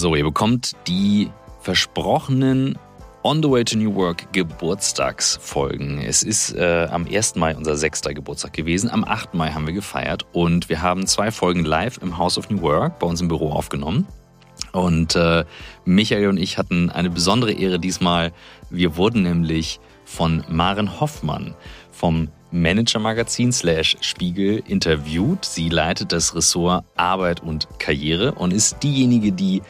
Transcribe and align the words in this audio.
So, 0.00 0.14
ihr 0.14 0.24
bekommt 0.24 0.72
die 0.86 1.28
versprochenen 1.60 2.78
On 3.22 3.42
the 3.42 3.50
Way 3.50 3.64
to 3.64 3.76
New 3.76 3.94
Work 3.96 4.32
Geburtstagsfolgen. 4.32 5.98
Es 5.98 6.22
ist 6.22 6.54
äh, 6.56 6.88
am 6.90 7.04
1. 7.04 7.34
Mai 7.34 7.54
unser 7.54 7.76
sechster 7.76 8.14
Geburtstag 8.14 8.54
gewesen. 8.54 8.88
Am 8.88 9.04
8. 9.04 9.34
Mai 9.34 9.50
haben 9.50 9.66
wir 9.66 9.74
gefeiert 9.74 10.24
und 10.32 10.70
wir 10.70 10.80
haben 10.80 11.06
zwei 11.06 11.30
Folgen 11.30 11.66
live 11.66 11.98
im 12.00 12.16
House 12.16 12.38
of 12.38 12.48
New 12.48 12.62
Work 12.62 12.98
bei 12.98 13.06
uns 13.06 13.20
im 13.20 13.28
Büro 13.28 13.50
aufgenommen. 13.50 14.06
Und 14.72 15.16
äh, 15.16 15.44
Michael 15.84 16.28
und 16.28 16.38
ich 16.38 16.56
hatten 16.56 16.88
eine 16.88 17.10
besondere 17.10 17.52
Ehre 17.52 17.78
diesmal. 17.78 18.32
Wir 18.70 18.96
wurden 18.96 19.24
nämlich 19.24 19.80
von 20.06 20.42
Maren 20.48 20.98
Hoffmann 20.98 21.54
vom 21.92 22.28
Manager 22.52 22.98
Magazin 22.98 23.52
slash 23.52 23.96
Spiegel 24.00 24.62
interviewt. 24.66 25.44
Sie 25.44 25.68
leitet 25.68 26.12
das 26.12 26.34
Ressort 26.34 26.84
Arbeit 26.96 27.42
und 27.42 27.68
Karriere 27.78 28.32
und 28.32 28.52
ist 28.52 28.82
diejenige, 28.82 29.32
die 29.32 29.62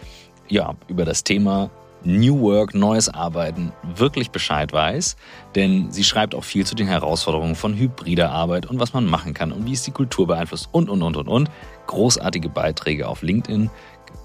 ja 0.50 0.74
über 0.88 1.04
das 1.04 1.24
Thema 1.24 1.70
New 2.02 2.40
Work, 2.40 2.74
neues 2.74 3.08
Arbeiten 3.08 3.72
wirklich 3.96 4.30
Bescheid 4.30 4.72
weiß, 4.72 5.16
denn 5.54 5.90
sie 5.90 6.04
schreibt 6.04 6.34
auch 6.34 6.44
viel 6.44 6.64
zu 6.64 6.74
den 6.74 6.86
Herausforderungen 6.86 7.54
von 7.54 7.76
hybrider 7.76 8.30
Arbeit 8.30 8.66
und 8.66 8.80
was 8.80 8.94
man 8.94 9.04
machen 9.04 9.34
kann 9.34 9.52
und 9.52 9.66
wie 9.66 9.72
es 9.72 9.82
die 9.82 9.90
Kultur 9.90 10.26
beeinflusst 10.26 10.68
und, 10.72 10.88
und, 10.88 11.02
und, 11.02 11.16
und, 11.16 11.28
und. 11.28 11.50
Großartige 11.86 12.48
Beiträge 12.48 13.08
auf 13.08 13.22
LinkedIn 13.22 13.68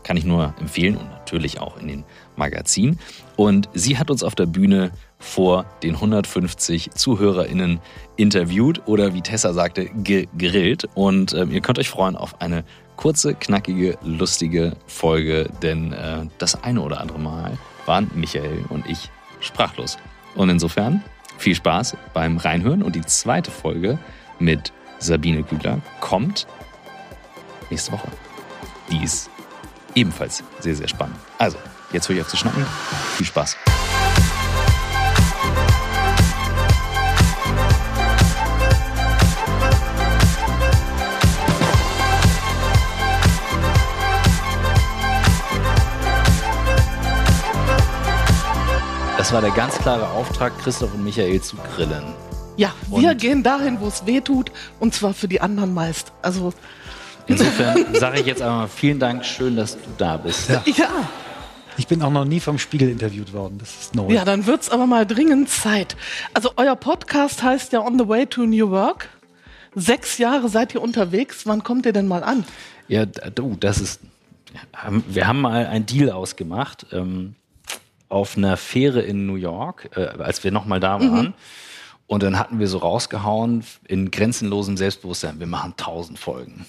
kann 0.03 0.17
ich 0.17 0.23
nur 0.23 0.53
empfehlen 0.59 0.97
und 0.97 1.09
natürlich 1.09 1.59
auch 1.59 1.77
in 1.77 1.88
den 1.88 2.03
Magazinen. 2.35 2.99
Und 3.35 3.69
sie 3.73 3.97
hat 3.97 4.11
uns 4.11 4.23
auf 4.23 4.35
der 4.35 4.45
Bühne 4.45 4.91
vor 5.17 5.66
den 5.81 5.95
150 5.95 6.91
ZuhörerInnen 6.91 7.80
interviewt 8.16 8.83
oder 8.85 9.16
wie 9.16 9.21
Tessa 9.21 9.52
sagte, 9.53 9.85
gegrillt. 9.85 10.88
Und 10.94 11.33
äh, 11.33 11.45
ihr 11.45 11.61
könnt 11.61 11.80
euch 11.80 11.89
freuen 11.89 12.16
auf 12.16 12.39
eine 12.39 12.63
kurze, 12.95 13.35
knackige, 13.35 13.98
lustige 14.04 14.76
Folge, 14.88 15.49
denn 15.62 15.94
äh, 15.94 16.26
das 16.38 16.63
eine 16.63 16.81
oder 16.81 17.02
andere 17.02 17.20
Mal 17.20 17.58
waren 17.86 18.09
Michael 18.16 18.66
und 18.70 18.86
ich 18.88 19.09
sprachlos. 19.40 19.97
Und 20.36 20.50
insofern 20.50 21.03
viel 21.38 21.56
Spaß 21.56 21.95
beim 22.14 22.38
Reinhören 22.38 22.81
und 22.84 22.95
die 22.95 23.02
zweite 23.02 23.52
Folge 23.52 24.00
mit 24.39 24.72
Sabine 25.00 25.44
Kübler 25.44 25.81
kommt 26.00 26.47
nächste 27.69 27.92
Woche. 27.92 28.08
Die 28.92 29.03
ist 29.03 29.30
ebenfalls 29.95 30.44
sehr, 30.59 30.75
sehr 30.75 30.88
spannend. 30.88 31.17
Also, 31.38 31.58
jetzt 31.91 32.08
höre 32.08 32.17
ich 32.17 32.22
auf 32.22 32.28
zu 32.28 32.38
schnacken. 32.38 32.66
Viel 33.17 33.25
Spaß. 33.25 33.58
Das 49.26 49.34
war 49.34 49.42
der 49.42 49.50
ganz 49.50 49.76
klare 49.80 50.08
Auftrag, 50.09 50.56
Christoph 50.59 50.94
und 50.94 51.04
Michael 51.04 51.42
zu 51.42 51.58
grillen. 51.58 52.14
Ja, 52.58 52.76
wir 52.92 53.09
und 53.09 53.18
gehen 53.20 53.42
dahin, 53.42 53.80
wo 53.80 53.88
es 53.88 54.06
weh 54.06 54.22
tut, 54.22 54.52
und 54.80 54.94
zwar 54.94 55.16
für 55.16 55.28
die 55.28 55.42
anderen 55.42 55.73
meist. 55.73 56.14
Also 56.22 56.54
insofern 57.26 57.88
sage 57.96 58.20
ich 58.20 58.28
jetzt 58.28 58.44
einmal 58.44 58.68
vielen 58.68 59.00
Dank, 59.00 59.26
schön, 59.26 59.56
dass 59.56 59.78
du 59.78 59.90
da 59.98 60.18
bist. 60.18 60.48
Ja. 60.50 60.62
ja. 60.68 61.09
Ich 61.76 61.88
bin 61.88 62.03
auch 62.03 62.12
noch 62.12 62.26
nie 62.26 62.40
vom 62.40 62.59
Spiegel 62.59 62.88
interviewt 62.88 63.34
worden. 63.34 63.58
Das 63.58 63.73
ist 63.76 63.96
neu. 63.96 64.14
Ja, 64.14 64.26
dann 64.26 64.46
wird 64.46 64.62
es 64.62 64.70
aber 64.70 64.86
mal 64.86 65.08
dringend 65.08 65.50
Zeit. 65.50 65.98
Also 66.36 66.52
euer 66.58 66.76
Podcast 66.76 67.42
heißt 67.42 67.73
ja 67.73 67.81
On 67.81 67.98
the 67.98 68.08
Way 68.08 68.28
to 68.28 68.46
New 68.46 68.70
Work. 68.70 69.09
Sechs 69.73 70.20
Jahre 70.20 70.50
seid 70.50 70.76
ihr 70.76 70.84
unterwegs. 70.84 71.48
Wann 71.48 71.64
kommt 71.64 71.88
ihr 71.88 71.94
denn 71.94 72.08
mal 72.08 72.23
an? 72.23 72.46
Ja, 72.88 73.08
du, 73.08 73.58
das 73.59 73.81
ist. 73.81 74.02
Wir 75.08 75.26
haben 75.26 75.42
mal 75.42 75.66
einen 75.66 75.88
Deal 75.88 76.12
ausgemacht. 76.12 76.86
Ähm, 76.92 77.34
auf 78.09 78.38
einer 78.38 78.58
Fähre 78.58 79.02
in 79.02 79.25
New 79.25 79.36
York, 79.36 79.89
äh, 79.95 80.02
als 80.02 80.44
wir 80.44 80.52
nochmal 80.52 80.80
da 80.80 81.00
waren. 81.00 81.28
Mhm. 81.28 81.34
Und 82.08 82.23
dann 82.23 82.38
hatten 82.38 82.59
wir 82.59 82.67
so 82.67 82.78
rausgehauen 82.78 83.64
in 83.88 84.12
grenzenlosem 84.12 84.78
Selbstbewusstsein, 84.78 85.40
wir 85.40 85.47
machen 85.47 85.74
tausend 85.75 86.19
Folgen. 86.19 86.66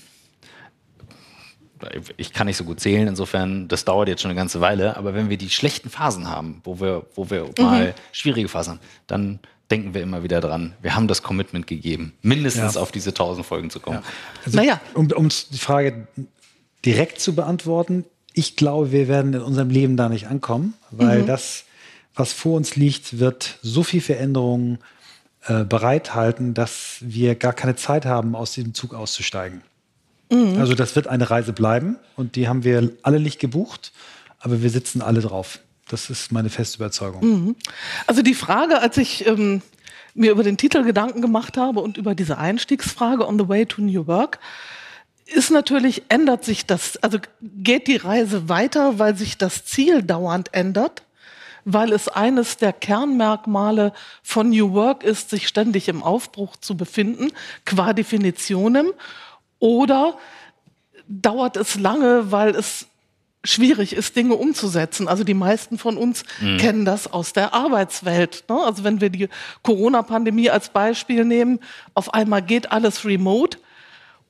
Ich 2.16 2.32
kann 2.32 2.46
nicht 2.46 2.56
so 2.56 2.64
gut 2.64 2.80
zählen, 2.80 3.06
insofern, 3.06 3.68
das 3.68 3.84
dauert 3.84 4.08
jetzt 4.08 4.22
schon 4.22 4.30
eine 4.30 4.38
ganze 4.38 4.62
Weile, 4.62 4.96
aber 4.96 5.12
wenn 5.12 5.28
wir 5.28 5.36
die 5.36 5.50
schlechten 5.50 5.90
Phasen 5.90 6.30
haben, 6.30 6.62
wo 6.64 6.80
wir, 6.80 7.04
wo 7.14 7.28
wir 7.28 7.44
mhm. 7.44 7.64
mal 7.64 7.94
schwierige 8.12 8.48
Phasen 8.48 8.74
haben, 8.74 8.80
dann 9.06 9.40
denken 9.70 9.92
wir 9.92 10.02
immer 10.02 10.22
wieder 10.22 10.40
dran, 10.40 10.74
wir 10.80 10.96
haben 10.96 11.06
das 11.06 11.22
Commitment 11.22 11.66
gegeben, 11.66 12.14
mindestens 12.22 12.74
ja. 12.76 12.80
auf 12.80 12.92
diese 12.92 13.12
tausend 13.12 13.44
Folgen 13.44 13.68
zu 13.68 13.80
kommen. 13.80 13.98
Ja. 13.98 14.04
Also, 14.46 14.56
naja. 14.56 14.80
Um, 14.94 15.10
um 15.12 15.28
die 15.28 15.58
Frage 15.58 16.06
direkt 16.84 17.20
zu 17.20 17.34
beantworten, 17.34 18.06
ich 18.36 18.54
glaube, 18.54 18.92
wir 18.92 19.08
werden 19.08 19.32
in 19.32 19.40
unserem 19.40 19.70
Leben 19.70 19.96
da 19.96 20.10
nicht 20.10 20.28
ankommen, 20.28 20.74
weil 20.90 21.22
mhm. 21.22 21.26
das, 21.26 21.64
was 22.14 22.34
vor 22.34 22.54
uns 22.54 22.76
liegt, 22.76 23.18
wird 23.18 23.58
so 23.62 23.82
viel 23.82 24.02
Veränderungen 24.02 24.78
äh, 25.46 25.64
bereithalten, 25.64 26.52
dass 26.52 26.98
wir 27.00 27.34
gar 27.34 27.54
keine 27.54 27.76
Zeit 27.76 28.04
haben, 28.04 28.36
aus 28.36 28.52
diesem 28.52 28.74
Zug 28.74 28.92
auszusteigen. 28.92 29.62
Mhm. 30.30 30.58
Also 30.58 30.74
das 30.74 30.94
wird 30.94 31.06
eine 31.06 31.30
Reise 31.30 31.54
bleiben 31.54 31.96
und 32.14 32.36
die 32.36 32.46
haben 32.46 32.62
wir 32.62 32.92
alle 33.02 33.20
nicht 33.20 33.38
gebucht, 33.38 33.92
aber 34.38 34.62
wir 34.62 34.68
sitzen 34.68 35.00
alle 35.00 35.22
drauf. 35.22 35.60
Das 35.88 36.10
ist 36.10 36.30
meine 36.30 36.50
feste 36.50 36.76
Überzeugung. 36.76 37.24
Mhm. 37.24 37.56
Also 38.06 38.20
die 38.20 38.34
Frage, 38.34 38.82
als 38.82 38.98
ich 38.98 39.26
ähm, 39.26 39.62
mir 40.12 40.30
über 40.32 40.42
den 40.42 40.58
Titel 40.58 40.84
Gedanken 40.84 41.22
gemacht 41.22 41.56
habe 41.56 41.80
und 41.80 41.96
über 41.96 42.14
diese 42.14 42.36
Einstiegsfrage 42.36 43.26
On 43.26 43.38
the 43.38 43.48
Way 43.48 43.64
to 43.64 43.80
New 43.80 44.06
Work, 44.06 44.40
ist 45.26 45.50
natürlich, 45.50 46.04
ändert 46.08 46.44
sich 46.44 46.66
das, 46.66 46.96
also 47.02 47.18
geht 47.40 47.88
die 47.88 47.96
Reise 47.96 48.48
weiter, 48.48 48.98
weil 48.98 49.16
sich 49.16 49.36
das 49.36 49.64
Ziel 49.64 50.02
dauernd 50.02 50.54
ändert, 50.54 51.02
weil 51.64 51.92
es 51.92 52.08
eines 52.08 52.56
der 52.58 52.72
Kernmerkmale 52.72 53.92
von 54.22 54.50
New 54.50 54.72
Work 54.72 55.02
ist, 55.02 55.30
sich 55.30 55.48
ständig 55.48 55.88
im 55.88 56.02
Aufbruch 56.02 56.56
zu 56.56 56.76
befinden, 56.76 57.32
qua 57.64 57.92
Definitionem, 57.92 58.92
oder 59.58 60.16
dauert 61.08 61.56
es 61.56 61.76
lange, 61.76 62.30
weil 62.30 62.54
es 62.54 62.86
schwierig 63.42 63.94
ist, 63.94 64.16
Dinge 64.16 64.34
umzusetzen. 64.34 65.08
Also 65.08 65.24
die 65.24 65.34
meisten 65.34 65.78
von 65.78 65.96
uns 65.96 66.24
mhm. 66.40 66.58
kennen 66.58 66.84
das 66.84 67.12
aus 67.12 67.32
der 67.32 67.54
Arbeitswelt. 67.54 68.44
Ne? 68.48 68.56
Also 68.56 68.84
wenn 68.84 69.00
wir 69.00 69.10
die 69.10 69.28
Corona-Pandemie 69.62 70.50
als 70.50 70.68
Beispiel 70.68 71.24
nehmen, 71.24 71.60
auf 71.94 72.12
einmal 72.12 72.42
geht 72.42 72.72
alles 72.72 73.04
remote. 73.04 73.58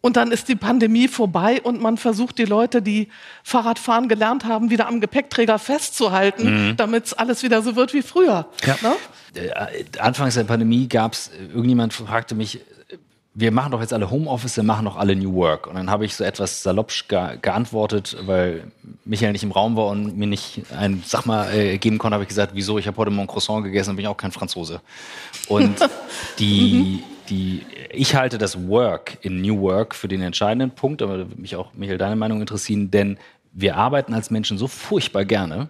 Und 0.07 0.17
dann 0.17 0.31
ist 0.31 0.47
die 0.47 0.55
Pandemie 0.55 1.09
vorbei 1.09 1.61
und 1.61 1.83
man 1.83 1.97
versucht, 1.97 2.39
die 2.39 2.45
Leute, 2.45 2.81
die 2.81 3.09
Fahrradfahren 3.43 4.09
gelernt 4.09 4.45
haben, 4.45 4.71
wieder 4.71 4.87
am 4.87 5.01
Gepäckträger 5.01 5.59
festzuhalten, 5.59 6.69
mhm. 6.69 6.77
damit 6.77 7.07
es 7.07 7.13
alles 7.13 7.43
wieder 7.43 7.61
so 7.61 7.75
wird 7.75 7.93
wie 7.93 8.03
früher. 8.03 8.47
Ja. 8.65 8.79
Ne? 8.83 8.95
Äh, 9.35 9.85
anfangs 9.99 10.35
der 10.35 10.45
Pandemie 10.45 10.87
gab 10.87 11.15
es, 11.15 11.33
irgendjemand 11.53 11.93
fragte 11.93 12.37
mich, 12.37 12.61
wir 13.35 13.51
machen 13.51 13.73
doch 13.73 13.81
jetzt 13.81 13.93
alle 13.93 14.09
Homeoffice, 14.09 14.55
wir 14.55 14.63
machen 14.63 14.85
doch 14.85 14.95
alle 14.95 15.17
New 15.17 15.35
Work. 15.35 15.67
Und 15.67 15.75
dann 15.75 15.91
habe 15.91 16.05
ich 16.05 16.15
so 16.15 16.23
etwas 16.23 16.63
salopp 16.63 16.93
ge 17.09 17.39
geantwortet, 17.43 18.17
weil 18.27 18.71
Michael 19.05 19.33
nicht 19.33 19.43
im 19.43 19.51
Raum 19.51 19.75
war 19.75 19.89
und 19.89 20.17
mir 20.17 20.29
nicht 20.29 20.63
ein 20.79 21.03
Sag 21.05 21.27
mal 21.27 21.53
äh, 21.53 21.79
geben 21.79 21.99
konnte, 21.99 22.15
habe 22.15 22.23
ich 22.23 22.29
gesagt, 22.29 22.53
wieso, 22.55 22.79
ich 22.79 22.87
habe 22.87 22.97
heute 22.99 23.11
Mon 23.11 23.27
Croissant 23.27 23.65
gegessen 23.65 23.91
und 23.91 23.97
bin 23.97 24.07
auch 24.07 24.17
kein 24.17 24.31
Franzose. 24.31 24.81
Und 25.49 25.75
die, 26.39 27.03
mhm 27.03 27.16
die, 27.29 27.63
ich 27.91 28.15
halte 28.15 28.39
das 28.39 28.69
Work 28.69 29.19
in 29.23 29.41
New 29.41 29.61
Work 29.61 29.95
für 29.95 30.09
den 30.09 30.23
entscheidenden 30.23 30.71
Punkt, 30.71 31.03
aber 31.03 31.19
da 31.19 31.29
würde 31.29 31.41
mich 31.41 31.57
auch, 31.57 31.73
Michael, 31.75 31.99
deine 31.99 32.17
Meinung 32.17 32.41
interessieren, 32.41 32.91
denn 32.91 33.19
wir 33.53 33.77
arbeiten 33.77 34.15
als 34.15 34.31
Menschen 34.31 34.59
so 34.59 34.69
furchtbar 34.69 35.25
gerne, 35.25 35.69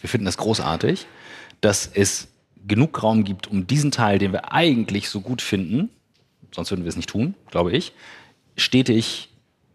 wir 0.00 0.08
finden 0.08 0.24
das 0.26 0.36
großartig, 0.36 1.06
dass 1.60 1.86
es 1.86 2.28
genug 2.66 3.02
Raum 3.02 3.24
gibt, 3.24 3.48
um 3.48 3.66
diesen 3.66 3.90
Teil, 3.90 4.18
den 4.18 4.32
wir 4.32 4.52
eigentlich 4.52 5.08
so 5.08 5.20
gut 5.20 5.42
finden, 5.42 5.90
sonst 6.52 6.70
würden 6.70 6.84
wir 6.84 6.88
es 6.88 6.96
nicht 6.96 7.08
tun, 7.08 7.34
glaube 7.50 7.72
ich, 7.72 7.92
stetig 8.56 9.31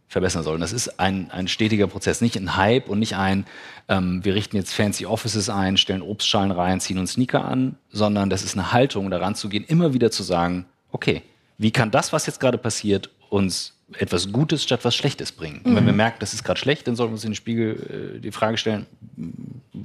verbessern 0.07 0.44
sollen. 0.44 0.62
Das 0.62 0.72
ist 0.72 1.00
ein, 1.00 1.29
ein 1.31 1.47
stetiger 1.47 1.88
Prozess, 1.88 2.22
nicht 2.22 2.35
ein 2.38 2.56
Hype 2.56 2.90
und 2.90 3.00
nicht 3.00 3.16
ein, 3.16 3.45
ähm, 3.90 4.24
wir 4.24 4.36
richten 4.36 4.56
jetzt 4.56 4.74
fancy 4.74 5.06
Offices 5.06 5.50
ein, 5.50 5.77
stellen 5.77 6.01
Obstschalen 6.01 6.51
rein, 6.51 6.80
ziehen 6.80 6.98
uns 6.98 7.13
Sneaker 7.13 7.44
an, 7.44 7.75
sondern 7.89 8.30
das 8.30 8.44
ist 8.44 8.56
eine 8.56 8.71
Haltung, 8.71 9.09
daran 9.09 9.36
zu 9.36 9.50
gehen, 9.50 9.65
immer 9.68 9.94
wieder 9.94 10.09
zu 10.09 10.24
sagen, 10.24 10.65
okay, 10.92 11.24
wie 11.57 11.71
kann 11.71 11.92
das, 11.92 12.13
was 12.13 12.25
jetzt 12.25 12.39
gerade 12.39 12.57
passiert, 12.57 13.09
uns 13.30 13.74
etwas 13.94 14.31
Gutes 14.31 14.63
statt 14.63 14.81
was 14.83 14.95
Schlechtes 14.95 15.31
bringen. 15.31 15.62
Und 15.63 15.75
wenn 15.75 15.86
wir 15.86 15.94
mhm. 15.94 15.98
merken, 15.98 16.18
das 16.19 16.33
ist 16.33 16.44
gerade 16.44 16.59
schlecht, 16.59 16.88
dann 16.88 16.95
sollten 16.95 17.12
wir 17.12 17.15
uns 17.15 17.24
in 17.24 17.31
den 17.31 17.36
Spiegel 17.36 18.15
äh, 18.18 18.19
die 18.19 18.31
Frage 18.31 18.57
stellen, 18.57 18.86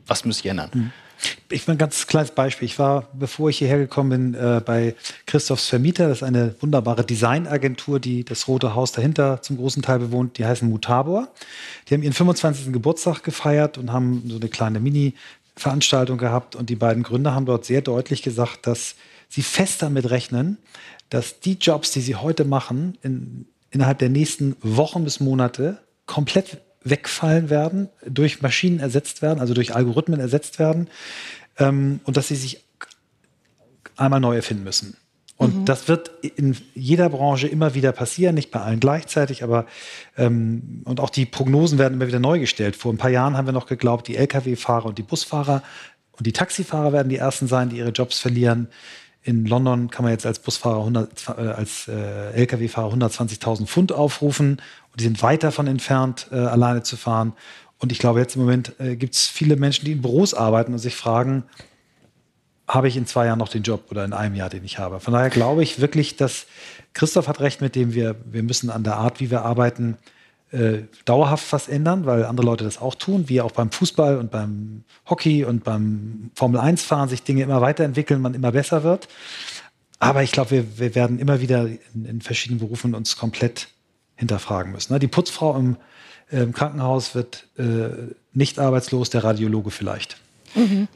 was 0.07 0.25
muss 0.25 0.41
ich 0.41 0.47
ändern? 0.47 0.71
Mhm. 0.73 0.93
Ich 1.51 1.67
mal 1.67 1.75
ein 1.75 1.79
ganz 1.79 2.07
kleines 2.07 2.31
Beispiel. 2.31 2.67
Ich 2.67 2.79
war, 2.79 3.09
bevor 3.13 3.51
ich 3.51 3.59
hierher 3.59 3.79
gekommen 3.79 4.11
bin, 4.11 4.35
äh, 4.35 4.61
bei 4.65 4.95
Christophs 5.27 5.69
Vermieter. 5.69 6.09
Das 6.09 6.19
ist 6.19 6.23
eine 6.23 6.55
wunderbare 6.61 7.05
Designagentur, 7.05 8.01
die 8.01 8.25
das 8.25 8.49
Rote 8.49 8.75
Haus 8.75 8.93
dahinter 8.93 9.43
zum 9.43 9.59
großen 9.59 9.83
Teil 9.83 9.99
bewohnt. 9.99 10.39
Die 10.39 10.47
heißen 10.47 10.69
Mutabor. 10.69 11.29
Die 11.89 11.95
haben 11.95 12.03
ihren 12.03 12.15
25. 12.15 12.73
Geburtstag 12.73 13.23
gefeiert 13.23 13.79
und 13.79 13.93
haben 13.93 14.23
so 14.29 14.37
eine 14.37 14.49
kleine 14.49 14.81
Mini-Veranstaltung 14.81 16.19
gehabt. 16.19 16.57
Und 16.57 16.71
die 16.71 16.77
beiden 16.77 17.03
Gründer 17.03 17.35
haben 17.35 17.47
dort 17.47 17.65
sehr 17.65 17.83
deutlich 17.83 18.23
gesagt, 18.23 18.67
dass 18.67 18.95
sie 19.29 19.43
fest 19.43 19.83
damit 19.83 20.11
rechnen, 20.11 20.59
dass 21.11 21.41
die 21.41 21.55
Jobs, 21.55 21.91
die 21.91 22.01
sie 22.01 22.17
heute 22.17 22.45
machen, 22.45 22.97
in 23.03 23.47
innerhalb 23.73 23.99
der 23.99 24.11
nächsten 24.11 24.55
Wochen 24.61 25.03
bis 25.03 25.19
Monate 25.19 25.79
komplett 26.07 26.61
wegfallen 26.85 27.51
werden, 27.51 27.89
durch 28.07 28.43
Maschinen 28.43 28.81
ersetzt 28.81 29.23
werden, 29.23 29.41
also 29.41 29.55
durch 29.55 29.75
Algorithmen 29.75 30.21
ersetzt 30.21 30.59
werden 30.59 30.89
ähm, 31.59 32.01
und 32.05 32.17
dass 32.17 32.29
sie 32.29 32.37
sich 32.37 32.65
einmal 33.97 34.21
neu 34.21 34.37
erfinden 34.37 34.65
müssen. 34.65 34.97
Und 35.37 35.61
mhm. 35.61 35.65
das 35.65 35.89
wird 35.89 36.11
in 36.37 36.57
jeder 36.75 37.09
Branche 37.09 37.49
immer 37.49 37.75
wieder 37.75 37.93
passieren, 37.93 38.35
nicht 38.35 38.51
bei 38.51 38.61
allen 38.61 38.81
gleichzeitig, 38.81 39.43
aber 39.43 39.67
ähm, 40.17 40.83
und 40.85 41.01
auch 41.01 41.11
die 41.11 41.27
Prognosen 41.27 41.79
werden 41.79 41.95
immer 41.95 42.07
wieder 42.07 42.21
neu 42.21 42.39
gestellt. 42.39 42.77
Vor 42.77 42.93
ein 42.93 42.99
paar 42.99 43.11
Jahren 43.11 43.37
haben 43.37 43.47
wir 43.47 43.53
noch 43.53 43.67
geglaubt, 43.67 44.07
die 44.07 44.17
Lkw-Fahrer 44.17 44.87
und 44.87 44.99
die 44.99 45.03
Busfahrer 45.03 45.63
und 46.13 46.27
die 46.27 46.33
Taxifahrer 46.33 46.93
werden 46.93 47.09
die 47.09 47.17
ersten 47.17 47.49
sein, 47.49 47.71
die 47.71 47.79
ihre 47.79 47.91
Jobs 47.91 48.19
verlieren. 48.19 48.69
In 49.25 49.47
London 49.47 49.91
kann 49.91 50.05
man 50.05 50.13
jetzt 50.13 50.27
als 50.27 50.41
Busfahrer 50.41 50.79
100, 50.79 51.29
äh, 51.29 51.41
als 51.41 51.89
äh, 51.89 52.33
Lkw-Fahrer 52.33 52.93
120.000 52.93 53.67
Pfund 53.67 53.93
aufrufen 53.93 54.61
und 54.93 55.01
die 55.01 55.05
sind 55.05 55.23
weit 55.23 55.43
davon 55.43 55.67
entfernt, 55.67 56.29
äh, 56.31 56.37
alleine 56.37 56.83
zu 56.83 56.97
fahren. 56.97 57.33
Und 57.79 57.93
ich 57.93 57.99
glaube, 57.99 58.21
jetzt 58.21 58.37
im 58.37 58.43
Moment 58.43 58.79
äh, 58.79 58.97
gibt 58.97 59.15
es 59.15 59.27
viele 59.27 59.57
Menschen, 59.57 59.85
die 59.85 59.93
in 59.93 60.03
Büros 60.03 60.35
arbeiten 60.35 60.73
und 60.73 60.79
sich 60.79 60.95
fragen, 60.95 61.45
habe 62.69 62.89
ich 62.89 62.97
in 62.97 63.07
zwei 63.07 63.27
Jahren 63.27 63.39
noch 63.39 63.49
den 63.49 63.63
Job 63.63 63.87
oder 63.91 64.05
in 64.05 64.13
einem 64.13 64.35
Jahr, 64.35 64.49
den 64.49 64.65
ich 64.65 64.79
habe. 64.79 65.01
Von 65.01 65.15
daher 65.15 65.31
glaube 65.31 65.63
ich 65.63 65.81
wirklich, 65.81 66.17
dass 66.17 66.47
Christoph 66.95 67.29
hat 67.29 67.41
recht 67.41 67.61
mit 67.61 67.75
dem, 67.75 67.93
wir, 67.93 68.17
wir 68.25 68.43
müssen 68.43 68.71
an 68.71 68.85
der 68.85 68.97
Art, 68.97 69.21
wie 69.21 69.31
wir 69.31 69.43
arbeiten, 69.43 69.99
äh, 70.53 70.83
dauerhaft 71.07 71.53
was 71.53 71.69
ändern, 71.69 72.07
weil 72.07 72.25
andere 72.25 72.47
Leute 72.47 72.65
das 72.65 72.81
auch 72.81 72.95
tun, 72.95 73.29
wie 73.29 73.41
auch 73.41 73.53
beim 73.53 73.71
Fußball 73.71 74.19
und 74.19 74.31
beim 74.31 74.85
Hockey 75.09 75.45
und 75.45 75.65
beim 75.65 76.31
Formel-1-Fahren 76.35 77.09
sich 77.09 77.23
Dinge 77.23 77.43
immer 77.43 77.61
weiterentwickeln, 77.61 78.21
man 78.21 78.35
immer 78.35 78.53
besser 78.53 78.85
wird. 78.85 79.09
Aber 79.99 80.23
ich 80.23 80.33
glaube, 80.33 80.51
wir, 80.51 80.79
wir 80.79 80.95
werden 80.95 81.19
immer 81.19 81.41
wieder 81.41 81.67
in, 81.95 82.05
in, 82.05 82.21
verschiedenen 82.21 82.61
Berufen 82.61 82.95
uns 82.95 83.17
komplett 83.17 83.69
hinterfragen 84.23 84.71
müssen. 84.71 84.93
Ne? 84.93 85.01
Die 85.01 85.09
Putzfrau 85.09 85.57
im, 85.57 85.77
äh, 86.31 86.43
im 86.43 86.53
Krankenhaus 86.53 87.17
wird 87.17 87.49
äh, 87.59 88.15
nicht 88.33 88.61
arbeitslos, 88.61 89.11
der 89.11 89.25
Radiologe 89.25 89.71
vielleicht. 89.71 90.17
Mhm. 90.55 90.87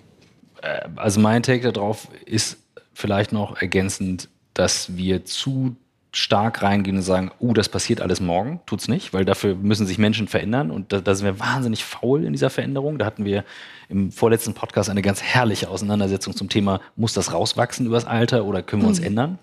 Äh, 0.62 0.82
also 0.94 1.20
mein 1.20 1.43
Take 1.43 1.73
darauf 1.73 2.08
ist 2.25 2.58
vielleicht 2.94 3.32
noch 3.32 3.61
ergänzend, 3.61 4.28
dass 4.55 4.96
wir 4.96 5.25
zu 5.25 5.76
stark 6.12 6.62
reingehen 6.62 6.96
und 6.96 7.02
sagen, 7.02 7.31
uh, 7.40 7.52
das 7.52 7.69
passiert 7.69 8.00
alles 8.00 8.20
morgen, 8.20 8.61
tut's 8.64 8.88
nicht, 8.88 9.12
weil 9.12 9.26
dafür 9.26 9.55
müssen 9.55 9.87
sich 9.87 9.99
Menschen 9.99 10.28
verändern 10.28 10.70
und 10.70 10.93
da, 10.93 11.00
da, 11.00 11.14
sind 11.14 11.26
wir 11.26 11.40
wahnsinnig 11.40 11.84
faul 11.84 12.25
in 12.25 12.32
dieser 12.32 12.49
Veränderung. 12.49 12.99
Da 12.99 13.05
hatten 13.05 13.26
wir 13.26 13.44
im 13.90 14.11
vorletzten 14.12 14.55
Podcast 14.55 14.88
eine 14.88 15.02
ganz 15.02 15.20
herrliche 15.20 15.69
Auseinandersetzung 15.69 16.34
zum 16.34 16.49
Thema, 16.49 16.81
muss 16.94 17.12
das 17.12 17.34
rauswachsen 17.34 17.84
übers 17.84 18.06
Alter 18.06 18.46
oder 18.46 18.62
können 18.62 18.82
wir 18.82 18.88
uns 18.88 19.00
mhm. 19.00 19.06
ändern? 19.06 19.38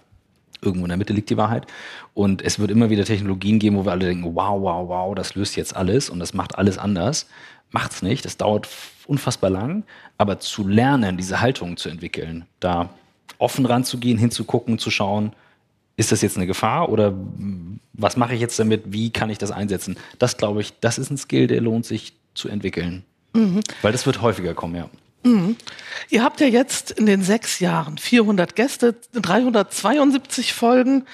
Irgendwo 0.63 0.86
in 0.86 0.89
der 0.89 0.98
Mitte 0.98 1.13
liegt 1.13 1.30
die 1.30 1.38
Wahrheit. 1.38 1.68
Und 2.13 2.42
es 2.42 2.60
wird 2.60 2.71
immer 2.71 2.89
wieder 2.89 3.06
Technologien 3.06 3.60
geben, 3.60 3.77
wo 3.77 3.86
wir 3.86 3.92
alle 3.92 4.06
denken, 4.06 4.36
wow, 4.36 4.62
wow, 4.62 4.88
wow, 4.88 5.15
das 5.15 5.36
löst 5.36 5.56
jetzt 5.56 5.75
alles 5.75 6.10
und 6.10 6.19
das 6.19 6.33
macht 6.33 6.57
alles 6.57 6.77
anders. 6.77 7.27
Macht's 7.71 8.01
nicht, 8.01 8.24
das 8.25 8.38
dauert 8.38 8.68
unfassbar 9.07 9.50
lang, 9.50 9.83
aber 10.18 10.39
zu 10.39 10.68
lernen, 10.68 11.18
diese 11.18 11.42
Haltung 11.42 11.75
zu 11.75 11.89
entwickeln, 11.89 12.45
da 12.60 12.89
offen 13.39 13.65
ranzugehen, 13.65 14.18
hinzugucken, 14.18 14.77
zu 14.77 14.92
schauen, 14.92 15.33
ist 15.95 16.12
das 16.12 16.21
jetzt 16.21 16.38
eine 16.38 16.48
Gefahr 16.48 16.89
oder 16.89 17.13
was 17.94 18.18
mache 18.18 18.33
ich 18.33 18.42
jetzt 18.42 18.57
damit? 18.57 18.83
Wie 18.86 19.12
kann 19.12 19.30
ich 19.30 19.38
das 19.38 19.51
einsetzen? 19.51 19.98
Das 20.18 20.38
glaube 20.38 20.62
ich, 20.62 20.74
das 20.80 20.98
ist 20.98 21.12
ein 21.12 21.18
Skill, 21.18 21.48
der 21.48 21.62
lohnt 21.62 21.86
sich 21.86 22.13
zu 22.33 22.48
entwickeln. 22.48 23.04
Mhm. 23.33 23.62
Weil 23.81 23.92
das 23.92 24.06
wird 24.06 24.21
häufiger 24.21 24.54
kommen, 24.54 24.75
ja. 24.75 24.89
Mhm. 25.23 25.55
Ihr 26.09 26.23
habt 26.23 26.39
ja 26.41 26.47
jetzt 26.47 26.91
in 26.91 27.05
den 27.05 27.23
sechs 27.23 27.59
Jahren 27.59 27.97
400 27.97 28.55
Gäste, 28.55 28.95
372 29.13 30.53
Folgen. 30.53 31.05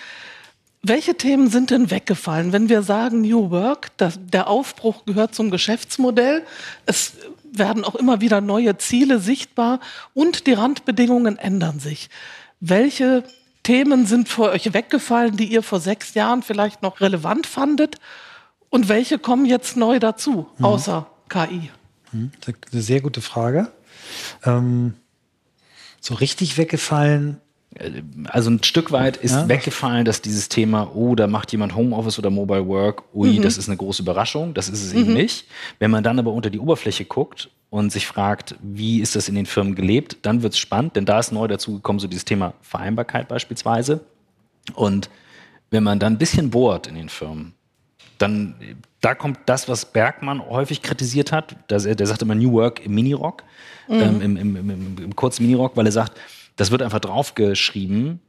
Welche 0.81 1.15
Themen 1.15 1.49
sind 1.49 1.71
denn 1.71 1.91
weggefallen? 1.91 2.53
Wenn 2.53 2.69
wir 2.69 2.83
sagen 2.83 3.21
New 3.21 3.51
Work, 3.51 3.89
das, 3.97 4.17
der 4.21 4.47
Aufbruch 4.47 5.05
gehört 5.05 5.35
zum 5.35 5.51
Geschäftsmodell. 5.51 6.43
Es 6.85 7.13
werden 7.51 7.83
auch 7.83 7.95
immer 7.95 8.21
wieder 8.21 8.41
neue 8.41 8.77
Ziele 8.77 9.19
sichtbar 9.19 9.79
und 10.13 10.47
die 10.47 10.53
Randbedingungen 10.53 11.37
ändern 11.37 11.79
sich. 11.79 12.09
Welche 12.59 13.23
Themen 13.63 14.05
sind 14.05 14.29
vor 14.29 14.51
euch 14.51 14.73
weggefallen, 14.73 15.35
die 15.35 15.45
ihr 15.51 15.63
vor 15.63 15.79
sechs 15.79 16.13
Jahren 16.13 16.43
vielleicht 16.43 16.81
noch 16.81 17.01
relevant 17.01 17.45
fandet? 17.45 17.97
Und 18.69 18.87
welche 18.87 19.19
kommen 19.19 19.45
jetzt 19.45 19.77
neu 19.77 19.99
dazu, 19.99 20.47
mhm. 20.57 20.65
außer 20.65 21.01
mhm. 21.01 21.29
KI? 21.29 21.71
Eine 22.11 22.81
sehr 22.81 23.01
gute 23.01 23.21
Frage. 23.21 23.71
Ähm, 24.45 24.93
so 26.01 26.15
richtig 26.15 26.57
weggefallen 26.57 27.41
also 28.25 28.49
ein 28.49 28.63
Stück 28.63 28.91
weit 28.91 29.17
ist 29.17 29.33
ja. 29.33 29.47
weggefallen, 29.47 30.03
dass 30.03 30.21
dieses 30.21 30.49
Thema, 30.49 30.91
oh, 30.95 31.15
da 31.15 31.27
macht 31.27 31.51
jemand 31.51 31.75
Homeoffice 31.75 32.17
oder 32.17 32.29
Mobile 32.29 32.67
Work, 32.67 33.03
ui, 33.13 33.37
mhm. 33.37 33.43
das 33.43 33.57
ist 33.57 33.69
eine 33.69 33.77
große 33.77 34.01
Überraschung. 34.01 34.53
Das 34.53 34.69
ist 34.69 34.83
es 34.83 34.93
mhm. 34.93 35.01
eben 35.01 35.13
nicht. 35.13 35.45
Wenn 35.77 35.91
man 35.91 36.03
dann 36.03 36.17
aber 36.17 36.31
unter 36.31 36.49
die 36.49 36.59
Oberfläche 36.59 37.05
guckt 37.05 37.49
und 37.69 37.91
sich 37.91 38.07
fragt, 38.07 38.55
wie 38.61 39.01
ist 39.01 39.15
das 39.15 39.29
in 39.29 39.35
den 39.35 39.45
Firmen 39.45 39.75
gelebt, 39.75 40.17
dann 40.23 40.41
wird 40.41 40.53
es 40.53 40.59
spannend, 40.59 40.95
denn 40.95 41.05
da 41.05 41.19
ist 41.19 41.31
neu 41.31 41.47
dazugekommen, 41.47 41.99
so 41.99 42.07
dieses 42.07 42.25
Thema 42.25 42.53
Vereinbarkeit 42.61 43.27
beispielsweise. 43.27 44.01
Und 44.73 45.09
wenn 45.69 45.83
man 45.83 45.99
dann 45.99 46.13
ein 46.13 46.17
bisschen 46.17 46.49
bohrt 46.49 46.87
in 46.87 46.95
den 46.95 47.09
Firmen, 47.09 47.53
dann 48.21 48.55
da 49.01 49.15
kommt 49.15 49.39
das, 49.45 49.67
was 49.67 49.85
Bergmann 49.85 50.45
häufig 50.47 50.81
kritisiert 50.81 51.31
hat. 51.31 51.55
Der, 51.69 51.79
der 51.79 52.07
sagt 52.07 52.21
immer 52.21 52.35
New 52.35 52.51
Work 52.53 52.85
im 52.85 52.93
Minirock, 52.93 53.43
mhm. 53.87 53.95
ähm, 53.95 54.21
im, 54.21 54.37
im, 54.37 54.55
im, 54.55 54.97
im 55.03 55.15
kurzen 55.15 55.43
Minirock, 55.43 55.75
weil 55.77 55.85
er 55.85 55.91
sagt, 55.91 56.19
das 56.55 56.71
wird 56.71 56.81
einfach 56.81 56.99
draufgeschrieben, 56.99 58.19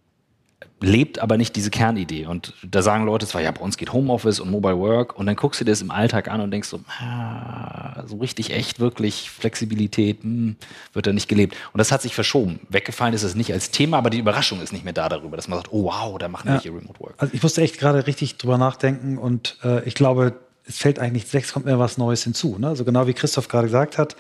lebt 0.81 1.19
aber 1.19 1.37
nicht 1.37 1.57
diese 1.57 1.71
Kernidee. 1.71 2.27
Und 2.27 2.55
da 2.63 2.83
sagen 2.83 3.05
Leute 3.05 3.27
zwar, 3.27 3.43
ja, 3.43 3.51
bei 3.51 3.61
uns 3.61 3.77
geht 3.77 3.93
Homeoffice 3.93 4.41
und 4.41 4.51
Mobile 4.51 4.79
Work 4.79 5.19
und 5.19 5.27
dann 5.27 5.37
guckst 5.37 5.61
du 5.61 5.65
dir 5.65 5.73
das 5.73 5.83
im 5.83 5.91
Alltag 5.91 6.29
an 6.29 6.41
und 6.41 6.51
denkst 6.51 6.69
so, 6.69 6.81
ah, 7.01 8.03
so 8.07 8.17
richtig 8.17 8.53
echt, 8.53 8.81
wirklich 8.81 9.31
Flexibilität 9.31 10.23
hm, 10.23 10.57
wird 10.93 11.07
da 11.07 11.13
nicht 11.13 11.29
gelebt. 11.29 11.55
Und 11.73 11.79
das 11.79 11.93
hat 11.93 12.03
sich 12.03 12.15
verschoben. 12.15 12.61
Weggefallen 12.69 13.15
ist 13.15 13.23
es 13.23 13.35
nicht 13.35 13.53
als 13.53 13.71
Thema, 13.71 13.99
aber 13.99 14.11
die 14.11 14.19
Überraschung 14.19 14.61
ist 14.63 14.73
nicht 14.73 14.85
mehr 14.85 14.95
da 14.95 15.09
darüber, 15.09 15.37
dass 15.37 15.49
man 15.49 15.59
sagt, 15.59 15.73
oh 15.73 15.85
wow, 15.85 16.19
da 16.19 16.29
machen 16.29 16.49
wir 16.49 16.55
ja. 16.57 16.63
hier 16.63 16.75
Remote 16.75 16.99
Work. 17.01 17.15
Also 17.19 17.35
ich 17.35 17.43
musste 17.43 17.61
echt 17.61 17.79
gerade 17.79 18.07
richtig 18.07 18.39
drüber 18.39 18.59
nachdenken 18.59 19.19
und 19.19 19.59
äh, 19.63 19.85
ich 19.85 19.95
glaube, 19.95 20.35
es 20.67 20.79
fällt 20.79 20.99
eigentlich 20.99 21.13
nichts 21.13 21.35
weg, 21.35 21.45
es 21.45 21.53
kommt 21.53 21.67
mir 21.67 21.79
was 21.79 21.99
Neues 21.99 22.25
hinzu. 22.25 22.57
Ne? 22.59 22.69
Also 22.69 22.85
genau 22.85 23.07
wie 23.07 23.13
Christoph 23.13 23.49
gerade 23.49 23.67
gesagt 23.67 23.99
hat, 23.99 24.17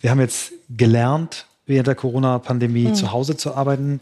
wir 0.00 0.10
haben 0.10 0.20
jetzt 0.20 0.52
gelernt, 0.68 1.46
während 1.66 1.86
der 1.86 1.94
Corona-Pandemie 1.94 2.88
mhm. 2.88 2.94
zu 2.94 3.12
Hause 3.12 3.36
zu 3.36 3.54
arbeiten. 3.54 4.00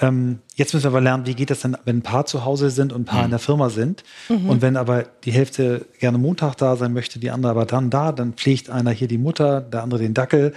Ähm, 0.00 0.40
jetzt 0.54 0.74
müssen 0.74 0.84
wir 0.84 0.90
aber 0.90 1.00
lernen, 1.00 1.26
wie 1.26 1.34
geht 1.34 1.50
das 1.50 1.60
denn, 1.60 1.76
wenn 1.84 1.98
ein 1.98 2.02
paar 2.02 2.26
zu 2.26 2.44
Hause 2.44 2.70
sind 2.70 2.92
und 2.92 3.02
ein 3.02 3.04
paar 3.04 3.20
mhm. 3.20 3.24
in 3.26 3.30
der 3.30 3.38
Firma 3.38 3.70
sind. 3.70 4.04
Mhm. 4.28 4.48
Und 4.48 4.62
wenn 4.62 4.76
aber 4.76 5.04
die 5.24 5.32
Hälfte 5.32 5.86
gerne 5.98 6.18
Montag 6.18 6.56
da 6.56 6.76
sein 6.76 6.92
möchte, 6.92 7.18
die 7.18 7.30
andere 7.30 7.50
aber 7.50 7.66
dann 7.66 7.90
da, 7.90 8.12
dann 8.12 8.34
pflegt 8.34 8.70
einer 8.70 8.90
hier 8.90 9.08
die 9.08 9.18
Mutter, 9.18 9.60
der 9.60 9.82
andere 9.82 10.00
den 10.00 10.14
Dackel. 10.14 10.54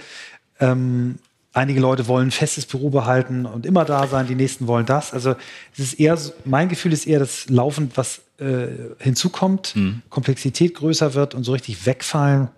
Ähm, 0.58 1.18
einige 1.52 1.80
Leute 1.80 2.06
wollen 2.06 2.28
ein 2.28 2.32
festes 2.32 2.66
Büro 2.66 2.90
behalten 2.90 3.46
und 3.46 3.66
immer 3.66 3.84
da 3.84 4.06
sein, 4.06 4.26
die 4.26 4.34
nächsten 4.34 4.66
wollen 4.66 4.86
das. 4.86 5.12
Also 5.12 5.34
es 5.72 5.78
ist 5.78 5.94
eher, 5.94 6.18
mein 6.44 6.68
Gefühl 6.68 6.92
ist 6.92 7.06
eher, 7.06 7.18
dass 7.18 7.48
laufend 7.48 7.96
was 7.96 8.20
äh, 8.38 8.68
hinzukommt, 8.98 9.74
mhm. 9.74 10.02
Komplexität 10.10 10.74
größer 10.74 11.14
wird 11.14 11.34
und 11.34 11.44
so 11.44 11.52
richtig 11.52 11.86
wegfallen 11.86 12.48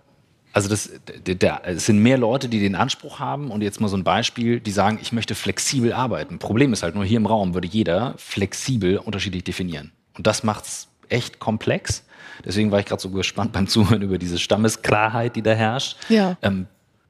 also 0.53 0.69
das, 0.69 0.91
der, 1.25 1.61
es 1.65 1.87
sind 1.87 1.99
mehr 1.99 2.17
Leute, 2.19 2.47
die 2.47 2.59
den 2.59 2.75
Anspruch 2.75 3.19
haben 3.19 3.49
und 3.49 3.61
jetzt 3.61 3.81
mal 3.81 3.87
so 3.87 3.97
ein 3.97 4.03
Beispiel, 4.03 4.59
die 4.59 4.71
sagen, 4.71 4.99
ich 5.01 5.11
möchte 5.11 5.33
flexibel 5.33 5.91
arbeiten. 5.91 6.37
Problem 6.37 6.73
ist 6.73 6.83
halt 6.83 6.93
nur 6.93 7.03
hier 7.03 7.17
im 7.17 7.25
Raum 7.25 7.55
würde 7.55 7.67
jeder 7.67 8.13
flexibel 8.17 8.99
unterschiedlich 8.99 9.43
definieren. 9.43 9.91
Und 10.15 10.27
das 10.27 10.43
macht's 10.43 10.87
echt 11.09 11.39
komplex. 11.39 12.03
Deswegen 12.45 12.71
war 12.71 12.79
ich 12.79 12.85
gerade 12.85 13.01
so 13.01 13.09
gespannt 13.09 13.51
beim 13.51 13.67
Zuhören 13.67 14.03
über 14.03 14.19
diese 14.19 14.37
Stammesklarheit, 14.37 15.35
die 15.35 15.41
da 15.41 15.53
herrscht. 15.53 15.97
Ja. 16.07 16.37
Ähm, 16.43 16.67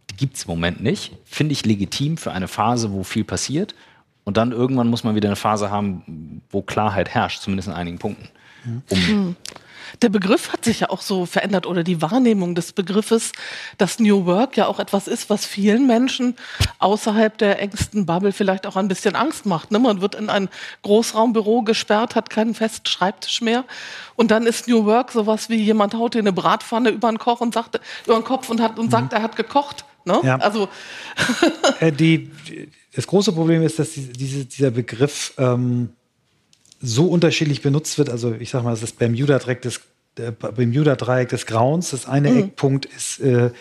die 0.10 0.16
gibt's 0.16 0.44
im 0.44 0.52
Moment 0.52 0.82
nicht. 0.82 1.18
Finde 1.26 1.52
ich 1.52 1.66
legitim 1.66 2.16
für 2.16 2.32
eine 2.32 2.48
Phase, 2.48 2.94
wo 2.94 3.04
viel 3.04 3.26
passiert. 3.26 3.76
Und 4.24 4.38
dann 4.38 4.54
irgendwann 4.54 4.88
muss 4.88 5.04
man 5.04 5.16
wieder 5.16 5.28
eine 5.28 5.36
Phase 5.36 5.70
haben, 5.70 6.42
wo 6.50 6.62
Klarheit 6.62 7.10
herrscht, 7.10 7.42
zumindest 7.42 7.68
in 7.68 7.74
einigen 7.74 8.00
Punkten. 8.00 8.30
Um 8.90 9.00
mhm. 9.00 9.36
Der 10.02 10.10
Begriff 10.10 10.52
hat 10.52 10.66
sich 10.66 10.82
ja 10.82 10.90
auch 10.90 11.02
so 11.02 11.26
verändert 11.26 11.66
oder 11.66 11.84
die 11.84 12.02
Wahrnehmung 12.02 12.56
des 12.56 12.74
Begriffes, 12.74 13.32
dass 13.78 14.00
New 14.00 14.26
Work 14.26 14.58
ja 14.58 14.68
auch 14.68 14.80
etwas 14.80 15.08
ist, 15.08 15.30
was 15.30 15.46
vielen 15.46 15.88
Menschen 15.88 16.36
außerhalb 16.80 17.38
der 17.38 17.60
engsten 17.60 18.06
Bubble 18.06 18.32
vielleicht 18.32 18.66
auch 18.66 18.76
ein 18.76 18.88
bisschen 18.88 19.16
Angst 19.16 19.46
macht. 19.46 19.72
Ne? 19.72 19.80
Man 19.80 20.02
wird 20.02 20.16
in 20.16 20.30
ein 20.30 20.50
Großraumbüro 20.82 21.62
gesperrt, 21.62 22.16
hat 22.16 22.30
keinen 22.30 22.56
festen 22.56 22.88
Schreibtisch 22.88 23.42
mehr 23.42 23.66
und 24.16 24.32
dann 24.32 24.46
ist 24.46 24.68
New 24.68 24.86
Work 24.86 25.12
sowas 25.12 25.50
wie 25.50 25.56
jemand 25.56 25.94
haut 25.94 26.16
dir 26.16 26.20
eine 26.20 26.34
Bratpfanne 26.34 26.90
über 26.90 27.10
den 27.10 27.20
Koch 27.20 27.42
und 27.42 27.54
sagt 27.54 27.80
über 28.06 28.16
den 28.16 28.24
Kopf 28.24 28.50
und 28.50 28.62
hat 28.62 28.80
und 28.80 28.92
sagt, 28.92 29.12
mhm. 29.12 29.18
er 29.18 29.24
hat 29.24 29.36
gekocht. 29.36 29.86
Ne? 30.06 30.20
Ja. 30.24 30.38
Also 30.38 30.68
äh, 31.80 31.92
die, 31.92 32.32
das 32.94 33.08
große 33.08 33.32
Problem 33.32 33.64
ist, 33.64 33.80
dass 33.80 33.92
diese, 33.94 34.46
dieser 34.46 34.72
Begriff 34.72 35.34
ähm, 35.38 35.90
so 36.84 37.08
unterschiedlich 37.08 37.62
benutzt 37.62 37.98
wird. 37.98 38.10
Also 38.10 38.34
ich 38.38 38.50
sage 38.50 38.66
mal, 38.66 38.76
das 38.76 38.92
Bermuda-Dreieck 38.92 39.62
des, 39.62 39.80
Bermuda 40.16 40.96
des 40.96 41.46
Grauens. 41.46 41.92
Das 41.92 42.08
eine 42.08 42.30
mhm. 42.30 42.38
Eckpunkt 42.40 42.86
ist, 42.86 43.20
äh, 43.22 43.52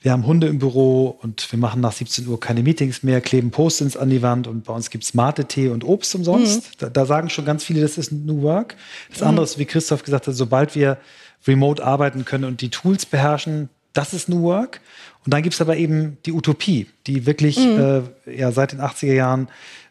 wir 0.00 0.12
haben 0.12 0.26
Hunde 0.26 0.46
im 0.46 0.58
Büro 0.58 1.18
und 1.20 1.50
wir 1.50 1.58
machen 1.58 1.80
nach 1.80 1.92
17 1.92 2.26
Uhr 2.28 2.38
keine 2.40 2.62
Meetings 2.62 3.02
mehr, 3.02 3.20
kleben 3.20 3.50
Postings 3.50 3.96
an 3.96 4.08
die 4.08 4.22
Wand 4.22 4.46
und 4.46 4.64
bei 4.64 4.72
uns 4.72 4.90
gibt 4.90 5.04
es 5.04 5.14
Mate-Tee 5.14 5.68
und 5.68 5.84
Obst 5.84 6.14
umsonst. 6.14 6.62
Mhm. 6.62 6.74
Da, 6.78 6.88
da, 6.90 7.06
sagen 7.06 7.28
schon 7.28 7.44
ganz 7.44 7.64
viele, 7.64 7.80
das 7.80 7.98
ist 7.98 8.12
New 8.12 8.42
Work. 8.42 8.76
Das 9.10 9.20
mhm. 9.20 9.28
andere 9.28 9.44
ist, 9.44 9.58
wie 9.58 9.64
Christoph 9.64 10.02
gesagt 10.02 10.26
hat, 10.26 10.34
sobald 10.34 10.74
wir 10.74 10.98
remote 11.46 11.84
arbeiten 11.84 12.24
können 12.24 12.44
und 12.44 12.60
die 12.60 12.70
Tools 12.70 13.04
beherrschen. 13.04 13.68
Das 13.92 14.14
ist 14.14 14.28
New 14.28 14.42
Work. 14.42 14.80
Und 15.24 15.34
dann 15.34 15.42
gibt 15.42 15.54
es 15.54 15.60
aber 15.60 15.76
eben 15.76 16.18
die 16.24 16.32
Utopie, 16.32 16.86
die 17.06 17.26
wirklich 17.26 17.58
mhm. 17.58 18.02
äh, 18.26 18.38
ja, 18.38 18.52
seit 18.52 18.72
den 18.72 18.80
80er 18.80 19.14
Jahren 19.14 19.48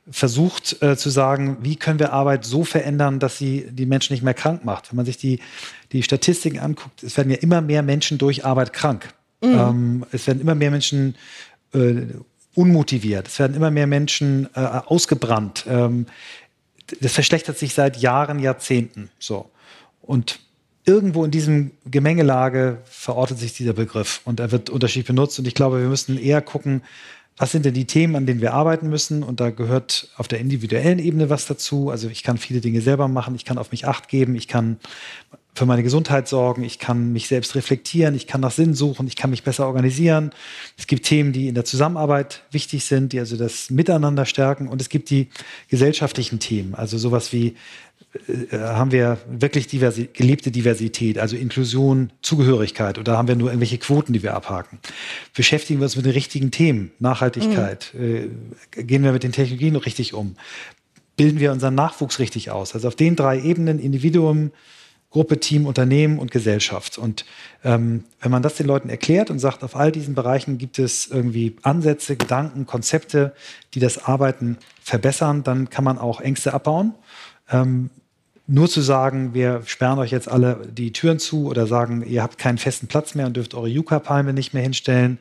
versucht 0.09 0.81
äh, 0.81 0.95
zu 0.95 1.09
sagen, 1.09 1.57
wie 1.61 1.75
können 1.75 1.99
wir 1.99 2.13
Arbeit 2.13 2.45
so 2.45 2.63
verändern, 2.63 3.19
dass 3.19 3.37
sie 3.37 3.67
die 3.71 3.85
Menschen 3.85 4.13
nicht 4.13 4.23
mehr 4.23 4.33
krank 4.33 4.63
macht. 4.63 4.91
Wenn 4.91 4.97
man 4.97 5.05
sich 5.05 5.17
die, 5.17 5.39
die 5.91 6.03
Statistiken 6.03 6.59
anguckt, 6.59 7.03
es 7.03 7.17
werden 7.17 7.31
ja 7.31 7.37
immer 7.37 7.61
mehr 7.61 7.81
Menschen 7.81 8.17
durch 8.17 8.45
Arbeit 8.45 8.71
krank. 8.71 9.13
Mhm. 9.41 9.53
Ähm, 9.53 10.05
es 10.11 10.27
werden 10.27 10.41
immer 10.41 10.55
mehr 10.55 10.71
Menschen 10.71 11.15
äh, 11.73 12.03
unmotiviert. 12.53 13.27
Es 13.27 13.39
werden 13.39 13.55
immer 13.55 13.71
mehr 13.71 13.87
Menschen 13.87 14.47
äh, 14.53 14.59
ausgebrannt. 14.59 15.65
Ähm, 15.67 16.05
das 17.01 17.13
verschlechtert 17.13 17.57
sich 17.57 17.73
seit 17.73 17.97
Jahren, 17.97 18.39
Jahrzehnten. 18.39 19.09
So. 19.17 19.49
Und 20.01 20.39
irgendwo 20.85 21.25
in 21.25 21.31
diesem 21.31 21.71
Gemengelage 21.85 22.77
verortet 22.85 23.39
sich 23.39 23.53
dieser 23.53 23.73
Begriff 23.73 24.21
und 24.23 24.39
er 24.39 24.51
wird 24.51 24.69
unterschiedlich 24.69 25.07
benutzt. 25.07 25.39
Und 25.39 25.47
ich 25.47 25.55
glaube, 25.55 25.81
wir 25.81 25.87
müssen 25.87 26.17
eher 26.17 26.41
gucken, 26.41 26.83
was 27.37 27.51
sind 27.51 27.65
denn 27.65 27.73
die 27.73 27.85
Themen, 27.85 28.15
an 28.15 28.25
denen 28.25 28.41
wir 28.41 28.53
arbeiten 28.53 28.89
müssen? 28.89 29.21
Und 29.21 29.39
da 29.39 29.49
gehört 29.49 30.09
auf 30.15 30.27
der 30.27 30.39
individuellen 30.39 30.99
Ebene 30.99 31.29
was 31.29 31.45
dazu. 31.45 31.89
Also 31.89 32.07
ich 32.07 32.23
kann 32.23 32.37
viele 32.37 32.61
Dinge 32.61 32.81
selber 32.81 33.07
machen, 33.07 33.35
ich 33.35 33.43
kann 33.43 33.57
auf 33.57 33.71
mich 33.71 33.85
acht 33.87 34.07
geben, 34.07 34.35
ich 34.35 34.47
kann 34.47 34.77
für 35.53 35.65
meine 35.65 35.83
Gesundheit 35.83 36.27
sorgen, 36.27 36.63
ich 36.63 36.79
kann 36.79 37.13
mich 37.13 37.27
selbst 37.27 37.55
reflektieren, 37.55 38.13
ich 38.13 38.27
kann 38.27 38.41
nach 38.41 38.51
Sinn 38.51 38.73
suchen, 38.73 39.07
ich 39.07 39.15
kann 39.15 39.29
mich 39.29 39.43
besser 39.43 39.67
organisieren. 39.67 40.31
Es 40.77 40.85
gibt 40.85 41.05
Themen, 41.05 41.31
die 41.31 41.47
in 41.47 41.55
der 41.55 41.63
Zusammenarbeit 41.63 42.43
wichtig 42.51 42.83
sind, 42.83 43.13
die 43.13 43.19
also 43.19 43.37
das 43.37 43.69
Miteinander 43.69 44.25
stärken. 44.25 44.67
Und 44.67 44.81
es 44.81 44.89
gibt 44.89 45.09
die 45.09 45.29
gesellschaftlichen 45.69 46.39
Themen, 46.39 46.75
also 46.75 46.97
sowas 46.97 47.31
wie 47.31 47.55
haben 48.51 48.91
wir 48.91 49.17
wirklich 49.29 49.67
diversi 49.67 50.09
gelebte 50.11 50.51
Diversität, 50.51 51.19
also 51.19 51.35
Inklusion, 51.35 52.11
Zugehörigkeit 52.21 52.97
oder 52.97 53.17
haben 53.17 53.27
wir 53.27 53.35
nur 53.35 53.49
irgendwelche 53.49 53.77
Quoten, 53.77 54.13
die 54.13 54.23
wir 54.23 54.33
abhaken? 54.33 54.79
Beschäftigen 55.33 55.79
wir 55.79 55.85
uns 55.85 55.95
mit 55.95 56.05
den 56.05 56.13
richtigen 56.13 56.51
Themen, 56.51 56.91
Nachhaltigkeit, 56.99 57.91
mhm. 57.93 58.31
äh, 58.75 58.83
gehen 58.83 59.03
wir 59.03 59.11
mit 59.11 59.23
den 59.23 59.31
Technologien 59.31 59.75
richtig 59.75 60.13
um? 60.13 60.35
Bilden 61.17 61.39
wir 61.39 61.51
unseren 61.51 61.75
Nachwuchs 61.75 62.19
richtig 62.19 62.51
aus? 62.51 62.73
Also 62.73 62.87
auf 62.87 62.95
den 62.95 63.15
drei 63.15 63.39
Ebenen, 63.39 63.79
Individuum, 63.79 64.51
Gruppe, 65.15 65.39
Team, 65.39 65.65
Unternehmen 65.65 66.19
und 66.19 66.29
Gesellschaft. 66.31 66.97
Und 66.97 67.25
ähm, 67.63 68.03
wenn 68.19 68.31
man 68.31 68.43
das 68.43 68.55
den 68.55 68.67
Leuten 68.67 68.89
erklärt 68.89 69.29
und 69.29 69.39
sagt, 69.39 69.63
auf 69.63 69.75
all 69.75 69.91
diesen 69.91 70.13
Bereichen 70.13 70.57
gibt 70.57 70.77
es 70.77 71.07
irgendwie 71.07 71.55
Ansätze, 71.61 72.17
Gedanken, 72.17 72.65
Konzepte, 72.65 73.33
die 73.73 73.79
das 73.79 74.03
Arbeiten 74.03 74.57
verbessern, 74.81 75.43
dann 75.43 75.69
kann 75.69 75.85
man 75.85 75.97
auch 75.97 76.19
Ängste 76.19 76.53
abbauen. 76.53 76.95
Ähm, 77.49 77.91
nur 78.47 78.69
zu 78.69 78.81
sagen, 78.81 79.33
wir 79.33 79.63
sperren 79.65 79.97
euch 79.99 80.11
jetzt 80.11 80.29
alle 80.29 80.67
die 80.71 80.91
Türen 80.91 81.19
zu 81.19 81.47
oder 81.47 81.65
sagen, 81.65 82.05
ihr 82.07 82.21
habt 82.21 82.37
keinen 82.37 82.57
festen 82.57 82.87
Platz 82.87 83.15
mehr 83.15 83.25
und 83.25 83.35
dürft 83.35 83.55
eure 83.55 83.67
Yucca-Palme 83.67 84.33
nicht 84.33 84.53
mehr 84.53 84.63
hinstellen 84.63 85.19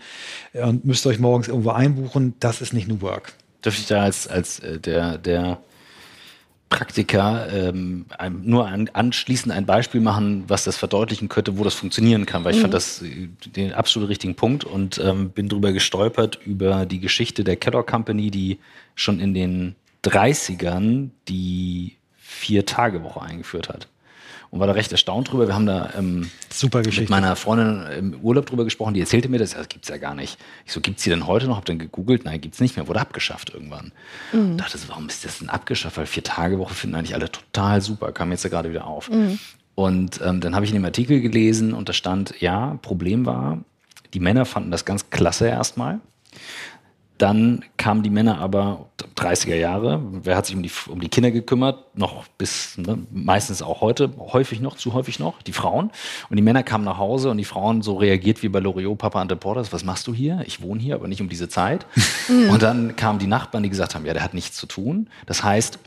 und 0.53 0.85
müsst 0.85 1.07
euch 1.07 1.19
morgens 1.19 1.49
irgendwo 1.49 1.71
einbuchen, 1.71 2.35
das 2.41 2.61
ist 2.61 2.73
nicht 2.75 2.89
New 2.89 3.01
Work. 3.01 3.33
Dürfte 3.65 3.81
ich 3.81 3.87
da 3.87 4.03
als, 4.03 4.29
als 4.29 4.59
äh, 4.59 4.79
der, 4.79 5.17
der 5.17 5.59
Praktiker 6.69 7.49
ähm, 7.53 8.07
nur 8.43 8.67
an, 8.67 8.91
anschließend 8.93 9.55
ein 9.55 9.65
Beispiel 9.65 10.01
machen, 10.01 10.45
was 10.49 10.65
das 10.65 10.77
verdeutlichen 10.77 11.29
könnte, 11.29 11.57
wo 11.57 11.65
das 11.65 11.75
funktionieren 11.75 12.27
kann, 12.27 12.45
weil 12.45 12.53
ich 12.53 12.59
mhm. 12.59 12.63
fand 12.63 12.75
das 12.75 13.01
äh, 13.01 13.29
den 13.47 13.73
absolut 13.73 14.11
richtigen 14.11 14.35
Punkt 14.35 14.65
und 14.65 14.99
ähm, 14.99 15.31
bin 15.31 15.49
drüber 15.49 15.73
gestolpert 15.73 16.41
über 16.45 16.85
die 16.85 17.01
Geschichte 17.01 17.43
der 17.43 17.57
Kellogg 17.57 17.91
Company, 17.91 18.31
die 18.31 18.59
schon 18.97 19.19
in 19.19 19.33
den 19.33 19.77
30ern 20.05 21.11
die 21.29 21.97
Vier-Tage-Woche 22.35 23.23
eingeführt 23.23 23.69
hat. 23.69 23.89
Und 24.51 24.61
war 24.61 24.69
da 24.69 24.75
recht 24.75 24.93
erstaunt 24.93 25.33
drüber. 25.33 25.49
Wir 25.49 25.55
haben 25.55 25.67
da 25.67 25.91
ähm, 25.99 26.31
Super 26.49 26.83
Geschichte. 26.83 27.03
mit 27.03 27.11
meiner 27.11 27.35
Freundin 27.35 27.87
im 27.99 28.21
Urlaub 28.21 28.47
drüber 28.47 28.63
gesprochen, 28.63 28.95
die 28.95 29.01
erzählte 29.01 29.29
mir 29.29 29.39
das, 29.39 29.51
das 29.51 29.69
gibt 29.69 29.85
es 29.85 29.89
ja 29.89 29.97
gar 29.97 30.15
nicht. 30.15 30.39
Ich 30.65 30.73
so, 30.73 30.81
gibt 30.81 30.99
es 30.99 31.05
die 31.05 31.11
denn 31.11 31.27
heute 31.27 31.49
noch? 31.49 31.57
Hab 31.57 31.65
dann 31.65 31.81
gegoogelt, 31.81 32.25
nein, 32.25 32.41
gibt 32.41 32.55
es 32.55 32.61
nicht 32.61 32.77
mehr, 32.77 32.87
wurde 32.87 33.01
abgeschafft 33.01 33.51
irgendwann. 33.53 33.91
Mhm. 34.33 34.53
Und 34.53 34.59
dachte 34.59 34.79
so, 34.79 34.89
warum 34.89 35.09
ist 35.09 35.25
das 35.25 35.41
denn 35.41 35.49
abgeschafft? 35.49 35.97
Weil 35.97 36.07
Vier-Tage-Woche 36.07 36.75
finden 36.75 36.95
eigentlich 36.95 37.15
alle 37.15 37.33
total 37.33 37.81
super, 37.81 38.13
kam 38.13 38.31
jetzt 38.31 38.45
ja 38.45 38.51
gerade 38.51 38.71
wieder 38.71 38.87
auf. 38.87 39.11
Mhm. 39.11 39.41
Und 39.75 40.21
ähm, 40.23 40.41
dann 40.41 40.55
habe 40.55 40.65
ich 40.65 40.71
in 40.71 40.77
dem 40.77 40.85
Artikel 40.85 41.21
gelesen 41.21 41.75
und 41.75 41.89
da 41.89 41.93
stand, 41.93 42.41
ja, 42.41 42.79
Problem 42.81 43.27
war, 43.27 43.59
die 44.13 44.21
Männer 44.21 44.45
fanden 44.45 44.71
das 44.71 44.85
ganz 44.85 45.11
klasse 45.11 45.49
erstmal. 45.49 45.99
Dann 47.19 47.65
kamen 47.77 48.03
die 48.03 48.11
Männer 48.11 48.39
aber 48.39 48.89
30er 49.17 49.55
Jahre. 49.55 50.03
Wer 50.25 50.37
hat 50.37 50.47
sich 50.47 50.57
um 50.57 50.65
die, 50.65 50.71
um 50.89 51.01
die 51.01 51.09
Kinder 51.09 51.31
gekümmert? 51.31 51.97
Noch 51.97 52.27
bis, 52.39 52.77
ne, 52.77 52.99
meistens 53.13 53.63
auch 53.63 53.81
heute, 53.81 54.13
häufig 54.19 54.61
noch, 54.61 54.77
zu 54.77 54.95
häufig 54.95 55.21
noch, 55.21 55.41
die 55.43 55.53
Frauen. 55.53 55.93
Und 56.29 56.37
die 56.37 56.43
Männer 56.43 56.65
kamen 56.65 56.85
nach 56.85 56.99
Hause 56.99 57.31
und 57.31 57.39
die 57.39 57.45
Frauen 57.45 57.83
so 57.83 57.97
reagiert 57.97 58.43
wie 58.43 58.49
bei 58.49 58.59
Loriot, 58.59 58.99
Papa 58.99 59.21
Ante 59.21 59.37
Porters, 59.37 59.73
was 59.73 59.85
machst 59.85 60.09
du 60.09 60.15
hier? 60.15 60.43
Ich 60.47 60.61
wohne 60.61 60.81
hier, 60.81 60.97
aber 60.97 61.07
nicht 61.07 61.21
um 61.21 61.29
diese 61.29 61.49
Zeit. 61.49 61.87
und 62.51 62.63
dann 62.63 62.97
kamen 62.97 63.21
die 63.21 63.29
Nachbarn, 63.29 63.63
die 63.63 63.71
gesagt 63.71 63.95
haben, 63.95 64.05
ja, 64.05 64.13
der 64.13 64.25
hat 64.25 64.35
nichts 64.35 64.57
zu 64.57 64.67
tun. 64.67 65.09
Das 65.27 65.45
heißt, 65.45 65.79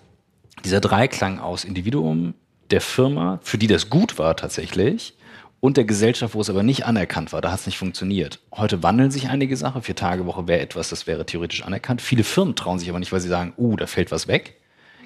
dieser 0.63 0.79
Dreiklang 0.79 1.39
aus 1.39 1.65
Individuum, 1.65 2.35
der 2.71 2.81
Firma, 2.81 3.39
für 3.43 3.57
die 3.57 3.67
das 3.67 3.89
gut 3.89 4.17
war 4.17 4.35
tatsächlich, 4.37 5.13
und 5.59 5.77
der 5.77 5.85
Gesellschaft, 5.85 6.35
wo 6.35 6.41
es 6.41 6.49
aber 6.49 6.63
nicht 6.63 6.85
anerkannt 6.85 7.33
war. 7.33 7.41
Da 7.41 7.51
hat 7.51 7.61
es 7.61 7.65
nicht 7.65 7.77
funktioniert. 7.77 8.39
Heute 8.51 8.83
wandeln 8.83 9.11
sich 9.11 9.29
einige 9.29 9.57
Sachen. 9.57 9.81
Vier 9.81 9.95
Tage 9.95 10.25
Woche 10.25 10.47
wäre 10.47 10.61
etwas, 10.61 10.89
das 10.89 11.07
wäre 11.07 11.25
theoretisch 11.25 11.63
anerkannt. 11.63 12.01
Viele 12.01 12.23
Firmen 12.23 12.55
trauen 12.55 12.79
sich 12.79 12.89
aber 12.89 12.99
nicht, 12.99 13.11
weil 13.11 13.19
sie 13.19 13.27
sagen, 13.27 13.53
uh, 13.57 13.75
da 13.75 13.87
fällt 13.87 14.11
was 14.11 14.27
weg. 14.27 14.57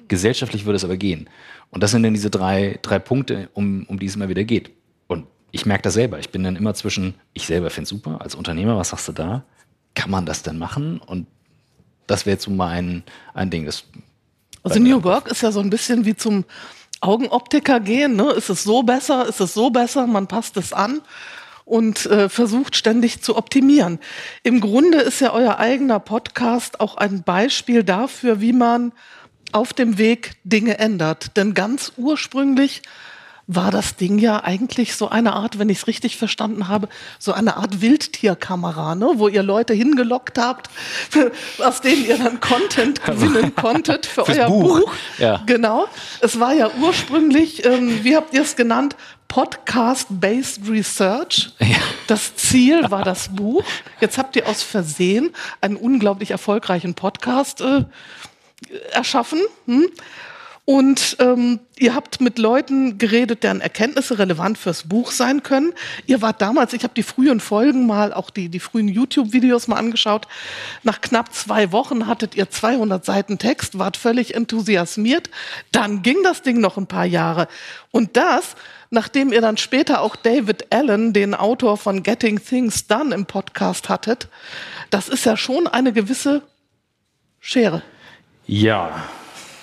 Gesellschaftlich 0.08 0.66
würde 0.66 0.76
es 0.76 0.84
aber 0.84 0.96
gehen. 0.96 1.28
Und 1.70 1.82
das 1.82 1.92
sind 1.92 2.02
dann 2.02 2.12
diese 2.12 2.28
drei, 2.28 2.78
drei 2.82 2.98
Punkte, 2.98 3.48
um, 3.54 3.84
um 3.88 3.98
die 3.98 4.06
es 4.06 4.16
immer 4.16 4.28
wieder 4.28 4.44
geht. 4.44 4.70
Und 5.06 5.26
ich 5.52 5.64
merke 5.64 5.82
das 5.82 5.94
selber. 5.94 6.18
Ich 6.18 6.30
bin 6.30 6.44
dann 6.44 6.56
immer 6.56 6.74
zwischen, 6.74 7.14
ich 7.32 7.46
selber 7.46 7.70
finde 7.70 7.84
es 7.84 7.88
super, 7.88 8.20
als 8.20 8.34
Unternehmer, 8.34 8.76
was 8.76 8.90
sagst 8.90 9.08
du 9.08 9.12
da? 9.12 9.44
Kann 9.94 10.10
man 10.10 10.26
das 10.26 10.42
denn 10.42 10.58
machen? 10.58 10.98
Und 10.98 11.26
das 12.06 12.26
wäre 12.26 12.34
jetzt 12.34 12.44
so 12.44 12.50
mal 12.50 12.68
ein, 12.68 13.04
ein 13.32 13.48
Ding. 13.48 13.64
Das 13.64 13.84
also 14.62 14.78
New 14.78 15.02
Work 15.02 15.28
ist 15.28 15.42
ja 15.42 15.50
so 15.50 15.60
ein 15.60 15.70
bisschen 15.70 16.04
wie 16.04 16.14
zum 16.14 16.44
Augenoptiker 17.02 17.80
gehen. 17.80 18.16
Ne? 18.16 18.30
Ist 18.32 18.48
es 18.48 18.62
so 18.62 18.82
besser? 18.82 19.28
Ist 19.28 19.40
es 19.40 19.54
so 19.54 19.70
besser? 19.70 20.06
Man 20.06 20.26
passt 20.26 20.56
es 20.56 20.72
an 20.72 21.02
und 21.64 22.06
äh, 22.06 22.28
versucht 22.28 22.76
ständig 22.76 23.22
zu 23.22 23.36
optimieren. 23.36 23.98
Im 24.42 24.60
Grunde 24.60 24.98
ist 24.98 25.20
ja 25.20 25.32
euer 25.32 25.58
eigener 25.58 26.00
Podcast 26.00 26.80
auch 26.80 26.96
ein 26.96 27.22
Beispiel 27.22 27.84
dafür, 27.84 28.40
wie 28.40 28.52
man 28.52 28.92
auf 29.52 29.72
dem 29.72 29.98
Weg 29.98 30.32
Dinge 30.44 30.78
ändert. 30.78 31.36
Denn 31.36 31.54
ganz 31.54 31.92
ursprünglich 31.96 32.82
war 33.46 33.70
das 33.70 33.96
Ding 33.96 34.18
ja 34.18 34.44
eigentlich 34.44 34.94
so 34.94 35.08
eine 35.08 35.32
Art, 35.34 35.58
wenn 35.58 35.68
ich 35.68 35.78
es 35.78 35.86
richtig 35.86 36.16
verstanden 36.16 36.68
habe, 36.68 36.88
so 37.18 37.32
eine 37.32 37.56
Art 37.56 37.80
Wildtierkamera, 37.80 38.94
ne? 38.94 39.10
wo 39.16 39.28
ihr 39.28 39.42
Leute 39.42 39.74
hingelockt 39.74 40.38
habt, 40.38 40.70
aus 41.58 41.80
denen 41.80 42.06
ihr 42.06 42.18
dann 42.18 42.40
Content 42.40 43.04
gewinnen 43.04 43.54
konntet 43.54 44.06
für 44.06 44.28
euer 44.28 44.46
Buch. 44.46 44.80
Buch. 44.80 44.92
Ja. 45.18 45.42
Genau. 45.46 45.88
Es 46.20 46.38
war 46.38 46.54
ja 46.54 46.70
ursprünglich, 46.80 47.64
ähm, 47.64 48.04
wie 48.04 48.16
habt 48.16 48.32
ihr 48.34 48.42
es 48.42 48.56
genannt? 48.56 48.96
Podcast-Based 49.28 50.68
Research. 50.68 51.52
Ja. 51.58 51.78
Das 52.06 52.36
Ziel 52.36 52.90
war 52.90 53.02
das 53.02 53.34
Buch. 53.34 53.64
Jetzt 54.00 54.18
habt 54.18 54.36
ihr 54.36 54.46
aus 54.46 54.62
Versehen 54.62 55.30
einen 55.62 55.76
unglaublich 55.76 56.30
erfolgreichen 56.30 56.94
Podcast 56.94 57.62
äh, 57.62 57.84
erschaffen. 58.92 59.40
Hm? 59.66 59.88
Und 60.64 61.16
ähm, 61.18 61.58
ihr 61.76 61.92
habt 61.96 62.20
mit 62.20 62.38
Leuten 62.38 62.96
geredet, 62.96 63.42
deren 63.42 63.60
Erkenntnisse 63.60 64.20
relevant 64.20 64.56
fürs 64.56 64.84
Buch 64.84 65.10
sein 65.10 65.42
können. 65.42 65.72
Ihr 66.06 66.22
wart 66.22 66.40
damals, 66.40 66.72
ich 66.72 66.84
habe 66.84 66.94
die 66.94 67.02
frühen 67.02 67.40
Folgen 67.40 67.84
mal, 67.84 68.12
auch 68.12 68.30
die, 68.30 68.48
die 68.48 68.60
frühen 68.60 68.86
YouTube-Videos 68.86 69.66
mal 69.66 69.76
angeschaut. 69.76 70.28
Nach 70.84 71.00
knapp 71.00 71.34
zwei 71.34 71.72
Wochen 71.72 72.06
hattet 72.06 72.36
ihr 72.36 72.48
200 72.48 73.04
Seiten 73.04 73.38
Text, 73.38 73.80
wart 73.80 73.96
völlig 73.96 74.36
enthusiasmiert. 74.36 75.30
Dann 75.72 76.02
ging 76.02 76.18
das 76.22 76.42
Ding 76.42 76.60
noch 76.60 76.76
ein 76.76 76.86
paar 76.86 77.06
Jahre. 77.06 77.48
Und 77.90 78.16
das, 78.16 78.54
nachdem 78.90 79.32
ihr 79.32 79.40
dann 79.40 79.56
später 79.56 80.00
auch 80.00 80.14
David 80.14 80.72
Allen, 80.72 81.12
den 81.12 81.34
Autor 81.34 81.76
von 81.76 82.04
Getting 82.04 82.40
Things 82.40 82.86
Done, 82.86 83.12
im 83.12 83.26
Podcast 83.26 83.88
hattet, 83.88 84.28
das 84.90 85.08
ist 85.08 85.26
ja 85.26 85.36
schon 85.36 85.66
eine 85.66 85.92
gewisse 85.92 86.42
Schere. 87.40 87.82
Ja. 88.46 89.08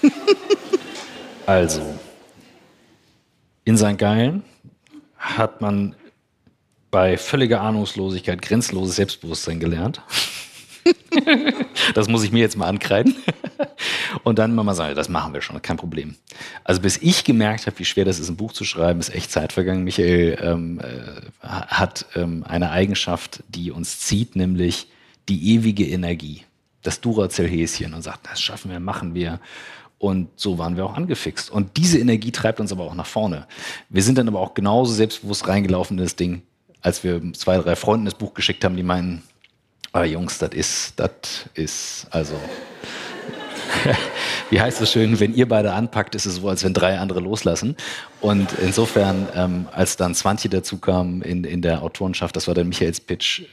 Also, 1.50 1.82
in 3.66 3.76
St. 3.76 3.98
Gallen 3.98 4.44
hat 5.18 5.62
man 5.62 5.96
bei 6.92 7.18
völliger 7.18 7.62
Ahnungslosigkeit 7.62 8.40
grenzloses 8.40 8.98
Selbstbewusstsein 8.98 9.60
gelernt. 9.60 10.00
das 11.96 12.08
muss 12.08 12.24
ich 12.24 12.32
mir 12.32 12.42
jetzt 12.42 12.56
mal 12.56 12.68
ankreiden. 12.68 13.16
Und 14.24 14.38
dann 14.38 14.54
mal 14.54 14.76
sagen, 14.76 14.94
das 14.94 15.10
machen 15.10 15.34
wir 15.34 15.42
schon, 15.42 15.60
kein 15.64 15.78
Problem. 15.78 16.14
Also 16.66 16.82
bis 16.82 16.98
ich 16.98 17.24
gemerkt 17.24 17.66
habe, 17.66 17.80
wie 17.80 17.86
schwer 17.86 18.06
das 18.06 18.20
ist, 18.20 18.30
ein 18.30 18.38
Buch 18.38 18.54
zu 18.54 18.64
schreiben, 18.64 19.00
ist 19.00 19.10
echt 19.10 19.32
Zeit 19.32 19.52
vergangen. 19.52 19.84
Michael 19.84 20.38
ähm, 20.44 20.80
äh, 20.80 21.48
hat 21.48 22.06
ähm, 22.14 22.44
eine 22.48 22.70
Eigenschaft, 22.70 23.44
die 23.48 23.72
uns 23.72 24.00
zieht, 24.02 24.36
nämlich 24.36 24.86
die 25.30 25.56
ewige 25.56 25.88
Energie. 25.88 26.44
Das 26.84 27.02
Duracell-Häschen 27.02 27.96
und 27.96 28.04
sagt, 28.04 28.28
das 28.30 28.40
schaffen 28.40 28.70
wir, 28.70 28.80
machen 28.80 29.16
wir. 29.16 29.40
Und 30.00 30.30
so 30.38 30.58
waren 30.58 30.78
wir 30.78 30.86
auch 30.86 30.96
angefixt. 30.96 31.52
Und 31.52 31.76
diese 31.76 32.00
Energie 32.00 32.32
treibt 32.32 32.60
uns 32.62 32.72
aber 32.72 32.86
auch 32.86 32.96
nach 32.96 33.06
vorne. 33.06 33.46
Wir 33.90 34.02
sind 34.02 34.18
dann 34.18 34.30
aber 34.30 34.40
auch 34.40 34.54
genauso 34.54 34.94
selbstbewusst 34.94 35.48
reingelaufen 35.48 35.98
in 35.98 36.04
das 36.04 36.16
Ding, 36.16 36.42
als 36.82 37.04
wir 37.04 37.22
zwei, 37.34 37.58
drei 37.58 37.76
Freunden 37.76 38.06
das 38.06 38.16
Buch 38.16 38.34
geschickt 38.34 38.64
haben, 38.64 38.78
die 38.78 38.84
meinen, 38.84 39.24
ah 39.92 40.06
Jungs, 40.06 40.38
das 40.40 40.52
ist, 40.52 40.94
das 40.96 41.50
ist, 41.54 42.08
also 42.12 42.36
wie 44.50 44.62
heißt 44.62 44.82
es 44.82 44.92
schön, 44.92 45.20
wenn 45.20 45.34
ihr 45.34 45.48
beide 45.48 45.74
anpackt, 45.74 46.16
ist 46.16 46.26
es 46.26 46.36
so, 46.36 46.50
als 46.50 46.64
wenn 46.64 46.74
drei 46.74 47.00
andere 47.00 47.20
loslassen. 47.20 47.76
Und 48.22 48.48
insofern, 48.62 49.28
ähm, 49.36 49.68
als 49.72 49.98
dann 49.98 50.14
Swantje 50.14 50.50
dazu 50.50 50.78
kam 50.78 51.22
in, 51.22 51.44
in 51.44 51.62
der 51.62 51.84
Autorenschaft, 51.84 52.36
das 52.36 52.48
war 52.48 52.56
der 52.56 52.66
Michaels 52.66 53.00
Pitch, 53.00 53.42
äh, 53.42 53.44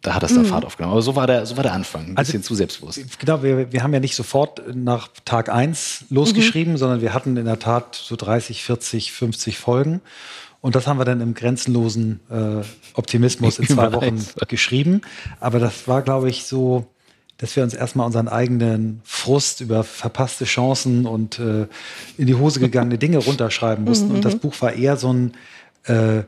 da 0.00 0.14
hat 0.14 0.22
das 0.22 0.34
dann 0.34 0.42
mhm. 0.42 0.46
Fahrt 0.46 0.64
aufgenommen. 0.64 0.92
Aber 0.92 1.02
so 1.02 1.16
war 1.16 1.26
der, 1.26 1.46
so 1.46 1.56
war 1.56 1.62
der 1.62 1.72
Anfang, 1.72 2.10
ein 2.10 2.16
also, 2.16 2.32
bisschen 2.32 2.42
zu 2.42 2.54
selbstbewusst. 2.54 3.18
Genau, 3.18 3.42
wir, 3.42 3.72
wir 3.72 3.82
haben 3.82 3.92
ja 3.92 4.00
nicht 4.00 4.14
sofort 4.14 4.62
nach 4.74 5.08
Tag 5.24 5.48
eins 5.48 6.04
losgeschrieben, 6.10 6.74
mhm. 6.74 6.78
sondern 6.78 7.00
wir 7.00 7.14
hatten 7.14 7.36
in 7.36 7.44
der 7.44 7.58
Tat 7.58 7.94
so 7.94 8.16
30, 8.16 8.62
40, 8.62 9.12
50 9.12 9.58
Folgen. 9.58 10.00
Und 10.62 10.76
das 10.76 10.86
haben 10.86 10.98
wir 10.98 11.04
dann 11.04 11.20
im 11.20 11.34
grenzenlosen 11.34 12.20
äh, 12.30 12.62
Optimismus 12.94 13.58
in 13.58 13.66
zwei 13.66 13.92
Wochen 13.92 14.24
geschrieben. 14.46 15.00
Aber 15.40 15.58
das 15.58 15.88
war, 15.88 16.02
glaube 16.02 16.30
ich, 16.30 16.44
so 16.44 16.86
dass 17.42 17.56
wir 17.56 17.64
uns 17.64 17.74
erstmal 17.74 18.06
unseren 18.06 18.28
eigenen 18.28 19.00
Frust 19.02 19.62
über 19.62 19.82
verpasste 19.82 20.44
Chancen 20.44 21.06
und 21.06 21.40
äh, 21.40 21.66
in 22.16 22.28
die 22.28 22.36
Hose 22.36 22.60
gegangene 22.60 22.98
Dinge 22.98 23.18
runterschreiben 23.26 23.84
mussten. 23.84 24.10
Mhm. 24.10 24.14
Und 24.14 24.24
das 24.24 24.36
Buch 24.36 24.54
war 24.60 24.74
eher 24.74 24.96
so, 24.96 25.12
ein, 25.12 25.32
äh, 25.86 26.22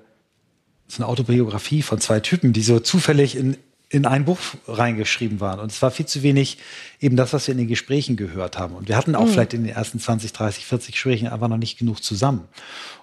so 0.89 0.99
eine 0.99 1.07
Autobiografie 1.07 1.83
von 1.83 2.01
zwei 2.01 2.19
Typen, 2.19 2.53
die 2.53 2.63
so 2.63 2.81
zufällig 2.81 3.37
in, 3.37 3.57
in 3.91 4.07
ein 4.07 4.25
Buch 4.25 4.39
reingeschrieben 4.67 5.39
waren. 5.39 5.61
Und 5.61 5.71
es 5.71 5.81
war 5.83 5.93
viel 5.93 6.07
zu 6.07 6.25
wenig 6.25 6.59
eben 7.01 7.15
das, 7.15 7.33
was 7.33 7.47
wir 7.47 7.53
in 7.53 7.59
den 7.59 7.69
Gesprächen 7.69 8.17
gehört 8.17 8.59
haben. 8.59 8.75
Und 8.75 8.89
wir 8.89 8.97
hatten 8.97 9.15
auch 9.15 9.27
mhm. 9.27 9.31
vielleicht 9.31 9.55
in 9.55 9.63
den 9.63 9.73
ersten 9.73 10.01
20, 10.01 10.33
30, 10.33 10.67
40 10.67 10.95
Gesprächen 10.95 11.29
einfach 11.29 11.47
noch 11.47 11.59
nicht 11.59 11.79
genug 11.79 12.03
zusammen. 12.03 12.49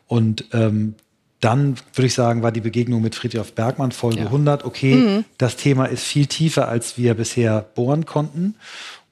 Und 0.08 0.50
ähm, 0.52 0.96
dann 1.42 1.76
würde 1.94 2.06
ich 2.06 2.14
sagen, 2.14 2.44
war 2.44 2.52
die 2.52 2.62
Begegnung 2.62 3.02
mit 3.02 3.16
Friedrich 3.16 3.54
Bergmann 3.54 3.92
Folge 3.92 4.20
ja. 4.20 4.26
100. 4.26 4.64
Okay, 4.64 4.96
mhm. 4.96 5.26
das 5.38 5.56
Thema 5.58 5.86
ist 5.86 6.04
viel 6.04 6.28
tiefer, 6.28 6.68
als 6.70 6.98
wir 6.98 7.16
bisher 7.16 7.62
bohren 7.62 8.06
konnten. 8.06 8.56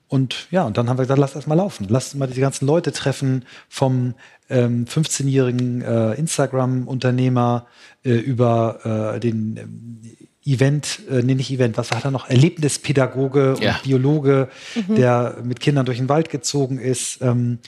Und 0.07 0.47
ja, 0.49 0.63
und 0.63 0.77
dann 0.77 0.89
haben 0.89 0.97
wir 0.97 1.03
gesagt, 1.03 1.19
lass 1.19 1.33
das 1.33 1.47
mal 1.47 1.55
laufen. 1.55 1.87
Lass 1.89 2.13
mal 2.15 2.27
diese 2.27 2.41
ganzen 2.41 2.65
Leute 2.65 2.91
treffen, 2.91 3.45
vom 3.67 4.13
ähm, 4.49 4.85
15-jährigen 4.85 5.81
äh, 5.81 6.13
Instagram-Unternehmer 6.13 7.67
äh, 8.03 8.11
über 8.11 9.15
äh, 9.15 9.19
den 9.19 9.57
ähm, 9.57 10.28
Event, 10.53 10.99
äh, 11.09 11.21
nee, 11.21 11.35
nicht 11.35 11.51
Event, 11.51 11.77
was 11.77 11.91
hat 11.91 12.05
er 12.05 12.11
noch? 12.11 12.29
Erlebnispädagoge 12.29 13.55
ja. 13.59 13.75
und 13.75 13.83
Biologe, 13.83 14.49
mhm. 14.75 14.95
der 14.95 15.37
mit 15.43 15.59
Kindern 15.59 15.85
durch 15.85 15.97
den 15.97 16.09
Wald 16.09 16.29
gezogen 16.29 16.79
ist. 16.79 17.21
Ähm, 17.21 17.59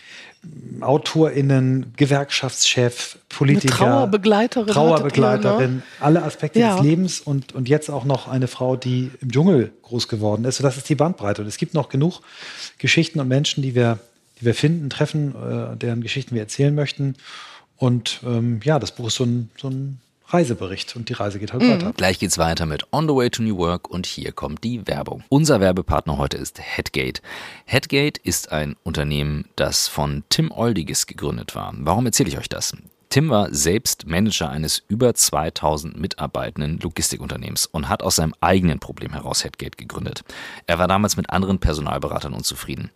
AutorInnen, 0.79 1.93
Gewerkschaftschef, 1.95 3.19
Politiker, 3.29 3.75
eine 3.75 3.91
Trauerbegleiterin, 3.91 4.73
Trauerbegleiterin 4.73 5.75
ne? 5.75 5.83
alle 5.99 6.23
Aspekte 6.23 6.59
ja. 6.59 6.75
des 6.75 6.83
Lebens 6.83 7.19
und, 7.21 7.53
und 7.53 7.69
jetzt 7.69 7.91
auch 7.91 8.05
noch 8.05 8.27
eine 8.27 8.47
Frau, 8.47 8.75
die 8.75 9.11
im 9.21 9.31
Dschungel 9.31 9.71
groß 9.83 10.07
geworden 10.07 10.43
ist. 10.45 10.57
So, 10.57 10.63
das 10.63 10.77
ist 10.77 10.89
die 10.89 10.95
Bandbreite. 10.95 11.43
Und 11.43 11.47
es 11.47 11.57
gibt 11.57 11.75
noch 11.75 11.89
genug 11.89 12.21
Geschichten 12.79 13.19
und 13.19 13.27
Menschen, 13.27 13.61
die 13.61 13.75
wir, 13.75 13.99
die 14.39 14.45
wir 14.45 14.55
finden, 14.55 14.89
treffen, 14.89 15.35
äh, 15.35 15.77
deren 15.77 16.01
Geschichten 16.01 16.33
wir 16.33 16.41
erzählen 16.41 16.73
möchten. 16.73 17.15
Und 17.77 18.21
ähm, 18.25 18.61
ja, 18.63 18.79
das 18.79 18.91
Buch 18.93 19.07
ist 19.07 19.15
so 19.15 19.25
ein, 19.25 19.51
so 19.57 19.69
ein 19.69 20.00
Reisebericht 20.33 20.95
und 20.95 21.09
die 21.09 21.13
Reise 21.13 21.39
geht 21.39 21.53
halt 21.53 21.63
mhm. 21.63 21.71
weiter. 21.71 21.93
Gleich 21.95 22.19
geht's 22.19 22.37
weiter 22.37 22.65
mit 22.65 22.85
On 22.91 23.07
the 23.07 23.15
Way 23.15 23.29
to 23.29 23.43
New 23.43 23.57
Work 23.57 23.89
und 23.89 24.05
hier 24.05 24.31
kommt 24.31 24.63
die 24.63 24.87
Werbung. 24.87 25.23
Unser 25.29 25.59
Werbepartner 25.59 26.17
heute 26.17 26.37
ist 26.37 26.59
Headgate. 26.59 27.21
Headgate 27.65 28.19
ist 28.23 28.51
ein 28.51 28.75
Unternehmen, 28.83 29.45
das 29.55 29.87
von 29.87 30.23
Tim 30.29 30.51
Oldiges 30.51 31.07
gegründet 31.07 31.55
war. 31.55 31.73
Warum 31.77 32.05
erzähle 32.05 32.29
ich 32.29 32.37
euch 32.37 32.49
das? 32.49 32.75
Tim 33.11 33.29
war 33.29 33.53
selbst 33.53 34.07
Manager 34.07 34.49
eines 34.49 34.83
über 34.87 35.13
2000 35.13 35.99
mitarbeitenden 35.99 36.79
Logistikunternehmens 36.79 37.65
und 37.65 37.89
hat 37.89 38.03
aus 38.03 38.15
seinem 38.15 38.33
eigenen 38.39 38.79
Problem 38.79 39.11
heraus 39.11 39.43
Headgate 39.43 39.75
gegründet. 39.75 40.23
Er 40.65 40.79
war 40.79 40.87
damals 40.87 41.17
mit 41.17 41.29
anderen 41.29 41.59
Personalberatern 41.59 42.33
unzufrieden. 42.33 42.89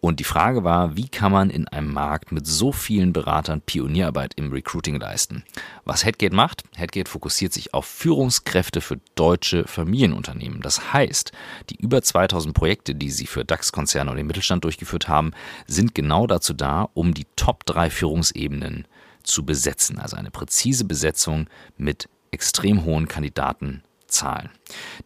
Und 0.00 0.18
die 0.18 0.24
Frage 0.24 0.64
war, 0.64 0.96
wie 0.96 1.08
kann 1.08 1.30
man 1.30 1.50
in 1.50 1.68
einem 1.68 1.92
Markt 1.92 2.32
mit 2.32 2.46
so 2.46 2.72
vielen 2.72 3.12
Beratern 3.12 3.60
Pionierarbeit 3.60 4.32
im 4.36 4.50
Recruiting 4.50 4.98
leisten? 4.98 5.44
Was 5.84 6.06
Headgate 6.06 6.32
macht? 6.32 6.62
Headgate 6.74 7.10
fokussiert 7.10 7.52
sich 7.52 7.74
auf 7.74 7.84
Führungskräfte 7.84 8.80
für 8.80 8.98
deutsche 9.14 9.68
Familienunternehmen. 9.68 10.62
Das 10.62 10.94
heißt, 10.94 11.32
die 11.68 11.76
über 11.76 12.00
2000 12.00 12.54
Projekte, 12.54 12.94
die 12.94 13.10
sie 13.10 13.26
für 13.26 13.44
DAX-Konzerne 13.44 14.10
und 14.10 14.16
den 14.16 14.26
Mittelstand 14.26 14.64
durchgeführt 14.64 15.06
haben, 15.06 15.32
sind 15.66 15.94
genau 15.94 16.26
dazu 16.26 16.54
da, 16.54 16.88
um 16.94 17.12
die 17.12 17.26
Top 17.36 17.66
3 17.66 17.90
Führungsebenen 17.90 18.86
zu 19.22 19.44
besetzen. 19.44 19.98
Also 19.98 20.16
eine 20.16 20.30
präzise 20.30 20.84
Besetzung 20.84 21.48
mit 21.76 22.08
extrem 22.30 22.84
hohen 22.84 23.08
Kandidatenzahlen. 23.08 24.50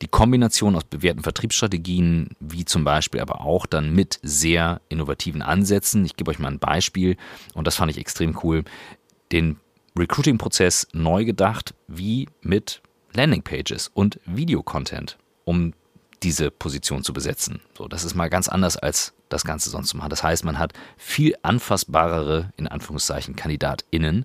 Die 0.03 0.09
Kombination 0.09 0.77
aus 0.77 0.85
bewährten 0.85 1.23
Vertriebsstrategien, 1.23 2.31
wie 2.41 2.65
zum 2.65 2.85
Beispiel 2.85 3.21
aber 3.21 3.41
auch 3.41 3.67
dann 3.67 3.95
mit 3.95 4.19
sehr 4.23 4.81
innovativen 4.89 5.43
Ansätzen. 5.43 6.05
Ich 6.05 6.17
gebe 6.17 6.31
euch 6.31 6.39
mal 6.39 6.49
ein 6.49 6.59
Beispiel 6.59 7.17
und 7.55 7.67
das 7.67 7.77
fand 7.77 7.91
ich 7.91 7.99
extrem 7.99 8.39
cool. 8.43 8.65
Den 9.33 9.59
Recruiting-Prozess 9.99 10.89
neu 10.93 11.25
gedacht, 11.25 11.75
wie 11.87 12.29
mit 12.43 12.83
Landingpages 13.13 13.91
und 13.95 14.19
Videocontent, 14.27 15.19
um 15.45 15.73
diese 16.23 16.51
Position 16.51 17.05
zu 17.05 17.13
besetzen. 17.13 17.61
So, 17.77 17.87
das 17.87 18.05
ist 18.05 18.15
mal 18.15 18.29
ganz 18.29 18.49
anders 18.49 18.77
als 18.77 19.13
das 19.35 19.45
Ganze 19.45 19.71
sonst 19.71 19.89
zu 19.89 19.97
machen. 19.97 20.11
Das 20.11 20.23
heißt, 20.23 20.45
man 20.45 20.59
hat 20.59 20.73
viel 20.97 21.35
anfassbarere, 21.43 22.53
in 22.57 22.69
Anführungszeichen, 22.69 23.37
KandidatInnen, 23.37 24.25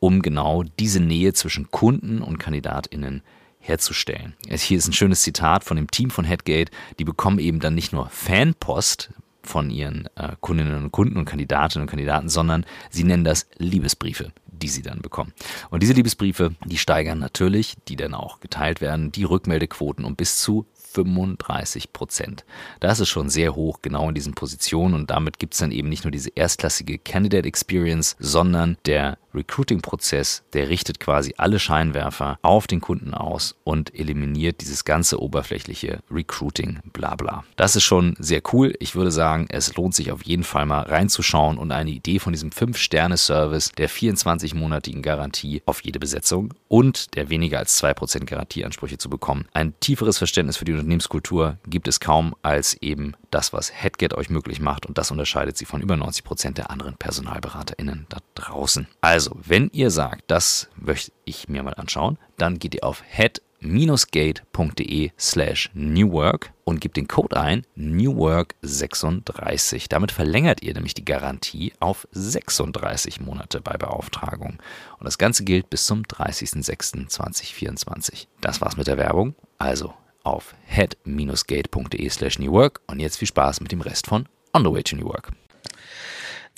um 0.00 0.22
genau 0.22 0.64
diese 0.78 1.00
Nähe 1.00 1.32
zwischen 1.32 1.70
Kunden 1.70 2.22
und 2.22 2.38
KandidatInnen 2.38 3.22
herzustellen. 3.58 4.34
Hier 4.48 4.78
ist 4.78 4.88
ein 4.88 4.92
schönes 4.92 5.22
Zitat 5.22 5.64
von 5.64 5.76
dem 5.76 5.90
Team 5.90 6.10
von 6.10 6.24
Headgate. 6.24 6.70
Die 6.98 7.04
bekommen 7.04 7.38
eben 7.38 7.60
dann 7.60 7.74
nicht 7.74 7.92
nur 7.92 8.08
Fanpost 8.08 9.10
von 9.42 9.70
ihren 9.70 10.08
äh, 10.16 10.32
Kundinnen 10.40 10.84
und 10.84 10.92
Kunden 10.92 11.16
und 11.16 11.24
Kandidatinnen 11.24 11.82
und 11.82 11.90
Kandidaten, 11.90 12.28
sondern 12.28 12.66
sie 12.90 13.04
nennen 13.04 13.24
das 13.24 13.46
Liebesbriefe 13.58 14.32
die 14.62 14.68
sie 14.68 14.82
dann 14.82 15.00
bekommen. 15.02 15.32
Und 15.70 15.82
diese 15.82 15.92
Liebesbriefe, 15.92 16.54
die 16.64 16.78
steigern 16.78 17.18
natürlich, 17.18 17.76
die 17.88 17.96
dann 17.96 18.14
auch 18.14 18.40
geteilt 18.40 18.80
werden, 18.80 19.12
die 19.12 19.24
Rückmeldequoten 19.24 20.04
um 20.04 20.16
bis 20.16 20.40
zu 20.40 20.66
35 20.92 21.92
Prozent. 21.92 22.44
Das 22.80 23.00
ist 23.00 23.08
schon 23.08 23.28
sehr 23.28 23.54
hoch, 23.54 23.80
genau 23.82 24.08
in 24.08 24.14
diesen 24.14 24.34
Positionen 24.34 24.94
und 24.94 25.10
damit 25.10 25.38
gibt 25.38 25.54
es 25.54 25.60
dann 25.60 25.72
eben 25.72 25.88
nicht 25.88 26.04
nur 26.04 26.10
diese 26.10 26.30
erstklassige 26.34 26.98
Candidate 26.98 27.46
Experience, 27.46 28.16
sondern 28.18 28.76
der 28.86 29.18
Recruiting-Prozess, 29.36 30.42
der 30.54 30.68
richtet 30.68 30.98
quasi 30.98 31.34
alle 31.36 31.58
Scheinwerfer 31.58 32.38
auf 32.42 32.66
den 32.66 32.80
Kunden 32.80 33.14
aus 33.14 33.54
und 33.64 33.94
eliminiert 33.94 34.60
dieses 34.62 34.84
ganze 34.84 35.20
oberflächliche 35.20 36.00
Recruiting, 36.10 36.80
bla 36.92 37.14
bla. 37.14 37.44
Das 37.56 37.76
ist 37.76 37.84
schon 37.84 38.16
sehr 38.18 38.40
cool. 38.52 38.74
Ich 38.80 38.96
würde 38.96 39.10
sagen, 39.10 39.46
es 39.50 39.76
lohnt 39.76 39.94
sich 39.94 40.10
auf 40.10 40.24
jeden 40.24 40.44
Fall 40.44 40.66
mal 40.66 40.82
reinzuschauen 40.82 41.58
und 41.58 41.70
eine 41.70 41.90
Idee 41.90 42.18
von 42.18 42.32
diesem 42.32 42.50
5-Sterne-Service 42.50 43.72
der 43.76 43.90
24-monatigen 43.90 45.02
Garantie 45.02 45.62
auf 45.66 45.84
jede 45.84 45.98
Besetzung 45.98 46.54
und 46.68 47.14
der 47.14 47.28
weniger 47.28 47.58
als 47.58 47.82
2% 47.82 48.24
Garantieansprüche 48.24 48.98
zu 48.98 49.10
bekommen. 49.10 49.46
Ein 49.52 49.74
tieferes 49.80 50.18
Verständnis 50.18 50.56
für 50.56 50.64
die 50.64 50.72
Unternehmenskultur 50.78 51.58
gibt 51.66 51.88
es 51.88 52.00
kaum 52.00 52.34
als 52.42 52.74
eben 52.74 53.14
das, 53.30 53.52
was 53.52 53.72
Headget 53.72 54.14
euch 54.14 54.30
möglich 54.30 54.60
macht 54.60 54.86
und 54.86 54.98
das 54.98 55.10
unterscheidet 55.10 55.56
sie 55.56 55.64
von 55.64 55.82
über 55.82 55.94
90% 55.94 56.54
der 56.54 56.70
anderen 56.70 56.96
PersonalberaterInnen 56.96 58.06
da 58.08 58.18
draußen. 58.34 58.86
Also 59.00 59.26
also, 59.26 59.40
wenn 59.44 59.70
ihr 59.72 59.90
sagt, 59.90 60.30
das 60.30 60.68
möchte 60.76 61.10
ich 61.24 61.48
mir 61.48 61.64
mal 61.64 61.74
anschauen, 61.74 62.16
dann 62.36 62.60
geht 62.60 62.76
ihr 62.76 62.84
auf 62.84 63.02
head-gate.de 63.08 65.10
slash 65.18 65.68
newwork 65.74 66.52
und 66.62 66.80
gebt 66.80 66.96
den 66.96 67.08
Code 67.08 67.36
ein 67.36 67.66
newwork36. 67.76 69.86
Damit 69.88 70.12
verlängert 70.12 70.62
ihr 70.62 70.74
nämlich 70.74 70.94
die 70.94 71.04
Garantie 71.04 71.72
auf 71.80 72.06
36 72.12 73.20
Monate 73.20 73.60
bei 73.60 73.76
Beauftragung. 73.76 74.60
Und 74.98 75.04
das 75.04 75.18
Ganze 75.18 75.42
gilt 75.42 75.70
bis 75.70 75.86
zum 75.86 76.02
30.06.2024. 76.02 78.28
Das 78.40 78.60
war's 78.60 78.76
mit 78.76 78.86
der 78.86 78.98
Werbung. 78.98 79.34
Also 79.58 79.92
auf 80.26 80.54
head-gate.de 80.66 82.08
slash 82.10 82.38
newwork 82.38 82.80
und 82.86 83.00
jetzt 83.00 83.18
viel 83.18 83.28
Spaß 83.28 83.60
mit 83.60 83.72
dem 83.72 83.80
Rest 83.80 84.08
von 84.08 84.26
On 84.52 84.64
the 84.64 84.72
Way 84.72 84.82
to 84.82 84.96
New 84.96 85.06
Work. 85.06 85.32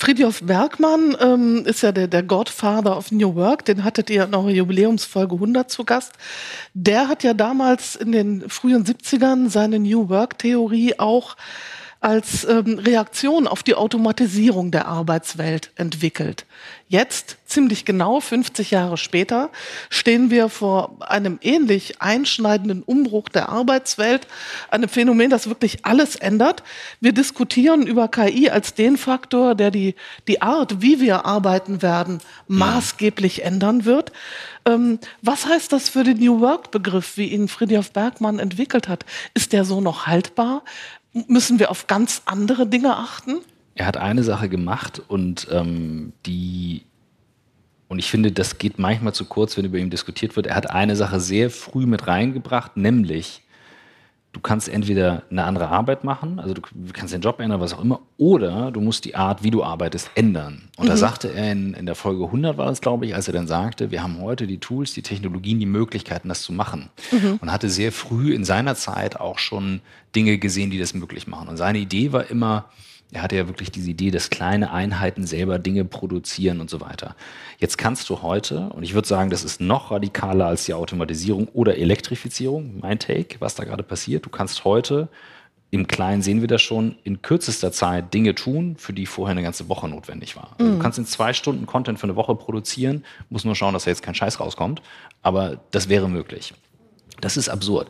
Friedhof 0.01 0.41
Bergmann 0.43 1.17
ähm, 1.21 1.65
ist 1.67 1.83
ja 1.83 1.91
der, 1.91 2.07
der 2.07 2.23
Godfather 2.23 2.97
of 2.97 3.11
New 3.11 3.35
Work, 3.35 3.65
den 3.65 3.83
hattet 3.83 4.11
ihr 4.11 4.25
in 4.25 4.35
eurer 4.35 4.51
Jubiläumsfolge 4.51 5.35
100 5.35 5.69
zu 5.69 5.85
Gast. 5.85 6.13
Der 6.73 7.09
hat 7.09 7.25
ja 7.25 7.35
damals 7.35 7.97
in 7.97 8.13
den 8.13 8.49
frühen 8.49 8.85
70ern 8.85 9.49
seine 9.49 9.81
New 9.81 10.09
Work-Theorie 10.09 11.01
auch 11.01 11.37
als 12.01 12.45
ähm, 12.45 12.79
Reaktion 12.79 13.49
auf 13.49 13.63
die 13.63 13.75
Automatisierung 13.75 14.71
der 14.71 14.87
Arbeitswelt 14.87 15.73
entwickelt. 15.75 16.47
Jetzt, 16.91 17.37
ziemlich 17.45 17.85
genau 17.85 18.21
50 18.21 18.71
Jahre 18.71 18.97
später, 18.97 19.51
stehen 19.91 20.31
wir 20.31 20.49
vor 20.49 20.97
einem 21.01 21.39
ähnlich 21.43 22.01
einschneidenden 22.01 22.83
Umbruch 22.83 23.29
der 23.29 23.49
Arbeitswelt, 23.51 24.27
einem 24.71 24.89
Phänomen, 24.89 25.29
das 25.29 25.49
wirklich 25.49 25.85
alles 25.85 26.17
ändert. 26.17 26.63
Wir 27.01 27.13
diskutieren 27.13 27.87
über 27.87 28.09
KI 28.09 28.49
als 28.49 28.75
den 28.75 28.97
Faktor, 28.97 29.55
der 29.55 29.71
die, 29.71 29.97
die 30.29 30.41
Art, 30.41 30.81
wie 30.81 31.01
wir 31.01 31.27
arbeiten 31.27 31.83
werden, 31.83 32.21
maßgeblich 32.47 33.45
ändern 33.45 33.85
wird. 33.85 34.13
Ähm, 34.65 34.99
was 35.21 35.47
heißt 35.47 35.73
das 35.73 35.89
für 35.89 36.05
den 36.05 36.19
New 36.19 36.41
Work-Begriff, 36.41 37.17
wie 37.17 37.29
ihn 37.29 37.49
Friedrich 37.49 37.93
Bergmann 37.93 38.39
entwickelt 38.39 38.89
hat? 38.89 39.05
Ist 39.35 39.53
der 39.53 39.65
so 39.65 39.81
noch 39.81 40.07
haltbar? 40.07 40.63
Müssen 41.13 41.59
wir 41.59 41.71
auf 41.71 41.87
ganz 41.87 42.23
andere 42.27 42.67
Dinge 42.67 42.97
achten? 42.97 43.39
Er 43.75 43.87
hat 43.87 43.97
eine 43.97 44.23
Sache 44.23 44.49
gemacht 44.49 45.03
und 45.09 45.49
ähm, 45.51 46.13
die 46.27 46.83
und 47.89 47.99
ich 47.99 48.11
finde, 48.11 48.31
das 48.33 48.59
geht 48.59 48.79
manchmal 48.79 49.15
zu 49.15 49.25
kurz, 49.25 49.57
wenn 49.57 49.65
über 49.65 49.79
ihn 49.79 49.89
diskutiert 49.89 50.37
wird. 50.37 50.47
Er 50.47 50.57
hat 50.57 50.71
eine 50.71 50.95
Sache 50.95 51.21
sehr 51.21 51.49
früh 51.49 51.87
mit 51.87 52.07
reingebracht, 52.07 52.77
nämlich 52.77 53.43
du 54.33 54.41
kannst 54.41 54.69
entweder 54.69 55.23
eine 55.31 55.45
andere 55.45 55.69
Arbeit 55.69 56.05
machen, 56.05 56.39
also 56.39 56.55
du 56.55 56.63
kannst 56.93 57.15
den 57.15 57.21
Job 57.21 57.41
ändern, 57.41 57.61
was 57.61 57.73
auch 57.73 57.83
immer, 57.83 58.01
oder 58.19 58.71
du 58.71 58.81
musst 58.81 59.05
die 59.05 59.15
Art, 59.15 59.43
wie 59.43 59.51
du 59.51 59.65
arbeitest, 59.65 60.11
ändern. 60.15 60.69
Und 60.77 60.85
mhm. 60.85 60.91
da 60.91 60.97
sagte 60.97 61.33
er 61.33 61.53
in, 61.53 61.75
in 61.75 61.87
der 61.87 61.95
Folge 61.95 62.25
100 62.25 62.59
war 62.59 62.67
das, 62.67 62.81
glaube 62.81 63.07
ich, 63.07 63.15
als 63.15 63.27
er 63.27 63.35
dann 63.35 63.47
sagte, 63.47 63.91
wir 63.91 64.03
haben 64.03 64.21
heute 64.21 64.47
die 64.47 64.59
Tools, 64.59 64.93
die 64.93 65.03
Technologien, 65.03 65.59
die 65.59 65.67
Möglichkeiten, 65.67 66.29
das 66.29 66.43
zu 66.43 66.53
machen. 66.53 66.91
Mhm. 67.11 67.39
Und 67.41 67.53
hatte 67.53 67.71
sehr 67.71 67.91
früh 67.91 68.35
in 68.35 68.45
seiner 68.45 68.75
Zeit 68.75 69.19
auch 69.19 69.39
schon 69.39 69.81
Dinge 70.15 70.39
gesehen, 70.39 70.71
die 70.71 70.79
das 70.79 70.95
möglich 70.95 71.27
machen. 71.27 71.49
Und 71.49 71.57
seine 71.57 71.79
Idee 71.79 72.13
war 72.13 72.31
immer, 72.31 72.67
er 73.13 73.23
hatte 73.23 73.37
ja 73.37 73.49
wirklich 73.49 73.71
diese 73.71 73.91
Idee, 73.91 74.11
dass 74.11 74.29
kleine 74.29 74.71
Einheiten 74.71 75.27
selber 75.27 75.59
Dinge 75.59 75.85
produzieren 75.85 76.61
und 76.61 76.69
so 76.69 76.81
weiter. 76.81 77.17
Jetzt 77.59 77.79
kannst 77.79 78.11
du 78.11 78.21
heute, 78.21 78.69
und 78.71 78.83
ich 78.83 78.93
würde 78.93 79.09
sagen, 79.09 79.31
das 79.31 79.45
ist 79.45 79.61
noch 79.61 79.91
radikaler 79.91 80.47
als 80.47 80.67
die 80.67 80.75
Automatisierung 80.75 81.49
oder 81.49 81.79
Elektrifizierung, 81.79 82.81
mein 82.81 82.99
Take, 82.99 83.41
was 83.41 83.55
da 83.55 83.65
gerade 83.65 83.83
passiert. 83.83 84.27
Du 84.27 84.31
kannst 84.31 84.65
heute, 84.65 85.09
im 85.71 85.87
Kleinen 85.87 86.21
sehen 86.21 86.43
wir 86.43 86.49
das 86.49 86.61
schon, 86.61 86.97
in 87.03 87.23
kürzester 87.23 87.73
Zeit 87.73 88.13
Dinge 88.13 88.35
tun, 88.35 88.77
für 88.77 88.93
die 88.93 89.07
vorher 89.07 89.33
eine 89.33 89.43
ganze 89.43 89.71
Woche 89.71 89.89
notwendig 89.89 90.37
war. 90.37 90.55
Also 90.59 90.71
mhm. 90.71 90.77
Du 90.77 90.83
kannst 90.83 90.99
in 90.99 91.07
zwei 91.07 91.33
Stunden 91.33 91.65
Content 91.65 91.99
für 91.99 92.05
eine 92.05 92.17
Woche 92.17 92.35
produzieren, 92.35 93.05
muss 93.31 93.45
nur 93.45 93.55
schauen, 93.55 93.73
dass 93.73 93.85
da 93.85 93.91
jetzt 93.91 94.03
kein 94.03 94.15
Scheiß 94.15 94.39
rauskommt, 94.39 94.83
aber 95.23 95.61
das 95.71 95.89
wäre 95.89 96.11
möglich. 96.11 96.53
Das 97.21 97.37
ist 97.37 97.49
absurd. 97.49 97.89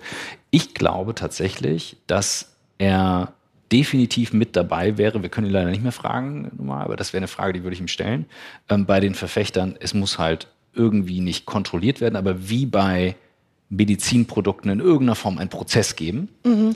Ich 0.51 0.75
glaube 0.75 1.15
tatsächlich, 1.15 1.97
dass 2.07 2.55
er 2.79 3.33
definitiv 3.71 4.33
mit 4.33 4.57
dabei 4.57 4.97
wäre, 4.99 5.23
wir 5.23 5.29
können 5.29 5.49
ihn 5.49 5.53
leider 5.53 5.71
nicht 5.71 5.83
mehr 5.83 5.93
fragen, 5.93 6.51
normal, 6.57 6.85
aber 6.85 6.97
das 6.97 7.13
wäre 7.13 7.21
eine 7.21 7.29
Frage, 7.29 7.53
die 7.53 7.63
würde 7.63 7.75
ich 7.75 7.81
ihm 7.81 7.89
stellen, 7.89 8.27
ähm, 8.69 8.87
bei 8.87 9.01
den 9.01 9.15
Verfechtern, 9.15 9.77
es 9.81 9.95
muss 9.95 10.19
halt 10.19 10.49
irgendwie 10.75 11.21
nicht 11.21 11.47
kontrolliert 11.47 12.01
werden, 12.01 12.17
aber 12.17 12.49
wie 12.49 12.67
bei 12.67 13.17
Medizinprodukten 13.69 14.71
in 14.71 14.81
irgendeiner 14.81 15.15
Form 15.15 15.39
einen 15.39 15.51
Prozess 15.51 15.97
geben. 15.97 16.29
Mhm. 16.45 16.75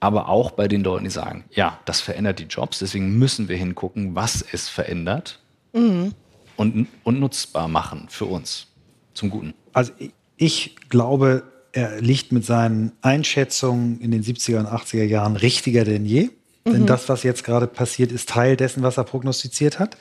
Aber 0.00 0.28
auch 0.28 0.50
bei 0.50 0.66
den 0.66 0.82
Leuten, 0.82 1.04
die 1.04 1.10
sagen, 1.10 1.44
ja, 1.50 1.78
das 1.84 2.00
verändert 2.00 2.40
die 2.40 2.44
Jobs, 2.44 2.80
deswegen 2.80 3.18
müssen 3.18 3.48
wir 3.48 3.56
hingucken, 3.56 4.14
was 4.16 4.44
es 4.52 4.68
verändert 4.68 5.38
mhm. 5.72 6.12
und, 6.56 6.88
und 7.04 7.20
nutzbar 7.20 7.68
machen 7.68 8.06
für 8.08 8.24
uns 8.24 8.66
zum 9.14 9.30
Guten. 9.30 9.54
Also 9.72 9.92
ich 10.36 10.74
glaube, 10.88 11.44
er 11.72 12.00
liegt 12.00 12.32
mit 12.32 12.44
seinen 12.44 12.92
Einschätzungen 13.00 14.00
in 14.00 14.10
den 14.10 14.22
70er 14.22 14.58
und 14.60 14.66
80er 14.66 15.04
Jahren 15.04 15.36
richtiger 15.36 15.84
denn 15.84 16.04
je. 16.04 16.30
Mhm. 16.64 16.72
Denn 16.72 16.86
das, 16.86 17.08
was 17.08 17.22
jetzt 17.22 17.44
gerade 17.44 17.66
passiert, 17.66 18.12
ist 18.12 18.28
Teil 18.28 18.56
dessen, 18.56 18.82
was 18.82 18.98
er 18.98 19.04
prognostiziert 19.04 19.78
hat. 19.78 19.96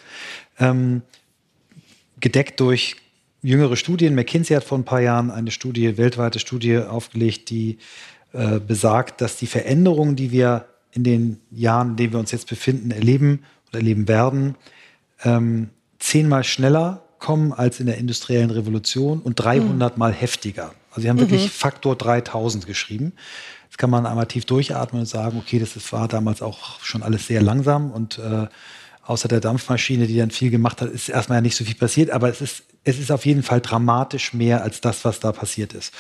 Ähm, 0.59 1.01
gedeckt 2.19 2.59
durch 2.59 2.97
jüngere 3.41 3.75
Studien. 3.75 4.15
McKinsey 4.15 4.55
hat 4.55 4.63
vor 4.63 4.77
ein 4.77 4.85
paar 4.85 5.01
Jahren 5.01 5.31
eine 5.31 5.51
Studie, 5.51 5.97
weltweite 5.97 6.39
Studie 6.39 6.77
aufgelegt, 6.77 7.49
die 7.49 7.77
äh, 8.33 8.59
besagt, 8.59 9.21
dass 9.21 9.37
die 9.37 9.47
Veränderungen, 9.47 10.15
die 10.15 10.31
wir 10.31 10.65
in 10.91 11.03
den 11.03 11.39
Jahren, 11.51 11.91
in 11.91 11.95
denen 11.95 12.13
wir 12.13 12.19
uns 12.19 12.31
jetzt 12.31 12.47
befinden, 12.47 12.91
erleben 12.91 13.43
oder 13.69 13.79
erleben 13.79 14.07
werden, 14.07 14.55
ähm, 15.23 15.69
zehnmal 15.99 16.43
schneller 16.43 17.03
kommen 17.17 17.53
als 17.53 17.79
in 17.79 17.85
der 17.85 17.97
industriellen 17.97 18.51
Revolution 18.51 19.19
und 19.19 19.35
300 19.35 19.97
Mal 19.97 20.11
heftiger. 20.11 20.73
Also 20.91 21.01
sie 21.01 21.09
haben 21.09 21.17
mhm. 21.17 21.21
wirklich 21.21 21.49
Faktor 21.49 21.95
3000 21.95 22.67
geschrieben. 22.67 23.13
Jetzt 23.65 23.77
kann 23.77 23.89
man 23.89 24.05
einmal 24.05 24.27
tief 24.27 24.45
durchatmen 24.45 25.01
und 25.01 25.07
sagen, 25.07 25.37
okay, 25.37 25.59
das 25.59 25.91
war 25.91 26.07
damals 26.07 26.41
auch 26.41 26.79
schon 26.81 27.03
alles 27.03 27.27
sehr 27.27 27.41
langsam 27.41 27.91
und 27.91 28.19
äh, 28.19 28.47
außer 29.03 29.27
der 29.27 29.39
Dampfmaschine, 29.39 30.07
die 30.07 30.17
dann 30.17 30.31
viel 30.31 30.51
gemacht 30.51 30.81
hat, 30.81 30.89
ist 30.89 31.09
erstmal 31.09 31.37
ja 31.37 31.41
nicht 31.41 31.55
so 31.55 31.63
viel 31.63 31.75
passiert, 31.75 32.11
aber 32.11 32.29
es 32.29 32.41
ist, 32.41 32.63
es 32.83 32.99
ist 32.99 33.11
auf 33.11 33.25
jeden 33.25 33.43
Fall 33.43 33.61
dramatisch 33.61 34.33
mehr 34.33 34.63
als 34.63 34.81
das, 34.81 35.05
was 35.05 35.19
da 35.19 35.31
passiert 35.31 35.73
ist. 35.73 35.93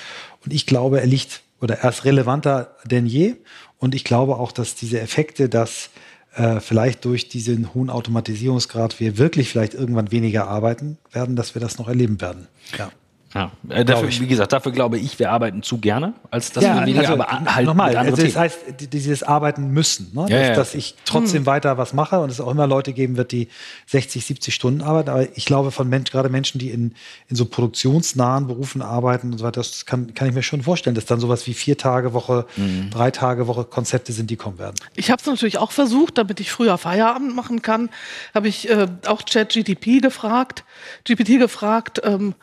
Und 0.43 0.53
ich 0.53 0.65
glaube, 0.65 0.99
er 0.99 1.07
liegt 1.07 1.41
oder 1.61 1.79
er 1.79 1.89
ist 1.89 2.05
relevanter 2.05 2.75
denn 2.85 3.05
je. 3.05 3.35
Und 3.77 3.95
ich 3.95 4.03
glaube 4.03 4.37
auch, 4.37 4.51
dass 4.51 4.75
diese 4.75 4.99
Effekte, 4.99 5.47
dass 5.47 5.89
äh, 6.35 6.59
vielleicht 6.59 7.05
durch 7.05 7.29
diesen 7.29 7.73
hohen 7.73 7.89
Automatisierungsgrad 7.89 8.99
wir 8.99 9.17
wirklich 9.17 9.49
vielleicht 9.49 9.73
irgendwann 9.73 10.11
weniger 10.11 10.47
arbeiten 10.47 10.97
werden, 11.11 11.35
dass 11.35 11.55
wir 11.55 11.61
das 11.61 11.77
noch 11.77 11.87
erleben 11.87 12.21
werden. 12.21 12.47
Ja. 12.77 12.91
Ja, 13.33 13.51
äh, 13.69 13.85
dafür, 13.85 14.09
wie 14.09 14.27
gesagt, 14.27 14.51
dafür 14.51 14.73
glaube 14.73 14.97
ich, 14.97 15.17
wir 15.17 15.31
arbeiten 15.31 15.63
zu 15.63 15.77
gerne, 15.77 16.13
als 16.31 16.51
dass 16.51 16.65
ja, 16.65 16.75
wir 16.75 16.81
weniger, 16.81 17.11
also, 17.11 17.13
aber 17.13 17.55
halt 17.55 17.65
nochmal, 17.65 17.95
also 17.95 18.21
das 18.21 18.35
heißt, 18.35 18.59
dieses 18.91 19.23
Arbeiten 19.23 19.69
müssen, 19.69 20.11
ne? 20.13 20.25
ja, 20.27 20.39
dass, 20.39 20.47
ja. 20.47 20.55
dass, 20.55 20.75
ich 20.75 20.95
trotzdem 21.05 21.41
hm. 21.41 21.45
weiter 21.45 21.77
was 21.77 21.93
mache 21.93 22.19
und 22.19 22.29
es 22.29 22.41
auch 22.41 22.51
immer 22.51 22.67
Leute 22.67 22.91
geben 22.91 23.15
wird, 23.15 23.31
die 23.31 23.47
60, 23.87 24.25
70 24.25 24.53
Stunden 24.53 24.81
arbeiten, 24.81 25.09
aber 25.09 25.37
ich 25.37 25.45
glaube 25.45 25.71
von 25.71 25.87
Menschen, 25.87 26.11
gerade 26.11 26.27
Menschen, 26.27 26.59
die 26.59 26.71
in, 26.71 26.93
in 27.29 27.35
so 27.37 27.45
produktionsnahen 27.45 28.47
Berufen 28.47 28.81
arbeiten 28.81 29.31
und 29.31 29.37
so 29.37 29.45
weiter, 29.45 29.61
das 29.61 29.85
kann, 29.85 30.13
kann 30.13 30.27
ich 30.27 30.33
mir 30.33 30.43
schon 30.43 30.63
vorstellen, 30.63 30.95
dass 30.95 31.05
dann 31.05 31.21
sowas 31.21 31.47
wie 31.47 31.53
vier 31.53 31.77
Tage 31.77 32.11
Woche, 32.11 32.45
mhm. 32.57 32.89
drei 32.89 33.11
Tage 33.11 33.47
Woche 33.47 33.63
Konzepte 33.63 34.11
sind, 34.11 34.29
die 34.29 34.35
kommen 34.35 34.59
werden. 34.59 34.75
Ich 34.95 35.09
habe 35.09 35.21
es 35.21 35.25
natürlich 35.25 35.57
auch 35.57 35.71
versucht, 35.71 36.17
damit 36.17 36.41
ich 36.41 36.51
früher 36.51 36.77
Feierabend 36.77 37.33
machen 37.33 37.61
kann, 37.61 37.89
habe 38.33 38.49
ich 38.49 38.69
äh, 38.69 38.87
auch 39.07 39.23
ChatGTP 39.23 40.01
gefragt, 40.01 40.65
GPT 41.05 41.39
gefragt, 41.39 42.01
ähm, 42.03 42.35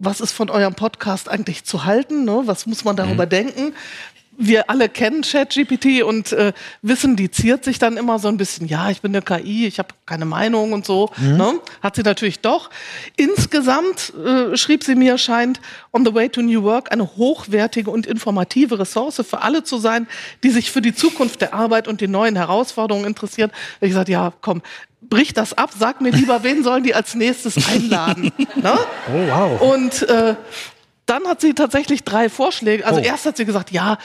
was 0.00 0.20
ist 0.20 0.32
von 0.32 0.50
eurem 0.50 0.74
Podcast 0.74 1.28
eigentlich 1.28 1.64
zu 1.64 1.84
halten? 1.84 2.24
Ne? 2.24 2.42
Was 2.46 2.66
muss 2.66 2.84
man 2.84 2.96
darüber 2.96 3.26
mhm. 3.26 3.30
denken? 3.30 3.72
wir 4.40 4.70
alle 4.70 4.88
kennen 4.88 5.20
ChatGPT 5.20 6.02
und 6.02 6.32
äh, 6.32 6.54
wissen, 6.80 7.14
die 7.14 7.30
ziert 7.30 7.62
sich 7.62 7.78
dann 7.78 7.98
immer 7.98 8.18
so 8.18 8.28
ein 8.28 8.38
bisschen, 8.38 8.66
ja, 8.66 8.88
ich 8.88 9.02
bin 9.02 9.14
eine 9.14 9.22
KI, 9.22 9.66
ich 9.66 9.78
habe 9.78 9.90
keine 10.06 10.24
Meinung 10.24 10.72
und 10.72 10.86
so. 10.86 11.10
Mhm. 11.18 11.36
Ne? 11.36 11.60
Hat 11.82 11.96
sie 11.96 12.02
natürlich 12.02 12.40
doch. 12.40 12.70
Insgesamt, 13.16 14.14
äh, 14.14 14.56
schrieb 14.56 14.82
sie 14.82 14.94
mir, 14.94 15.18
scheint 15.18 15.60
On 15.92 16.06
the 16.06 16.14
Way 16.14 16.30
to 16.30 16.40
New 16.40 16.62
Work 16.62 16.90
eine 16.90 17.16
hochwertige 17.16 17.90
und 17.90 18.06
informative 18.06 18.78
Ressource 18.78 19.22
für 19.28 19.42
alle 19.42 19.62
zu 19.62 19.76
sein, 19.76 20.08
die 20.42 20.50
sich 20.50 20.70
für 20.70 20.80
die 20.80 20.94
Zukunft 20.94 21.42
der 21.42 21.52
Arbeit 21.52 21.86
und 21.86 22.00
die 22.00 22.08
neuen 22.08 22.36
Herausforderungen 22.36 23.04
interessieren. 23.04 23.50
Ich 23.82 23.88
gesagt, 23.88 24.08
ja, 24.08 24.32
komm, 24.40 24.62
brich 25.02 25.32
das 25.32 25.56
ab, 25.56 25.70
sag 25.76 26.00
mir 26.00 26.10
lieber, 26.10 26.42
wen 26.42 26.62
sollen 26.62 26.84
die 26.84 26.94
als 26.94 27.14
nächstes 27.14 27.68
einladen. 27.68 28.32
ne? 28.56 28.78
Oh, 29.08 29.28
wow. 29.28 29.60
Und 29.60 30.02
äh, 30.08 30.34
dann 31.06 31.26
hat 31.26 31.40
sie 31.40 31.54
tatsächlich 31.54 32.04
drei 32.04 32.28
Vorschläge. 32.28 32.86
Also 32.86 33.00
oh. 33.00 33.04
erst 33.04 33.26
hat 33.26 33.36
sie 33.36 33.44
gesagt, 33.44 33.72
ja, 33.72 33.98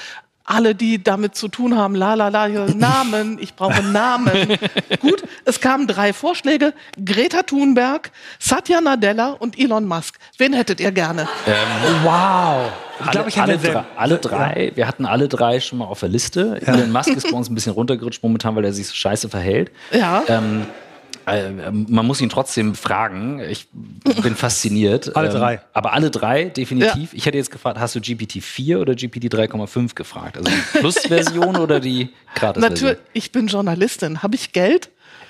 alle, 0.45 0.75
die 0.75 1.03
damit 1.03 1.35
zu 1.35 1.47
tun 1.47 1.75
haben, 1.75 1.95
la 1.95 2.13
la 2.13 2.29
la, 2.29 2.47
Namen, 2.75 3.39
ich 3.39 3.55
brauche 3.55 3.81
Namen. 3.81 4.57
Gut, 4.99 5.23
es 5.43 5.59
kamen 5.59 5.87
drei 5.87 6.13
Vorschläge: 6.13 6.73
Greta 7.03 7.41
Thunberg, 7.43 8.11
Satya 8.39 8.79
Nadella 8.79 9.29
und 9.31 9.59
Elon 9.59 9.85
Musk. 9.85 10.17
Wen 10.37 10.53
hättet 10.53 10.79
ihr 10.79 10.91
gerne? 10.91 11.27
Ähm, 11.47 11.55
wow. 12.03 12.71
Ich 13.03 13.11
glaube, 13.11 13.29
ich 13.29 13.41
alle, 13.41 13.57
drei, 13.57 13.83
alle 13.97 14.17
drei, 14.19 14.67
ja. 14.69 14.77
wir 14.77 14.87
hatten 14.87 15.05
alle 15.05 15.27
drei 15.27 15.59
schon 15.59 15.79
mal 15.79 15.85
auf 15.85 15.99
der 15.99 16.09
Liste. 16.09 16.61
Ja. 16.65 16.75
Elon 16.75 16.91
Musk 16.91 17.09
ist 17.09 17.29
bei 17.29 17.35
uns 17.35 17.49
ein 17.49 17.55
bisschen 17.55 17.73
runtergerutscht 17.73 18.23
momentan, 18.23 18.55
weil 18.55 18.65
er 18.65 18.71
sich 18.71 18.87
so 18.87 18.93
scheiße 18.93 19.29
verhält. 19.29 19.71
Ja. 19.91 20.23
Ähm, 20.27 20.61
äh, 20.61 20.84
man 21.25 22.05
muss 22.05 22.21
ihn 22.21 22.29
trotzdem 22.29 22.75
fragen. 22.75 23.39
Ich 23.39 23.67
bin 23.71 24.35
fasziniert. 24.35 25.15
Alle 25.15 25.29
drei. 25.29 25.53
Ähm, 25.55 25.59
aber 25.73 25.93
alle 25.93 26.11
drei, 26.11 26.45
definitiv. 26.45 27.13
Ja. 27.13 27.17
Ich 27.17 27.25
hätte 27.25 27.37
jetzt 27.37 27.51
gefragt, 27.51 27.79
hast 27.79 27.95
du 27.95 27.99
GPT-4 27.99 28.77
oder 28.77 28.95
GPT 28.95 29.25
3,5 29.33 29.95
gefragt? 29.95 30.37
Also 30.37 30.51
die 30.51 30.77
Plus-Version 30.79 31.57
oder 31.57 31.79
die 31.79 32.09
Gratis-Version? 32.35 32.89
Natürlich, 32.89 32.97
ich 33.13 33.31
bin 33.31 33.47
Journalistin. 33.47 34.21
Habe 34.21 34.35
ich 34.35 34.51
Geld? 34.51 34.89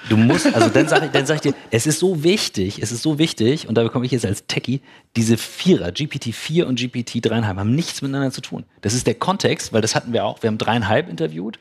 Du 0.10 0.18
musst, 0.18 0.54
also 0.54 0.70
dann 0.70 0.88
sage 0.88 1.08
ich, 1.08 1.12
dann 1.12 1.26
sag 1.26 1.36
ich 1.36 1.42
dir, 1.42 1.54
es 1.72 1.88
ist 1.88 2.00
so 2.00 2.24
wichtig, 2.24 2.80
es 2.82 2.92
ist 2.92 3.02
so 3.02 3.18
wichtig, 3.18 3.68
und 3.68 3.76
da 3.76 3.84
bekomme 3.84 4.06
ich 4.06 4.12
jetzt 4.12 4.26
als 4.26 4.46
Techie, 4.46 4.82
diese 5.16 5.38
Vierer, 5.38 5.88
GPT-4 5.88 6.64
und 6.64 6.80
GPT-3,5 6.80 7.44
haben 7.44 7.74
nichts 7.74 8.02
miteinander 8.02 8.32
zu 8.32 8.42
tun. 8.42 8.66
Das 8.82 8.94
ist 8.94 9.08
der 9.08 9.16
Kontext, 9.16 9.74
weil 9.74 9.82
das 9.82 9.96
hatten 9.96 10.14
wir 10.14 10.26
auch. 10.26 10.44
Wir 10.44 10.50
haben 10.50 10.60
dreieinhalb 10.60 11.10
interviewt 11.10 11.58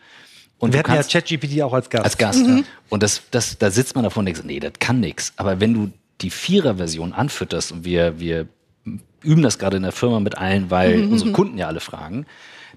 und 0.64 0.72
wir 0.72 0.81
hatten 0.81 0.94
ja 0.94 1.03
ChatGPT 1.03 1.62
auch 1.62 1.72
als 1.72 1.88
Gast. 1.90 2.05
Als 2.05 2.18
Gast. 2.18 2.46
Mhm. 2.46 2.64
Und 2.88 3.03
das, 3.03 3.22
das, 3.31 3.59
da 3.59 3.70
sitzt 3.70 3.94
man 3.94 4.05
davon 4.05 4.22
und 4.22 4.27
denkt, 4.27 4.44
nee, 4.44 4.61
das 4.61 4.72
kann 4.79 5.00
nichts. 5.00 5.33
Aber 5.37 5.61
wenn 5.61 5.74
du 5.74 5.90
die 6.20 6.31
Vierer-Version 6.31 7.12
anfütterst 7.12 7.72
und 7.72 7.85
wir, 7.85 8.18
wir 8.20 8.46
üben 9.22 9.42
das 9.42 9.59
gerade 9.59 9.77
in 9.77 9.83
der 9.83 9.92
Firma 9.92 10.20
mit 10.20 10.38
allen, 10.38 10.70
weil 10.70 10.98
mhm. 10.98 11.12
unsere 11.12 11.33
Kunden 11.33 11.59
ja 11.59 11.66
alle 11.66 11.81
fragen, 11.81 12.27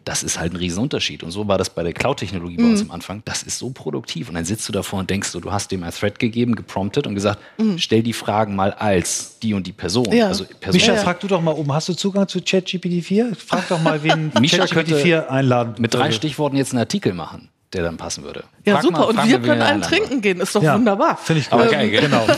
das 0.07 0.23
ist 0.23 0.39
halt 0.39 0.53
ein 0.53 0.55
Riesenunterschied. 0.55 1.21
Und 1.23 1.31
so 1.31 1.47
war 1.47 1.57
das 1.57 1.69
bei 1.69 1.83
der 1.83 1.91
Cloud-Technologie 1.91 2.57
bei 2.57 2.63
uns 2.63 2.81
am 2.81 2.91
Anfang. 2.91 3.21
Das 3.25 3.43
ist 3.43 3.59
so 3.59 3.71
produktiv. 3.71 4.29
Und 4.29 4.35
dann 4.35 4.45
sitzt 4.45 4.67
du 4.67 4.71
davor 4.71 4.99
und 4.99 5.09
denkst 5.09 5.33
du, 5.33 5.39
du 5.39 5.51
hast 5.51 5.71
dem 5.71 5.83
ein 5.83 5.91
Thread 5.91 6.17
gegeben, 6.17 6.55
gepromptet 6.55 7.07
und 7.07 7.15
gesagt, 7.15 7.39
stell 7.77 8.03
die 8.03 8.13
Fragen 8.13 8.55
mal 8.55 8.71
als 8.71 9.39
die 9.39 9.53
und 9.53 9.67
die 9.67 9.73
Person. 9.73 10.11
Ja. 10.13 10.27
Also 10.27 10.45
Person 10.45 10.79
Mischa, 10.79 10.93
Ja. 10.93 11.01
frag 11.01 11.19
du 11.19 11.27
doch 11.27 11.41
mal 11.41 11.51
oben, 11.51 11.73
hast 11.73 11.89
du 11.89 11.93
Zugang 11.93 12.27
zu 12.27 12.41
ChatGPT 12.41 13.03
4? 13.03 13.35
Frag 13.35 13.67
doch 13.67 13.81
mal, 13.81 14.01
wen 14.03 14.31
Mischa 14.39 14.59
ChatGPT 14.59 14.73
könnte 14.73 14.95
4 14.95 15.31
einladen 15.31 15.75
mit 15.79 15.93
drei. 15.93 16.11
Stichworten 16.11 16.55
jetzt 16.55 16.71
einen 16.71 16.79
Artikel 16.79 17.13
machen, 17.13 17.49
der 17.73 17.83
dann 17.83 17.97
passen 17.97 18.23
würde. 18.23 18.43
Ja, 18.65 18.75
Frag 18.75 18.83
super. 18.83 18.99
mal- 18.99 19.05
und 19.05 19.27
wir 19.27 19.39
können 19.39 19.61
einen 19.61 19.81
trinken 19.81 20.21
gehen. 20.21 20.39
Ist 20.39 20.55
doch 20.55 20.63
Ja, 20.63 20.75
wunderbar. 20.75 21.17
Finde 21.17 21.41
ich 21.41 21.49
gut. 21.49 21.59
Aber 21.59 21.69
geil, 21.69 21.89
gell? 21.89 22.01
Genau. 22.01 22.25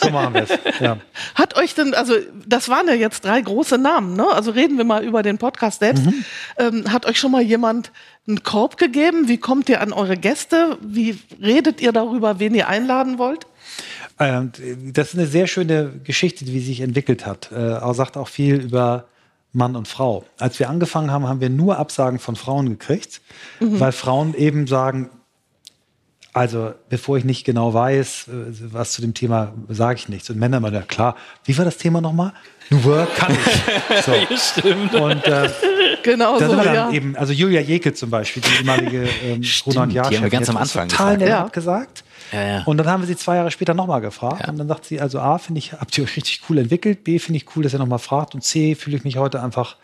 So 0.00 0.10
machen 0.10 0.32
wir 0.32 0.42
es. 0.44 0.50
Ja. 0.78 0.98
Hat 1.34 1.56
euch 1.56 1.74
denn, 1.74 1.92
also 1.92 2.14
das 2.46 2.68
waren 2.68 2.86
ja 2.86 2.94
jetzt 2.94 3.24
drei 3.24 3.40
große 3.40 3.78
Namen, 3.78 4.14
ne? 4.14 4.28
Also 4.28 4.52
reden 4.52 4.78
wir 4.78 4.84
mal 4.84 5.02
über 5.02 5.24
den 5.24 5.38
Podcast 5.38 5.80
selbst. 5.80 6.06
Mhm. 6.06 6.24
Ähm, 6.56 6.92
hat 6.92 7.04
euch 7.04 7.18
schon 7.18 7.32
mal 7.32 7.42
jemand 7.42 7.90
einen 8.28 8.44
Korb 8.44 8.76
gegeben? 8.76 9.26
Wie 9.26 9.38
kommt 9.38 9.68
ihr 9.68 9.80
an 9.80 9.92
eure 9.92 10.16
Gäste? 10.16 10.78
Wie 10.80 11.18
redet 11.42 11.80
ihr 11.80 11.90
darüber, 11.90 12.38
wen 12.38 12.54
ihr 12.54 12.68
einladen 12.68 13.18
wollt? 13.18 13.46
Ähm, 14.20 14.52
Das 14.92 15.08
ist 15.08 15.14
eine 15.14 15.26
sehr 15.26 15.48
schöne 15.48 15.90
Geschichte, 16.04 16.44
die 16.44 16.60
sich 16.60 16.80
entwickelt 16.80 17.26
hat. 17.26 17.50
Äh, 17.50 17.80
sagt 17.92 18.16
auch 18.16 18.28
viel 18.28 18.54
über 18.60 19.08
Mann 19.52 19.76
und 19.76 19.88
Frau. 19.88 20.24
Als 20.38 20.58
wir 20.58 20.68
angefangen 20.68 21.10
haben, 21.10 21.26
haben 21.26 21.40
wir 21.40 21.50
nur 21.50 21.78
Absagen 21.78 22.18
von 22.18 22.36
Frauen 22.36 22.68
gekriegt, 22.68 23.20
weil 23.60 23.92
Frauen 23.92 24.34
eben 24.34 24.66
sagen, 24.66 25.10
also 26.32 26.72
bevor 26.88 27.16
ich 27.18 27.24
nicht 27.24 27.44
genau 27.44 27.74
weiß, 27.74 28.28
äh, 28.28 28.72
was 28.72 28.92
zu 28.92 29.00
dem 29.00 29.14
Thema, 29.14 29.54
sage 29.68 29.98
ich 29.98 30.08
nichts. 30.08 30.30
Und 30.30 30.38
Männer 30.38 30.58
immer, 30.58 30.72
ja 30.72 30.82
klar, 30.82 31.16
wie 31.44 31.56
war 31.58 31.64
das 31.64 31.78
Thema 31.78 32.00
nochmal? 32.00 32.32
New 32.70 32.84
Work 32.84 33.14
kann 33.16 33.32
ich. 33.32 34.04
So. 34.04 34.12
Stimmt. 34.36 34.94
Und 34.94 35.24
äh, 35.24 35.48
Genau 36.12 36.38
da 36.38 36.46
so, 36.48 36.54
sind 36.54 36.64
dann 36.64 36.74
ja. 36.74 36.90
eben, 36.90 37.16
also 37.16 37.32
Julia 37.32 37.60
Jekel 37.60 37.92
zum 37.94 38.10
Beispiel, 38.10 38.42
die 38.42 38.58
ehemalige 38.60 39.08
ähm, 39.24 39.42
Stimmt, 39.42 39.92
Jahr 39.92 40.08
die 40.10 40.16
haben 40.16 40.22
wir 40.24 40.30
ganz 40.30 40.48
am 40.48 40.56
Anfang 40.56 40.88
total 40.88 41.16
gefragt. 41.16 41.20
nett 41.20 41.28
Ja. 41.28 41.44
abgesagt. 41.44 42.04
Ja, 42.32 42.42
ja. 42.46 42.62
Und 42.64 42.76
dann 42.76 42.86
haben 42.86 43.02
wir 43.02 43.06
sie 43.06 43.16
zwei 43.16 43.36
Jahre 43.36 43.50
später 43.50 43.74
nochmal 43.74 44.00
gefragt. 44.00 44.42
Ja. 44.42 44.48
Und 44.48 44.58
dann 44.58 44.68
sagt 44.68 44.84
sie, 44.84 45.00
also 45.00 45.18
A, 45.20 45.38
finde 45.38 45.58
ich, 45.60 45.72
habt 45.72 45.96
ihr 45.96 46.04
euch 46.04 46.16
richtig 46.16 46.42
cool 46.48 46.58
entwickelt. 46.58 47.04
B, 47.04 47.18
finde 47.18 47.38
ich 47.38 47.46
cool, 47.56 47.62
dass 47.62 47.72
ihr 47.72 47.78
nochmal 47.78 47.98
fragt. 47.98 48.34
Und 48.34 48.42
C, 48.42 48.74
fühle 48.74 48.96
ich 48.96 49.04
mich 49.04 49.16
heute 49.16 49.42
einfach 49.42 49.76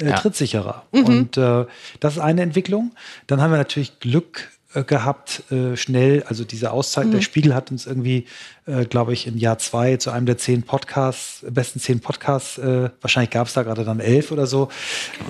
äh, 0.00 0.08
Ja. 0.10 0.16
trittsicherer. 0.16 0.84
Und 0.92 1.36
äh, 1.36 1.64
das 2.00 2.14
ist 2.14 2.20
eine 2.20 2.42
Entwicklung. 2.42 2.92
Dann 3.26 3.40
haben 3.40 3.50
wir 3.50 3.58
natürlich 3.58 3.98
Glück 4.00 4.48
gehabt, 4.74 5.50
äh, 5.50 5.76
schnell, 5.76 6.22
also 6.24 6.44
diese 6.44 6.72
Auszeit, 6.72 7.10
der 7.12 7.22
Spiegel 7.22 7.54
hat 7.54 7.70
uns 7.70 7.86
irgendwie, 7.86 8.26
äh, 8.66 8.84
glaube 8.84 9.14
ich, 9.14 9.26
im 9.26 9.38
Jahr 9.38 9.58
zwei 9.58 9.96
zu 9.96 10.10
einem 10.10 10.26
der 10.26 10.36
zehn 10.36 10.62
Podcasts, 10.62 11.44
besten 11.48 11.80
zehn 11.80 12.00
Podcasts, 12.00 12.58
äh, 12.58 12.90
wahrscheinlich 13.00 13.30
gab 13.30 13.46
es 13.46 13.54
da 13.54 13.62
gerade 13.62 13.84
dann 13.84 13.98
elf 13.98 14.30
oder 14.30 14.46
so, 14.46 14.68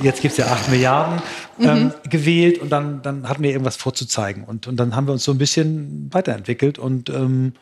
jetzt 0.03 0.22
gibt 0.22 0.33
es 0.33 0.38
ja 0.38 0.46
acht 0.46 0.68
Milliarden, 0.68 1.22
ähm, 1.61 1.92
gewählt 2.11 2.59
und 2.59 2.70
dann, 2.70 3.01
dann 3.03 3.29
hatten 3.29 3.44
wir 3.44 3.51
irgendwas 3.51 3.77
vorzuzeigen. 3.77 4.42
Und, 4.42 4.66
und 4.66 4.77
dann 4.77 4.96
haben 4.96 5.07
wir 5.07 5.12
uns 5.12 5.22
so 5.22 5.31
ein 5.31 5.38
bisschen 5.38 6.09
weiterentwickelt 6.12 6.79
und 6.79 7.09
ähm, 7.09 7.53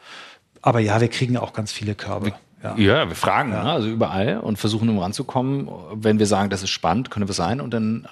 aber 0.63 0.81
ja, 0.81 1.01
wir 1.01 1.09
kriegen 1.09 1.37
auch 1.37 1.53
ganz 1.53 1.71
viele 1.73 1.95
Körbe. 1.95 2.33
Ja. 2.77 2.77
Ja, 3.03 3.09
wir 3.09 3.15
fragen, 3.17 3.51
Ne? 3.51 3.61
also 3.61 3.89
überall 3.89 4.39
und 4.39 4.59
versuchen, 4.59 4.89
um 4.89 4.99
ranzukommen. 4.99 5.69
Wenn 5.95 6.19
wir 6.19 6.27
sagen, 6.27 6.51
das 6.51 6.63
ist 6.63 6.71
spannend, 6.71 7.11
könnte 7.11 7.29
was 7.29 7.37
sein. 7.37 7.61
Und 7.61 7.73
dann 7.75 8.07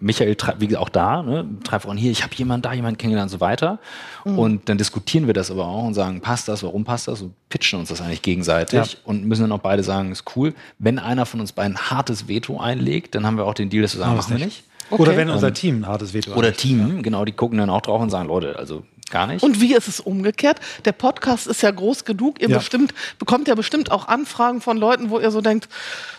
Michael, 0.00 0.36
wie 0.58 0.66
gesagt, 0.68 0.82
auch 0.82 0.88
da, 0.88 1.22
ne, 1.22 1.44
treibt 1.64 1.86
auch 1.86 1.94
hier, 1.94 2.10
ich 2.10 2.22
habe 2.22 2.34
jemanden 2.36 2.62
da, 2.62 2.72
jemanden 2.72 2.98
kennengelernt 2.98 3.32
und 3.32 3.38
so 3.38 3.40
weiter. 3.40 3.78
Und 4.24 4.68
dann 4.68 4.78
diskutieren 4.78 5.26
wir 5.26 5.34
das 5.34 5.50
aber 5.50 5.66
auch 5.66 5.84
und 5.84 5.94
sagen, 5.94 6.20
passt 6.20 6.48
das, 6.48 6.62
warum 6.62 6.84
passt 6.84 7.08
das? 7.08 7.22
Und 7.22 7.34
pitchen 7.48 7.78
uns 7.80 7.88
das 7.88 8.00
eigentlich 8.00 8.22
gegenseitig 8.22 8.78
Ja. 8.92 8.98
und 9.04 9.24
müssen 9.24 9.42
dann 9.42 9.52
auch 9.52 9.58
beide 9.60 9.82
sagen, 9.82 10.12
ist 10.12 10.24
cool. 10.36 10.54
Wenn 10.78 10.98
einer 10.98 11.26
von 11.26 11.40
uns 11.40 11.52
beiden 11.52 11.76
ein 11.76 11.90
hartes 11.90 12.28
Veto 12.28 12.60
einlegt, 12.60 13.14
dann 13.14 13.26
haben 13.26 13.36
wir 13.36 13.44
auch 13.46 13.54
den 13.54 13.70
Deal, 13.70 13.82
dass 13.82 13.94
wir 13.94 14.00
sagen, 14.00 14.16
Machen 14.16 14.38
wir 14.38 14.44
nicht. 14.44 14.64
Oder 14.90 15.10
Okay. 15.10 15.16
wenn 15.18 15.30
unser 15.30 15.52
Team 15.52 15.80
ein 15.82 15.86
hartes 15.86 16.14
Veto 16.14 16.32
Oder. 16.34 16.52
Team, 16.54 17.02
genau, 17.02 17.24
die 17.26 17.32
gucken 17.32 17.58
dann 17.58 17.68
auch 17.70 17.82
drauf 17.82 18.00
und 18.00 18.08
sagen, 18.10 18.28
Leute, 18.28 18.58
also 18.58 18.84
gar 19.10 19.26
nicht. 19.26 19.42
Und 19.42 19.60
wie 19.60 19.74
ist 19.74 19.88
es 19.88 20.00
umgekehrt? 20.00 20.58
Der 20.84 20.92
Podcast 20.92 21.46
ist 21.46 21.62
ja 21.62 21.70
groß 21.70 22.04
genug. 22.04 22.40
Ihr 22.40 22.48
Ja. 22.48 22.58
bestimmt, 22.58 22.94
bekommt 23.18 23.48
ja 23.48 23.54
bestimmt 23.54 23.90
auch 23.90 24.08
Anfragen 24.08 24.60
von 24.60 24.76
Leuten, 24.76 25.10
wo 25.10 25.18
ihr 25.20 25.30
so 25.30 25.40
denkt, 25.40 25.68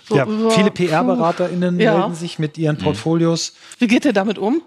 so, 0.08 0.15
Ja, 0.15 0.23
äh, 0.25 0.52
viele. 0.52 0.71
PR-BeraterInnen 0.71 1.80
Ja. 1.80 1.97
melden 1.97 2.15
sich 2.15 2.39
mit 2.39 2.58
ihren 2.58 2.78
Portfolios. 2.78 3.54
Wie 3.78 3.88
geht 3.88 4.06
ihr 4.06 4.13
damit 4.13 4.38
um? 4.38 4.62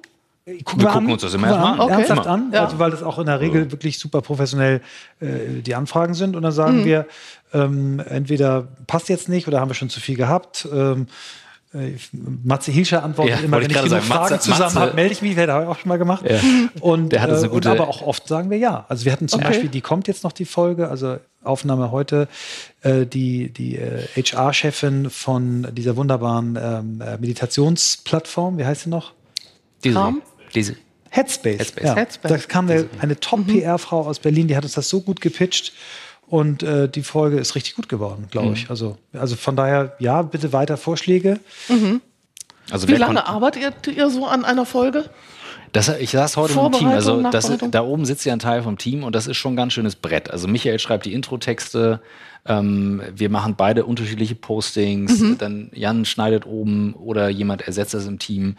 Gucken 0.64 0.82
Wir 0.82 0.88
gucken 0.88 1.12
uns 1.12 1.22
das 1.22 1.34
immer 1.34 1.46
wir 1.48 1.52
erstmal 1.54 1.74
an. 1.74 1.80
Okay. 1.80 1.92
Ernsthaft 1.92 2.26
an, 2.26 2.50
Ja. 2.52 2.64
also 2.64 2.78
weil 2.80 2.90
das 2.90 3.04
auch 3.04 3.18
in 3.20 3.26
der 3.26 3.38
Regel 3.40 3.70
wirklich 3.70 4.00
super 4.00 4.22
professionell 4.22 4.80
äh, 5.20 5.60
die 5.64 5.76
Anfragen 5.76 6.14
sind. 6.14 6.34
Und 6.34 6.42
dann 6.42 6.50
sagen 6.50 6.80
Mhm. 6.80 6.84
wir, 6.84 7.06
ähm, 7.54 8.00
entweder 8.00 8.66
passt 8.88 9.08
jetzt 9.08 9.28
nicht 9.28 9.46
oder 9.46 9.60
haben 9.60 9.70
wir 9.70 9.74
schon 9.74 9.88
zu 9.88 10.00
viel 10.00 10.16
gehabt. 10.16 10.66
Ähm, 10.72 11.06
äh, 11.74 11.92
Matze 12.44 12.70
Hilscher 12.72 13.02
antwortet 13.02 13.36
Ja, 13.38 13.44
immer, 13.44 13.56
wenn 13.58 13.70
ich 13.70 13.76
ich 13.76 13.76
genug 13.76 13.88
sagen, 13.90 14.04
Fragen 14.04 14.34
Matze- 14.34 14.50
zusammen 14.50 14.74
habe, 14.74 14.94
melde 14.94 15.12
ich 15.12 15.22
mich. 15.22 15.34
Das 15.36 15.48
habe 15.48 15.64
ich 15.64 15.70
auch 15.70 15.78
schon 15.78 15.88
mal 15.88 15.98
gemacht. 15.98 16.24
Ja. 16.28 16.38
Und, 16.80 17.10
Der 17.12 17.22
hatte 17.22 17.38
so 17.38 17.46
äh, 17.46 17.48
gute- 17.48 17.70
und 17.70 17.80
aber 17.80 17.88
auch 17.88 18.02
oft 18.02 18.26
sagen 18.28 18.50
wir 18.50 18.58
ja. 18.58 18.84
Also 18.88 19.04
wir 19.04 19.12
hatten 19.12 19.28
zum 19.28 19.40
Okay. 19.40 19.48
Beispiel, 19.50 19.68
die 19.70 19.80
kommt 19.80 20.08
jetzt 20.08 20.24
noch 20.24 20.32
die 20.32 20.44
Folge, 20.44 20.88
also 20.88 21.18
Aufnahme 21.44 21.90
heute, 21.90 22.28
äh, 22.82 23.06
die, 23.06 23.50
die 23.52 23.76
äh, 23.76 24.06
HR-Chefin 24.16 25.10
von 25.10 25.68
dieser 25.72 25.96
wunderbaren 25.96 26.56
ähm, 26.60 27.00
äh, 27.00 27.18
Meditationsplattform, 27.18 28.58
wie 28.58 28.64
heißt 28.64 28.82
sie 28.82 28.90
noch? 28.90 29.12
Diese, 29.84 30.14
diese. 30.54 30.76
Headspace. 31.10 31.58
Headspace. 31.58 31.84
Ja. 31.84 31.94
Headspace. 31.96 32.30
Da 32.30 32.38
kam 32.38 32.70
eine, 32.70 32.86
eine 33.00 33.18
Top-PR-Frau 33.20 34.06
aus 34.06 34.18
Berlin, 34.18 34.48
die 34.48 34.56
hat 34.56 34.64
uns 34.64 34.72
das 34.72 34.88
so 34.88 35.00
gut 35.02 35.20
gepitcht. 35.20 35.72
Und 36.32 36.62
äh, 36.62 36.88
die 36.88 37.02
Folge 37.02 37.36
ist 37.38 37.54
richtig 37.56 37.74
gut 37.74 37.90
geworden, 37.90 38.26
glaube 38.30 38.54
ich. 38.54 38.70
Also, 38.70 38.96
also 39.12 39.36
von 39.36 39.54
daher, 39.54 39.94
ja, 39.98 40.22
bitte 40.22 40.54
weiter 40.54 40.78
Vorschläge. 40.78 41.40
Also 42.70 42.88
Wie 42.88 42.94
lange 42.94 43.26
arbeitet 43.26 43.86
ihr 43.86 44.08
so 44.08 44.24
an 44.24 44.42
einer 44.46 44.64
Folge? 44.64 45.10
Das, 45.72 45.90
ich 45.90 46.08
saß 46.12 46.38
heute 46.38 46.54
mit 46.54 46.64
dem 46.64 46.72
Team, 46.72 46.88
also 46.88 47.20
das, 47.30 47.52
da 47.70 47.82
oben 47.82 48.06
sitzt 48.06 48.24
ja 48.24 48.32
ein 48.32 48.38
Teil 48.38 48.62
vom 48.62 48.78
Team 48.78 49.04
und 49.04 49.14
das 49.14 49.26
ist 49.26 49.36
schon 49.36 49.52
ein 49.52 49.56
ganz 49.56 49.74
schönes 49.74 49.94
Brett. 49.94 50.30
Also 50.30 50.48
Michael 50.48 50.78
schreibt 50.78 51.04
die 51.04 51.12
Intro-Texte, 51.12 52.00
ähm, 52.46 53.02
wir 53.14 53.28
machen 53.28 53.54
beide 53.54 53.84
unterschiedliche 53.84 54.34
Postings, 54.34 55.20
Mhm. 55.20 55.36
dann 55.36 55.70
Jan 55.74 56.06
schneidet 56.06 56.46
oben 56.46 56.94
oder 56.94 57.28
jemand 57.28 57.60
ersetzt 57.60 57.92
das 57.92 58.06
im 58.06 58.18
Team. 58.18 58.56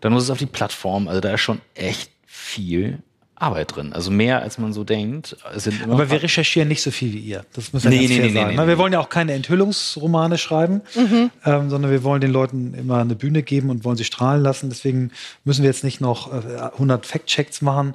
Dann 0.00 0.14
muss 0.14 0.22
es 0.22 0.30
auf 0.30 0.38
die 0.38 0.46
Plattform, 0.46 1.06
also 1.06 1.20
da 1.20 1.34
ist 1.34 1.42
schon 1.42 1.60
echt 1.74 2.10
viel 2.24 3.00
Arbeit 3.40 3.74
drin. 3.74 3.92
Also 3.92 4.10
mehr 4.10 4.42
als 4.42 4.58
man 4.58 4.72
so 4.72 4.84
denkt. 4.84 5.36
Es 5.54 5.64
sind 5.64 5.82
immer 5.82 5.94
Aber 5.94 6.10
wir 6.10 6.22
recherchieren 6.22 6.68
nicht 6.68 6.82
so 6.82 6.90
viel 6.90 7.12
wie 7.12 7.18
ihr. 7.20 7.44
Das 7.54 7.72
muss 7.72 7.84
ja 7.84 7.90
Nee, 7.90 7.96
ganz 7.98 8.08
nee, 8.10 8.16
fair 8.16 8.24
nee, 8.26 8.32
nee, 8.50 8.56
sagen. 8.56 8.68
wir 8.68 8.78
wollen 8.78 8.92
ja 8.92 9.00
auch 9.00 9.08
keine 9.08 9.32
Enthüllungsromane 9.32 10.36
schreiben, 10.38 10.82
ähm, 10.94 11.70
sondern 11.70 11.90
wir 11.90 12.04
wollen 12.04 12.20
den 12.20 12.30
Leuten 12.32 12.74
immer 12.74 12.98
eine 12.98 13.14
Bühne 13.14 13.42
geben 13.42 13.70
und 13.70 13.84
wollen 13.84 13.96
sie 13.96 14.04
strahlen 14.04 14.42
lassen. 14.42 14.68
Deswegen 14.68 15.10
müssen 15.44 15.62
wir 15.62 15.70
jetzt 15.70 15.84
nicht 15.84 16.00
noch 16.00 16.32
äh, 16.32 16.58
100 16.72 17.06
Fact-Checks 17.06 17.62
machen. 17.62 17.94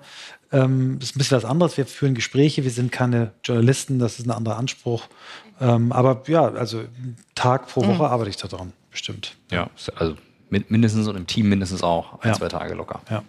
Ähm, 0.52 0.98
das 1.00 1.10
ist 1.10 1.16
ein 1.16 1.20
bisschen 1.20 1.38
was 1.38 1.46
anderes. 1.46 1.78
Wir 1.78 1.86
führen 1.86 2.16
Gespräche, 2.16 2.64
wir 2.64 2.72
sind 2.72 2.92
keine 2.92 3.32
Journalisten, 3.44 4.00
das 4.00 4.20
ist 4.20 4.26
ein 4.26 4.32
anderer 4.32 4.58
Anspruch. 4.58 5.08
Ähm, 5.62 5.92
aber 5.92 6.24
ja, 6.28 6.46
also 6.54 6.84
Tag 7.36 7.68
pro 7.68 7.86
Woche 7.86 8.08
arbeite 8.08 8.30
ich 8.30 8.38
daran, 8.38 8.74
bestimmt. 8.92 9.36
Ja, 9.52 9.70
also 9.96 10.16
mit, 10.50 10.70
mindestens 10.70 11.08
und 11.08 11.16
im 11.16 11.28
Team 11.28 11.50
mindestens 11.50 11.82
auch 11.84 12.20
ein, 12.22 12.30
Ja. 12.30 12.34
zwei 12.34 12.48
Tage 12.50 12.74
locker. 12.76 13.02
Ja. 13.10 13.24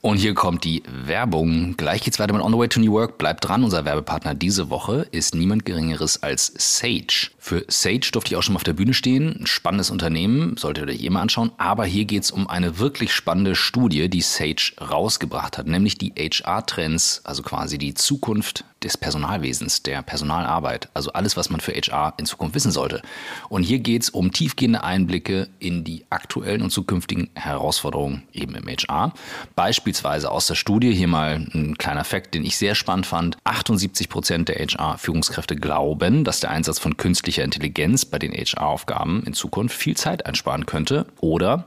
Und 0.00 0.18
hier 0.18 0.34
kommt 0.34 0.62
die 0.62 0.84
Werbung. 0.88 1.76
Gleich 1.76 2.02
geht's 2.02 2.20
weiter 2.20 2.32
mit 2.32 2.42
On 2.42 2.52
the 2.52 2.58
Way 2.58 2.68
to 2.68 2.78
New 2.78 2.92
Work. 2.92 3.18
Bleibt 3.18 3.46
dran. 3.46 3.64
Unser 3.64 3.84
Werbepartner 3.84 4.34
diese 4.34 4.70
Woche 4.70 5.08
ist 5.10 5.34
niemand 5.34 5.64
Geringeres 5.64 6.22
als 6.22 6.52
Sage. 6.56 7.30
Für 7.38 7.64
Sage 7.66 8.10
durfte 8.12 8.32
ich 8.32 8.36
auch 8.36 8.42
schon 8.42 8.52
mal 8.52 8.58
auf 8.58 8.64
der 8.64 8.74
Bühne 8.74 8.94
stehen. 8.94 9.40
Ein 9.40 9.46
spannendes 9.46 9.90
Unternehmen, 9.90 10.56
solltet 10.56 10.88
ihr 10.88 10.94
euch 10.94 11.02
eh 11.02 11.10
mal 11.10 11.22
anschauen. 11.22 11.50
Aber 11.58 11.84
hier 11.84 12.04
geht's 12.04 12.30
um 12.30 12.48
eine 12.48 12.78
wirklich 12.78 13.12
spannende 13.12 13.56
Studie, 13.56 14.08
die 14.08 14.20
Sage 14.20 14.72
rausgebracht 14.80 15.58
hat, 15.58 15.66
nämlich 15.66 15.98
die 15.98 16.12
HR-Trends, 16.16 17.22
also 17.24 17.42
quasi 17.42 17.76
die 17.76 17.94
Zukunft 17.94 18.64
des 18.82 18.96
Personalwesens, 18.96 19.82
der 19.82 20.02
Personalarbeit. 20.02 20.88
Also 20.94 21.12
alles, 21.12 21.36
was 21.36 21.50
man 21.50 21.60
für 21.60 21.72
HR 21.72 22.14
in 22.18 22.26
Zukunft 22.26 22.54
wissen 22.54 22.70
sollte. 22.70 23.02
Und 23.48 23.62
hier 23.62 23.80
geht's 23.80 24.10
um 24.10 24.32
tiefgehende 24.32 24.84
Einblicke 24.84 25.48
in 25.58 25.84
die 25.84 26.04
aktuellen 26.10 26.62
und 26.62 26.70
zukünftigen 26.70 27.30
Herausforderungen 27.34 28.22
eben 28.32 28.54
im 28.54 28.66
HR. 28.68 29.12
Beispielsweise 29.54 30.30
aus 30.30 30.46
der 30.46 30.54
Studie, 30.54 30.94
hier 30.94 31.08
mal 31.08 31.46
ein 31.54 31.76
kleiner 31.78 32.04
Fakt, 32.04 32.34
den 32.34 32.44
ich 32.44 32.56
sehr 32.56 32.74
spannend 32.74 33.06
fand. 33.06 33.36
78 33.44 34.08
Prozent 34.08 34.48
der 34.48 34.56
HR-Führungskräfte 34.56 35.56
glauben, 35.56 36.24
dass 36.24 36.40
der 36.40 36.50
Einsatz 36.50 36.78
von 36.78 36.96
künstlicher 36.96 37.44
Intelligenz 37.44 38.04
bei 38.04 38.18
den 38.18 38.32
HR-Aufgaben 38.32 39.22
in 39.24 39.34
Zukunft 39.34 39.76
viel 39.76 39.96
Zeit 39.96 40.26
einsparen 40.26 40.66
könnte. 40.66 41.06
Oder 41.20 41.66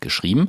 geschrieben. 0.00 0.48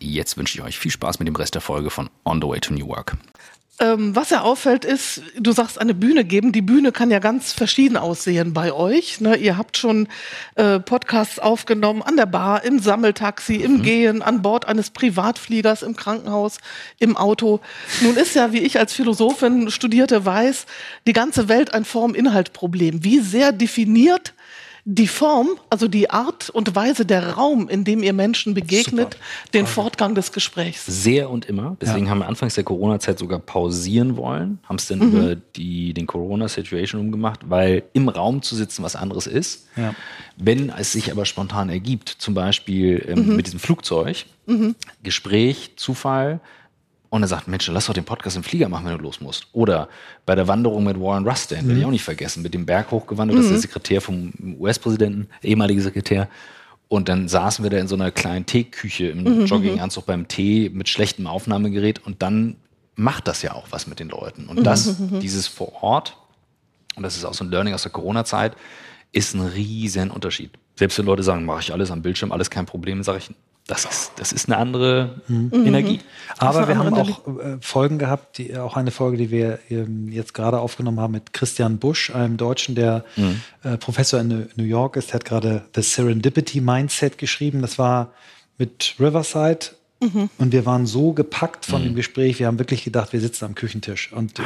jetzt 0.00 0.36
wünsche 0.36 0.58
ich 0.58 0.64
euch 0.64 0.78
viel 0.78 0.90
Spaß 0.90 1.18
mit 1.18 1.28
dem 1.28 1.36
Rest 1.36 1.54
der 1.54 1.62
Folge 1.62 1.90
von 1.90 2.10
On 2.24 2.40
the 2.40 2.48
Way 2.48 2.60
to 2.60 2.74
New 2.74 2.88
Work. 2.88 3.16
Ähm, 3.78 4.16
was 4.16 4.30
ja 4.30 4.40
auffällt 4.40 4.86
ist, 4.86 5.20
du 5.38 5.52
sagst 5.52 5.78
eine 5.78 5.92
Bühne 5.92 6.24
geben. 6.24 6.50
Die 6.52 6.62
Bühne 6.62 6.92
kann 6.92 7.10
ja 7.10 7.18
ganz 7.18 7.52
verschieden 7.52 7.98
aussehen 7.98 8.54
bei 8.54 8.72
euch. 8.72 9.20
Ne? 9.20 9.36
Ihr 9.36 9.58
habt 9.58 9.76
schon 9.76 10.08
äh, 10.54 10.80
Podcasts 10.80 11.38
aufgenommen 11.38 12.00
an 12.00 12.16
der 12.16 12.24
Bar, 12.24 12.64
im 12.64 12.78
Sammeltaxi, 12.78 13.56
im 13.56 13.78
mhm. 13.78 13.82
Gehen, 13.82 14.22
an 14.22 14.40
Bord 14.40 14.66
eines 14.66 14.88
Privatfliegers, 14.90 15.82
im 15.82 15.94
Krankenhaus, 15.94 16.56
im 16.98 17.18
Auto. 17.18 17.60
Nun 18.00 18.16
ist 18.16 18.34
ja, 18.34 18.52
wie 18.54 18.60
ich 18.60 18.78
als 18.78 18.94
Philosophin 18.94 19.70
studierte 19.70 20.24
weiß, 20.24 20.64
die 21.06 21.12
ganze 21.12 21.48
Welt 21.48 21.74
ein 21.74 21.84
Form-Inhalt-Problem. 21.84 23.04
Wie 23.04 23.20
sehr 23.20 23.52
definiert 23.52 24.32
die 24.88 25.08
Form, 25.08 25.48
also 25.68 25.88
die 25.88 26.10
Art 26.10 26.48
und 26.48 26.76
Weise, 26.76 27.04
der 27.04 27.32
Raum, 27.32 27.68
in 27.68 27.82
dem 27.82 28.04
ihr 28.04 28.12
Menschen 28.12 28.54
begegnet, 28.54 29.14
Super. 29.14 29.24
den 29.52 29.62
also. 29.62 29.82
Fortgang 29.82 30.14
des 30.14 30.30
Gesprächs. 30.30 30.86
Sehr 30.86 31.28
und 31.28 31.44
immer. 31.46 31.76
Deswegen 31.80 32.06
ja. 32.06 32.12
haben 32.12 32.20
wir 32.20 32.28
anfangs 32.28 32.54
der 32.54 32.62
Corona-Zeit 32.62 33.18
sogar 33.18 33.40
pausieren 33.40 34.16
wollen, 34.16 34.60
haben 34.62 34.76
es 34.76 34.86
dann 34.86 35.00
mhm. 35.00 35.08
über 35.08 35.34
die, 35.34 35.92
den 35.92 36.06
Corona-Situation 36.06 37.00
umgemacht, 37.00 37.40
weil 37.50 37.82
im 37.94 38.08
Raum 38.08 38.42
zu 38.42 38.54
sitzen 38.54 38.84
was 38.84 38.94
anderes 38.94 39.26
ist. 39.26 39.66
Ja. 39.74 39.92
Wenn 40.36 40.70
es 40.70 40.92
sich 40.92 41.10
aber 41.10 41.24
spontan 41.24 41.68
ergibt, 41.68 42.08
zum 42.08 42.34
Beispiel 42.34 43.04
ähm, 43.08 43.26
mhm. 43.26 43.36
mit 43.36 43.46
diesem 43.46 43.58
Flugzeug, 43.58 44.24
mhm. 44.46 44.76
Gespräch, 45.02 45.72
Zufall, 45.74 46.38
und 47.16 47.22
er 47.22 47.28
sagt, 47.28 47.48
Mensch, 47.48 47.66
lass 47.68 47.86
doch 47.86 47.94
den 47.94 48.04
Podcast 48.04 48.36
im 48.36 48.42
Flieger 48.42 48.68
machen, 48.68 48.86
wenn 48.86 48.96
du 48.96 49.02
los 49.02 49.20
musst. 49.20 49.46
Oder 49.52 49.88
bei 50.24 50.34
der 50.34 50.46
Wanderung 50.48 50.84
mit 50.84 51.00
Warren 51.00 51.26
Russ, 51.26 51.46
den 51.46 51.64
mhm. 51.64 51.70
will 51.70 51.78
ich 51.78 51.84
auch 51.84 51.90
nicht 51.90 52.04
vergessen, 52.04 52.42
mit 52.42 52.54
dem 52.54 52.66
Berg 52.66 52.90
hochgewandert, 52.90 53.36
mhm. 53.36 53.40
das 53.40 53.46
ist 53.46 53.52
der 53.52 53.58
mhm. 53.58 53.62
Sekretär 53.62 54.00
vom 54.00 54.32
US-Präsidenten, 54.60 55.28
ehemaliger 55.42 55.82
Sekretär. 55.82 56.28
Und 56.88 57.08
dann 57.08 57.28
saßen 57.28 57.64
wir 57.64 57.70
da 57.70 57.78
in 57.78 57.88
so 57.88 57.96
einer 57.96 58.12
kleinen 58.12 58.46
Teeküche 58.46 59.08
im 59.08 59.24
mhm. 59.24 59.46
Jogginganzug 59.46 60.06
beim 60.06 60.28
Tee 60.28 60.70
mit 60.72 60.88
schlechtem 60.88 61.26
Aufnahmegerät 61.26 62.04
und 62.06 62.22
dann 62.22 62.56
macht 62.94 63.28
das 63.28 63.42
ja 63.42 63.52
auch 63.52 63.66
was 63.70 63.86
mit 63.86 63.98
den 63.98 64.08
Leuten. 64.08 64.46
Und 64.46 64.64
das, 64.64 64.98
mhm. 64.98 65.20
dieses 65.20 65.48
vor 65.48 65.82
Ort, 65.82 66.16
und 66.94 67.02
das 67.02 67.16
ist 67.16 67.24
auch 67.24 67.34
so 67.34 67.44
ein 67.44 67.50
Learning 67.50 67.74
aus 67.74 67.82
der 67.82 67.92
Corona-Zeit, 67.92 68.56
ist 69.12 69.34
ein 69.34 69.40
riesen 69.40 70.10
Unterschied. 70.10 70.50
Selbst 70.76 70.98
wenn 70.98 71.06
Leute 71.06 71.22
sagen, 71.22 71.44
mache 71.44 71.60
ich 71.60 71.72
alles 71.72 71.90
am 71.90 72.02
Bildschirm, 72.02 72.32
alles 72.32 72.50
kein 72.50 72.66
Problem, 72.66 73.02
sage 73.02 73.18
ich, 73.18 73.30
das 73.66 73.84
ist, 73.84 74.12
das 74.16 74.32
ist 74.32 74.48
eine 74.48 74.58
andere 74.58 75.20
mhm. 75.26 75.50
Energie. 75.52 76.00
Aber 76.38 76.68
wir 76.68 76.78
haben 76.78 76.94
auch 76.94 77.26
äh, 77.26 77.56
Folgen 77.60 77.98
gehabt, 77.98 78.38
die, 78.38 78.56
auch 78.56 78.76
eine 78.76 78.92
Folge, 78.92 79.16
die 79.16 79.30
wir 79.30 79.58
ähm, 79.70 80.08
jetzt 80.12 80.34
gerade 80.34 80.60
aufgenommen 80.60 81.00
haben 81.00 81.12
mit 81.12 81.32
Christian 81.32 81.78
Busch, 81.78 82.10
einem 82.14 82.36
Deutschen, 82.36 82.76
der 82.76 83.04
mhm. 83.16 83.40
äh, 83.64 83.76
Professor 83.76 84.20
in 84.20 84.48
New 84.54 84.64
York 84.64 84.96
ist. 84.96 85.08
Der 85.08 85.14
hat 85.14 85.24
gerade 85.24 85.64
The 85.74 85.82
Serendipity 85.82 86.60
Mindset 86.60 87.18
geschrieben. 87.18 87.60
Das 87.60 87.78
war 87.78 88.12
mit 88.56 88.94
Riverside. 89.00 89.66
Mhm. 90.00 90.30
Und 90.38 90.52
wir 90.52 90.66
waren 90.66 90.86
so 90.86 91.12
gepackt 91.12 91.64
von 91.64 91.82
dem 91.82 91.92
mhm. 91.92 91.96
Gespräch, 91.96 92.38
wir 92.38 92.46
haben 92.46 92.58
wirklich 92.58 92.84
gedacht, 92.84 93.14
wir 93.14 93.20
sitzen 93.20 93.46
am 93.46 93.54
Küchentisch. 93.54 94.12
Und 94.12 94.38
äh, 94.38 94.42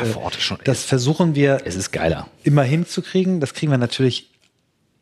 das 0.65 0.85
versuchen 0.85 1.35
wir 1.35 1.63
es 1.65 1.75
ist 1.75 1.91
geiler. 1.91 2.29
immer 2.45 2.63
hinzukriegen. 2.63 3.41
Das 3.41 3.53
kriegen 3.53 3.73
wir 3.73 3.79
natürlich 3.79 4.30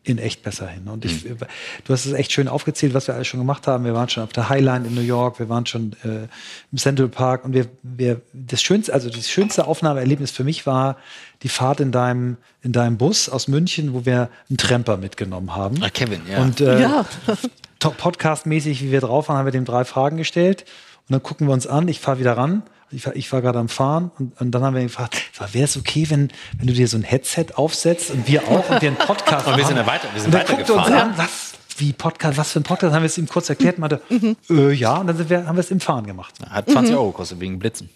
in 0.04 0.18
echt 0.18 0.42
besser 0.42 0.66
hin. 0.66 0.88
Und 0.88 1.04
ich, 1.04 1.24
mhm. 1.24 1.38
du 1.84 1.92
hast 1.92 2.06
es 2.06 2.12
echt 2.12 2.32
schön 2.32 2.48
aufgezählt, 2.48 2.94
was 2.94 3.08
wir 3.08 3.14
alles 3.14 3.26
schon 3.26 3.40
gemacht 3.40 3.66
haben. 3.66 3.84
Wir 3.84 3.94
waren 3.94 4.08
schon 4.08 4.22
auf 4.22 4.32
der 4.32 4.48
Highline 4.48 4.86
in 4.86 4.94
New 4.94 5.02
York, 5.02 5.38
wir 5.38 5.48
waren 5.48 5.66
schon 5.66 5.92
äh, 6.04 6.28
im 6.72 6.78
Central 6.78 7.08
Park 7.08 7.44
und 7.44 7.52
wir, 7.52 7.66
wir, 7.82 8.20
das 8.32 8.62
schönste, 8.62 8.94
also 8.94 9.10
das 9.10 9.28
schönste 9.28 9.66
Aufnahmeerlebnis 9.66 10.30
für 10.30 10.44
mich 10.44 10.66
war 10.66 10.96
die 11.42 11.48
Fahrt 11.48 11.80
in 11.80 11.92
deinem, 11.92 12.36
in 12.62 12.72
deinem 12.72 12.96
Bus 12.96 13.28
aus 13.28 13.48
München, 13.48 13.92
wo 13.92 14.04
wir 14.06 14.30
einen 14.48 14.56
Tremper 14.56 14.96
mitgenommen 14.96 15.54
haben. 15.54 15.82
Ah, 15.82 15.90
Kevin, 15.90 16.22
ja. 16.30 16.42
Und 16.42 16.60
äh, 16.60 16.80
ja. 16.80 17.04
Podcast-mäßig, 17.78 18.82
wie 18.82 18.90
wir 18.90 19.00
drauf 19.00 19.28
waren, 19.28 19.38
haben 19.38 19.44
wir 19.46 19.52
dem 19.52 19.64
drei 19.64 19.84
Fragen 19.84 20.16
gestellt. 20.16 20.64
Und 21.08 21.12
dann 21.12 21.22
gucken 21.22 21.46
wir 21.46 21.54
uns 21.54 21.66
an, 21.66 21.88
ich 21.88 22.00
fahre 22.00 22.18
wieder 22.18 22.36
ran 22.36 22.62
ich 22.90 23.06
war, 23.06 23.16
ich 23.16 23.32
war 23.32 23.42
gerade 23.42 23.58
am 23.58 23.68
Fahren 23.68 24.10
und, 24.18 24.40
und 24.40 24.50
dann 24.50 24.62
haben 24.62 24.74
wir 24.74 24.82
gefragt, 24.82 25.16
wäre 25.52 25.64
es 25.64 25.76
okay, 25.76 26.06
wenn, 26.08 26.30
wenn 26.56 26.66
du 26.66 26.72
dir 26.72 26.88
so 26.88 26.96
ein 26.96 27.02
Headset 27.02 27.46
aufsetzt 27.54 28.10
und 28.10 28.26
wir 28.26 28.48
auch 28.48 28.68
und 28.70 28.80
wir 28.80 28.88
einen 28.88 28.96
Podcast 28.96 29.46
machen? 29.46 29.58
wir 29.58 29.66
sind 29.66 29.76
ja 29.76 29.86
weiter, 29.86 30.08
wir 30.12 30.22
sind 30.22 30.34
und 30.34 30.48
dann 30.48 30.56
guckt 30.56 30.70
uns 30.70 30.86
an, 30.86 31.12
was, 31.16 31.52
wie 31.76 31.92
Podcast, 31.92 32.38
was 32.38 32.52
für 32.52 32.60
ein 32.60 32.62
Podcast, 32.62 32.94
haben 32.94 33.02
wir 33.02 33.06
es 33.06 33.18
ihm 33.18 33.28
kurz 33.28 33.48
erklärt 33.50 33.76
und 33.76 33.80
meinte, 33.80 34.00
mhm. 34.08 34.36
äh, 34.50 34.72
ja, 34.72 34.96
und 34.96 35.06
dann 35.06 35.28
wir, 35.28 35.46
haben 35.46 35.56
wir 35.56 35.60
es 35.60 35.70
im 35.70 35.80
Fahren 35.80 36.06
gemacht. 36.06 36.34
Hat 36.48 36.70
20 36.70 36.92
mhm. 36.92 36.98
Euro 36.98 37.10
gekostet 37.10 37.40
wegen 37.40 37.58
Blitzen. 37.58 37.90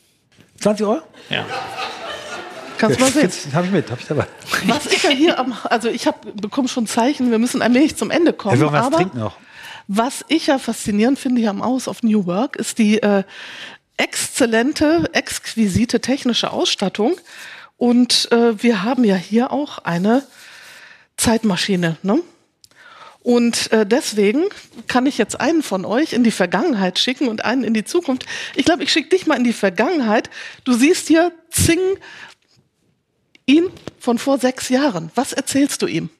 20 0.60 0.86
Euro? 0.86 1.00
Ja. 1.30 1.46
Kannst 2.76 2.98
du 2.98 3.04
mal 3.04 3.12
sehen. 3.12 3.30
Habe 3.54 3.66
ich 3.66 3.72
mit, 3.72 3.90
habe 3.90 4.00
ich 4.00 4.06
dabei. 4.06 4.26
Was 4.66 4.86
ich 4.86 5.02
ja 5.02 5.10
hier 5.10 5.38
am, 5.38 5.54
also 5.64 5.88
ich 5.88 6.06
habe 6.06 6.32
bekomme 6.32 6.68
schon 6.68 6.86
Zeichen, 6.86 7.30
wir 7.30 7.38
müssen 7.38 7.62
allmählich 7.62 7.96
zum 7.96 8.10
Ende 8.10 8.32
kommen. 8.32 8.56
Ja, 8.56 8.60
wir 8.60 8.72
was 8.72 8.86
aber 8.86 8.96
trinken 8.96 9.20
noch. 9.20 9.36
Was 9.88 10.24
ich 10.28 10.46
ja 10.46 10.58
faszinierend 10.58 11.18
finde 11.18 11.40
hier 11.40 11.50
am 11.50 11.62
Aus 11.62 11.88
auf 11.88 12.02
New 12.02 12.26
Work, 12.26 12.56
ist 12.56 12.78
die 12.78 13.02
äh, 13.02 13.24
exzellente, 13.96 15.10
exquisite 15.12 16.00
technische 16.00 16.50
Ausstattung. 16.50 17.16
Und 17.76 18.30
äh, 18.32 18.62
wir 18.62 18.82
haben 18.82 19.04
ja 19.04 19.16
hier 19.16 19.52
auch 19.52 19.78
eine 19.78 20.22
Zeitmaschine. 21.16 21.96
Ne? 22.02 22.22
Und 23.22 23.70
äh, 23.70 23.86
deswegen 23.86 24.44
kann 24.88 25.06
ich 25.06 25.18
jetzt 25.18 25.40
einen 25.40 25.62
von 25.62 25.84
euch 25.84 26.12
in 26.12 26.24
die 26.24 26.32
Vergangenheit 26.32 26.98
schicken 26.98 27.28
und 27.28 27.44
einen 27.44 27.62
in 27.62 27.74
die 27.74 27.84
Zukunft. 27.84 28.26
Ich 28.56 28.64
glaube, 28.64 28.82
ich 28.82 28.92
schicke 28.92 29.10
dich 29.10 29.26
mal 29.26 29.36
in 29.36 29.44
die 29.44 29.52
Vergangenheit. 29.52 30.30
Du 30.64 30.72
siehst 30.72 31.06
hier 31.06 31.32
Zing, 31.50 31.80
ihn 33.46 33.70
von 33.98 34.18
vor 34.18 34.38
sechs 34.38 34.68
Jahren. 34.68 35.10
Was 35.14 35.32
erzählst 35.32 35.82
du 35.82 35.86
ihm? 35.86 36.10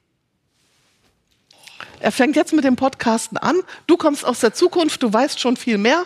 Er 2.03 2.11
fängt 2.11 2.35
jetzt 2.35 2.51
mit 2.51 2.65
dem 2.65 2.75
Podcasten 2.75 3.37
an. 3.37 3.55
Du 3.87 3.95
kommst 3.95 4.25
aus 4.25 4.41
der 4.41 4.53
Zukunft, 4.53 5.01
du 5.01 5.13
weißt 5.13 5.39
schon 5.39 5.55
viel 5.55 5.77
mehr. 5.77 6.03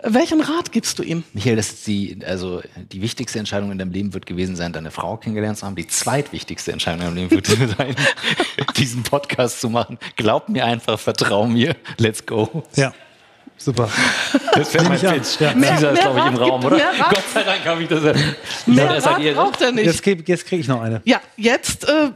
Welchen 0.00 0.40
Rat 0.40 0.70
gibst 0.70 0.96
du 1.00 1.02
ihm? 1.02 1.24
Michael, 1.32 1.56
das 1.56 1.70
ist 1.70 1.86
die, 1.88 2.18
also 2.24 2.62
die 2.76 3.02
wichtigste 3.02 3.40
Entscheidung 3.40 3.72
in 3.72 3.78
deinem 3.78 3.90
Leben 3.90 4.14
wird 4.14 4.26
gewesen 4.26 4.54
sein, 4.54 4.72
deine 4.72 4.92
Frau 4.92 5.16
kennengelernt 5.16 5.58
zu 5.58 5.66
haben. 5.66 5.74
Die 5.74 5.88
zweitwichtigste 5.88 6.70
Entscheidung 6.70 7.00
in 7.00 7.06
deinem 7.06 7.16
Leben 7.16 7.30
wird 7.32 7.46
sein, 7.46 7.96
diesen 8.76 9.02
Podcast 9.02 9.60
zu 9.60 9.70
machen. 9.70 9.98
Glaub 10.16 10.48
mir 10.48 10.64
einfach, 10.64 11.00
vertrau 11.00 11.48
mir. 11.48 11.74
Let's 11.98 12.24
go. 12.24 12.62
Ja. 12.76 12.94
Super. 13.56 13.88
Das 14.54 14.72
wäre 14.72 14.84
mein 14.84 15.00
Pitch. 15.00 15.40
Ja. 15.40 15.52
Mehr, 15.54 15.70
Caesar 15.70 15.92
ist, 15.92 16.00
glaube 16.02 16.18
ich, 16.20 16.26
im 16.26 16.36
Raum, 16.36 16.64
oder? 16.64 16.78
Gott 16.78 17.24
sei 17.34 17.42
Dank 17.42 17.64
habe 17.64 17.82
ich 17.82 17.88
das. 17.88 18.02
Mehr 18.66 18.88
Rat 18.88 19.04
Rat 19.04 19.34
braucht 19.34 19.62
er 19.62 19.72
nicht. 19.72 19.86
Jetzt, 19.86 20.28
jetzt 20.28 20.46
kriege 20.46 20.62
ich 20.62 20.68
noch 20.68 20.80
eine. 20.80 21.00
Ja, 21.04 21.20
jetzt 21.36 21.88
äh, 21.88 22.10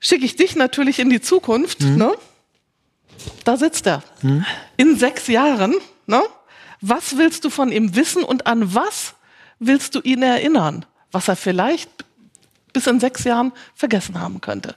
schicke 0.00 0.24
ich 0.24 0.36
dich 0.36 0.56
natürlich 0.56 0.98
in 0.98 1.10
die 1.10 1.20
Zukunft. 1.20 1.80
Mhm. 1.80 1.96
Ne? 1.96 2.12
Da 3.44 3.56
sitzt 3.56 3.86
er. 3.86 4.02
Mhm. 4.22 4.44
In 4.76 4.96
sechs 4.98 5.26
Jahren. 5.26 5.74
Ne? 6.06 6.22
Was 6.80 7.16
willst 7.16 7.44
du 7.44 7.50
von 7.50 7.72
ihm 7.72 7.96
wissen 7.96 8.22
und 8.22 8.46
an 8.46 8.74
was 8.74 9.14
willst 9.58 9.94
du 9.94 10.00
ihn 10.00 10.22
erinnern, 10.22 10.84
was 11.12 11.28
er 11.28 11.36
vielleicht 11.36 11.90
bis 12.72 12.86
in 12.86 13.00
sechs 13.00 13.24
Jahren 13.24 13.52
vergessen 13.74 14.20
haben 14.20 14.40
könnte? 14.40 14.74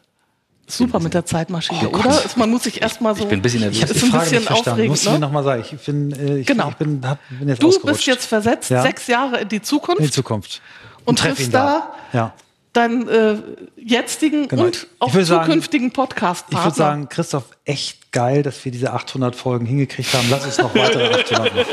Super 0.70 1.00
mit 1.00 1.14
der 1.14 1.26
Zeitmaschine, 1.26 1.90
oh 1.90 1.98
oder? 1.98 2.22
Man 2.36 2.50
muss 2.50 2.64
sich 2.64 2.82
erstmal 2.82 3.16
so. 3.16 3.24
Ich 3.24 3.30
bin 3.30 3.40
ein 3.40 3.42
bisschen 3.42 3.60
nervös. 3.62 3.78
Ich 3.78 3.84
habe 3.84 3.94
die 3.94 4.00
Frage 4.00 4.30
nicht 4.32 4.48
verstanden. 4.48 4.88
Musst 4.88 5.06
du 5.06 5.12
mir 5.12 5.20
nochmal 5.20 5.44
sagen. 5.44 5.64
Ich 5.66 5.86
bin, 5.86 6.12
äh, 6.12 6.40
ich, 6.40 6.48
genau. 6.48 6.70
ich 6.70 6.76
bin, 6.76 7.02
hab, 7.06 7.20
bin 7.30 7.48
jetzt 7.48 7.64
Du 7.64 7.80
bist 7.80 8.06
jetzt 8.06 8.26
versetzt, 8.26 8.70
ja? 8.70 8.82
sechs 8.82 9.08
Jahre 9.08 9.40
in 9.40 9.48
die 9.48 9.62
Zukunft. 9.62 10.00
In 10.00 10.06
die 10.08 10.12
Zukunft. 10.12 10.62
Und, 11.00 11.08
und 11.08 11.20
triffst 11.20 11.54
da, 11.54 11.94
da 12.12 12.18
ja. 12.18 12.34
Deinen 12.78 13.08
äh, 13.10 13.38
jetzigen 13.76 14.48
genau. 14.48 14.66
und 14.66 14.88
auch 15.00 15.12
zukünftigen 15.12 15.92
Podcast-Partner. 15.92 16.60
Ich 16.60 16.66
würde 16.66 16.78
sagen, 16.78 17.10
Christoph, 17.10 17.46
echt 17.66 18.12
geil, 18.12 18.44
dass 18.44 18.64
wir 18.64 18.72
diese 18.72 18.94
800 18.94 19.36
Folgen 19.36 19.66
hingekriegt 19.66 20.14
haben. 20.14 20.28
Lass 20.30 20.46
uns 20.46 20.58
noch 20.60 20.74
weitere 20.76 21.22
800 21.22 21.56
machen. 21.56 21.66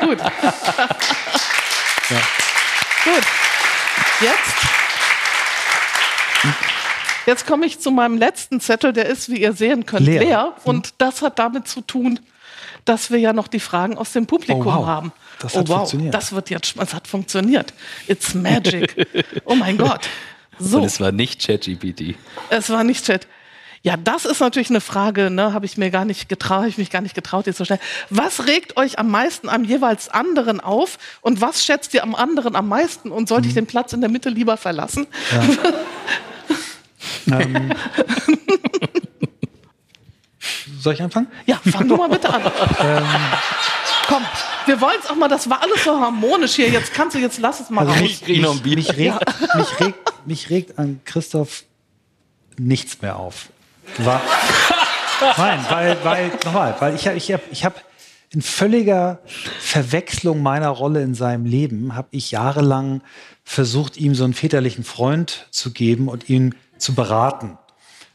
Gut. 0.00 0.18
Ja. 2.10 2.20
Gut. 3.04 3.24
Jetzt. 4.20 4.54
Jetzt 7.26 7.46
komme 7.46 7.66
ich 7.66 7.80
zu 7.80 7.90
meinem 7.90 8.18
letzten 8.18 8.60
Zettel, 8.60 8.92
der 8.92 9.06
ist, 9.06 9.28
wie 9.30 9.40
ihr 9.40 9.52
sehen 9.52 9.86
könnt, 9.86 10.06
leer. 10.06 10.20
leer. 10.20 10.54
Und 10.64 10.94
das 10.98 11.22
hat 11.22 11.38
damit 11.38 11.68
zu 11.68 11.80
tun, 11.80 12.20
dass 12.84 13.10
wir 13.10 13.18
ja 13.18 13.32
noch 13.32 13.48
die 13.48 13.60
Fragen 13.60 13.98
aus 13.98 14.12
dem 14.12 14.26
Publikum 14.26 14.66
oh, 14.66 14.76
wow. 14.76 14.86
haben. 14.86 15.12
Das 15.40 15.56
hat 15.56 15.64
oh, 15.64 15.68
wow. 15.68 15.76
funktioniert. 15.78 16.14
Das 16.14 16.32
wird 16.32 16.50
jetzt, 16.50 16.74
es 16.78 16.94
hat 16.94 17.08
funktioniert. 17.08 17.72
It's 18.06 18.34
magic. 18.34 19.08
oh 19.44 19.54
mein 19.54 19.76
Gott. 19.78 20.08
So. 20.58 20.78
Und 20.78 20.84
es 20.84 21.00
war 21.00 21.10
nicht 21.10 21.44
ChatGPT. 21.44 22.14
Es 22.50 22.70
war 22.70 22.84
nicht 22.84 23.04
Chat. 23.06 23.26
Ja, 23.82 23.96
das 23.96 24.26
ist 24.26 24.40
natürlich 24.40 24.68
eine 24.68 24.82
Frage, 24.82 25.30
ne, 25.30 25.54
habe 25.54 25.64
ich 25.64 25.78
mir 25.78 25.90
gar 25.90 26.04
nicht 26.04 26.28
getraut, 26.28 26.66
ich 26.66 26.76
mich 26.76 26.90
gar 26.90 27.00
nicht 27.00 27.14
getraut, 27.14 27.46
die 27.46 27.54
zu 27.54 27.64
stellen. 27.64 27.80
Was 28.10 28.46
regt 28.46 28.76
euch 28.76 28.98
am 28.98 29.10
meisten 29.10 29.48
am 29.48 29.64
jeweils 29.64 30.10
anderen 30.10 30.60
auf 30.60 30.98
und 31.22 31.40
was 31.40 31.64
schätzt 31.64 31.94
ihr 31.94 32.02
am 32.02 32.14
anderen 32.14 32.56
am 32.56 32.68
meisten 32.68 33.10
und 33.10 33.26
sollte 33.26 33.48
ich 33.48 33.54
den 33.54 33.66
Platz 33.66 33.94
in 33.94 34.02
der 34.02 34.10
Mitte 34.10 34.28
lieber 34.28 34.56
verlassen? 34.56 35.06
Ähm, 37.30 37.72
soll 40.80 40.94
ich 40.94 41.02
anfangen? 41.02 41.28
Ja, 41.46 41.60
fang 41.70 41.88
du 41.88 41.96
mal 41.96 42.08
bitte 42.08 42.32
an. 42.32 42.42
Komm, 44.10 44.22
wir 44.66 44.80
wollen 44.80 44.96
es 45.02 45.08
auch 45.08 45.14
mal, 45.14 45.28
das 45.28 45.48
war 45.48 45.62
alles 45.62 45.84
so 45.84 45.98
harmonisch 46.00 46.54
hier. 46.56 46.68
Jetzt 46.68 46.92
kannst 46.92 47.14
du, 47.14 47.20
jetzt 47.20 47.38
lass 47.38 47.60
es 47.60 47.70
mal 47.70 47.82
Also 47.82 47.92
raus. 47.92 48.00
mich, 48.02 48.26
mich, 48.26 48.64
mich, 48.76 48.96
regt, 48.96 49.18
mich, 49.56 49.80
regt, 49.80 50.26
mich 50.26 50.50
regt 50.50 50.78
an 50.78 51.00
Christoph 51.04 51.62
nichts 52.58 53.00
mehr 53.02 53.16
auf. 53.16 53.50
War, 53.98 54.20
nein, 55.38 55.64
weil, 55.70 55.96
weil, 56.04 56.28
nochmal, 56.44 56.74
weil 56.80 56.94
ich, 56.96 57.06
hab- 57.06 57.14
ich 57.16 57.32
habe 57.32 57.42
ich 57.52 57.64
hab 57.64 57.84
in 58.32 58.42
völliger 58.42 59.20
Verwechslung 59.60 60.42
meiner 60.42 60.68
Rolle 60.68 61.02
in 61.02 61.14
seinem 61.14 61.44
Leben, 61.46 61.94
habe 61.96 62.08
ich 62.10 62.30
jahrelang 62.32 63.02
versucht, 63.44 63.96
ihm 63.96 64.14
so 64.14 64.24
einen 64.24 64.34
väterlichen 64.34 64.84
Freund 64.84 65.46
zu 65.50 65.72
geben 65.72 66.08
und 66.08 66.28
ihn 66.28 66.54
zu 66.78 66.94
beraten. 66.94 67.58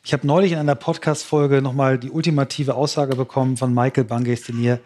Ich 0.03 0.13
habe 0.13 0.27
neulich 0.27 0.51
in 0.51 0.57
einer 0.59 0.75
Podcast-Folge 0.75 1.61
nochmal 1.61 1.97
die 1.97 2.11
ultimative 2.11 2.75
Aussage 2.75 3.15
bekommen 3.15 3.57
von 3.57 3.73
Michael 3.73 4.03
Bangestenier. 4.05 4.79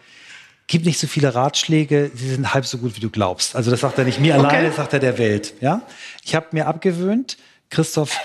Gib 0.70 0.84
nicht 0.84 1.00
so 1.00 1.08
viele 1.08 1.34
Ratschläge, 1.34 2.12
sie 2.14 2.28
sind 2.28 2.54
halb 2.54 2.64
so 2.64 2.78
gut, 2.78 2.94
wie 2.94 3.00
du 3.00 3.10
glaubst. 3.10 3.56
Also 3.56 3.72
das 3.72 3.80
sagt 3.80 3.98
er 3.98 4.04
nicht 4.04 4.20
mir 4.20 4.36
alleine, 4.36 4.68
das 4.68 4.76
sagt 4.76 4.92
er 4.92 5.00
der 5.00 5.18
Welt. 5.18 5.54
Ja? 5.60 5.82
Ich 6.24 6.36
habe 6.36 6.46
mir 6.52 6.68
abgewöhnt, 6.68 7.38
Christoph 7.70 8.16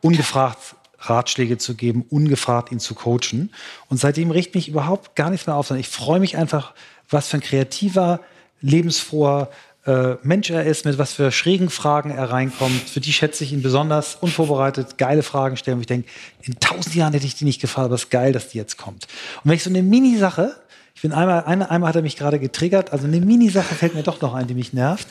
ungefragt 0.00 0.76
Ratschläge 0.98 1.58
zu 1.58 1.74
geben, 1.74 2.06
ungefragt 2.08 2.72
ihn 2.72 2.80
zu 2.80 2.94
coachen. 2.94 3.52
Und 3.90 3.98
seitdem 3.98 4.30
riecht 4.30 4.54
mich 4.54 4.70
überhaupt 4.70 5.14
gar 5.14 5.28
nichts 5.28 5.46
mehr 5.46 5.56
auf, 5.56 5.66
sondern 5.66 5.82
ich 5.82 5.90
freue 5.90 6.20
mich 6.20 6.38
einfach, 6.38 6.72
was 7.10 7.28
für 7.28 7.36
ein 7.36 7.42
kreativer, 7.42 8.20
lebensfroher 8.62 9.50
äh, 9.84 10.14
Mensch 10.22 10.48
er 10.48 10.64
ist, 10.64 10.86
mit 10.86 10.96
was 10.96 11.12
für 11.12 11.30
schrägen 11.30 11.68
Fragen 11.68 12.10
er 12.10 12.30
reinkommt. 12.30 12.80
Für 12.88 13.00
die 13.00 13.12
schätze 13.12 13.44
ich 13.44 13.52
ihn 13.52 13.60
besonders 13.60 14.14
unvorbereitet, 14.14 14.96
geile 14.96 15.22
Fragen 15.22 15.58
stellen. 15.58 15.76
Und 15.76 15.82
ich 15.82 15.86
denke, 15.86 16.08
in 16.40 16.58
tausend 16.60 16.94
Jahren 16.94 17.12
hätte 17.12 17.26
ich 17.26 17.34
die 17.34 17.44
nicht 17.44 17.60
gefallen, 17.60 17.84
aber 17.84 17.96
es 17.96 18.04
ist 18.04 18.10
geil, 18.10 18.32
dass 18.32 18.48
die 18.48 18.56
jetzt 18.56 18.78
kommt. 18.78 19.06
Und 19.44 19.50
wenn 19.50 19.56
ich 19.56 19.62
so 19.62 19.68
eine 19.68 19.82
Mini-Sache, 19.82 20.56
ich 21.00 21.02
bin 21.02 21.14
einmal, 21.14 21.44
einmal 21.44 21.88
hat 21.88 21.96
er 21.96 22.02
mich 22.02 22.18
gerade 22.18 22.38
getriggert, 22.38 22.92
also 22.92 23.06
eine 23.06 23.22
Mini-Sache 23.22 23.74
fällt 23.74 23.94
mir 23.94 24.02
doch 24.02 24.20
noch 24.20 24.34
ein, 24.34 24.46
die 24.46 24.52
mich 24.52 24.74
nervt. 24.74 25.08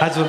Also, 0.00 0.26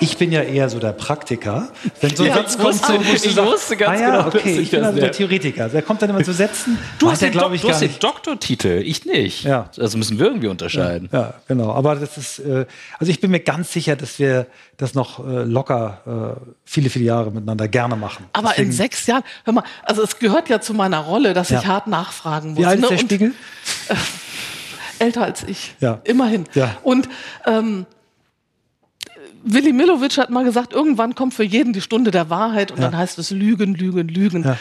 ich 0.00 0.16
bin 0.16 0.32
ja 0.32 0.42
eher 0.42 0.68
so 0.68 0.78
der 0.78 0.92
Praktiker. 0.92 1.68
Wenn 2.00 2.16
so 2.16 2.22
ein 2.24 2.30
Ja, 2.30 2.34
Satz 2.36 2.58
kommt, 2.58 2.74
so, 2.74 2.94
wo 2.94 2.98
du 2.98 3.02
ich 3.04 3.20
sagst, 3.22 3.36
wusste 3.38 3.76
ganz 3.76 3.98
ah, 3.98 4.02
ja, 4.02 4.16
genau, 4.22 4.26
okay, 4.28 4.58
ich 4.58 4.70
bin 4.70 4.82
also 4.82 4.98
der. 4.98 5.12
Theoretiker. 5.12 5.68
Der 5.68 5.82
kommt 5.82 6.00
dann 6.02 6.10
immer 6.10 6.24
zu 6.24 6.32
Sätzen. 6.32 6.78
Du 6.98 7.10
hast, 7.10 7.22
er, 7.22 7.28
den, 7.28 7.32
glaub 7.32 7.46
Dok 7.46 7.54
ich, 7.54 7.60
du 7.62 7.68
hast 7.70 7.80
den. 7.82 7.98
Doktortitel, 8.00 8.82
ich 8.84 9.04
nicht. 9.04 9.44
Ja. 9.44 9.68
Also 9.78 9.98
müssen 9.98 10.18
wir 10.18 10.26
irgendwie 10.26 10.48
unterscheiden. 10.48 11.08
Ja, 11.12 11.34
genau. 11.46 11.72
Aber 11.72 11.94
das 11.96 12.16
ist, 12.16 12.38
äh, 12.40 12.66
also 12.98 13.10
ich 13.10 13.20
bin 13.20 13.30
mir 13.30 13.40
ganz 13.40 13.72
sicher, 13.72 13.94
dass 13.94 14.18
wir 14.18 14.46
das 14.78 14.94
noch 14.94 15.18
äh, 15.26 15.42
locker 15.44 16.36
äh, 16.40 16.50
viele, 16.64 16.88
viele 16.90 17.04
Jahre 17.04 17.30
miteinander 17.30 17.68
gerne 17.68 17.96
machen. 17.96 18.24
Aber 18.32 18.50
in 18.50 18.54
Deswegen- 18.66 18.72
sechs 18.72 19.06
Jahren, 19.06 19.22
hör 19.44 19.52
mal, 19.52 19.64
also 19.84 20.02
es 20.02 20.18
gehört 20.18 20.48
ja 20.48 20.60
zu 20.60 20.72
meiner 20.74 21.00
Rolle, 21.00 21.34
dass 21.34 21.50
Ja. 21.50 21.60
ich 21.60 21.66
hart 21.66 21.86
nachfragen 21.86 22.50
muss. 22.50 22.58
Wie 22.58 22.66
alt 22.66 22.78
ist 22.78 22.82
ne? 22.82 22.88
der 22.88 22.98
Spiegel? 22.98 23.32
Älter 24.98 25.22
als 25.22 25.42
ich. 25.44 25.74
Ja. 25.80 26.00
Immerhin. 26.04 26.44
Ja. 26.54 26.76
Und 26.82 27.08
ähm, 27.46 27.86
Willi 29.42 29.72
Milovic 29.72 30.18
hat 30.18 30.30
mal 30.30 30.44
gesagt, 30.44 30.72
irgendwann 30.72 31.14
kommt 31.14 31.34
für 31.34 31.44
jeden 31.44 31.72
die 31.72 31.80
Stunde 31.80 32.10
der 32.10 32.28
Wahrheit 32.30 32.70
und 32.70 32.78
Ja. 32.78 32.84
dann 32.90 32.96
heißt 32.98 33.18
es 33.18 33.30
Lügen, 33.30 33.74
Lügen, 33.74 34.08
Lügen. 34.08 34.44
Ja. 34.44 34.56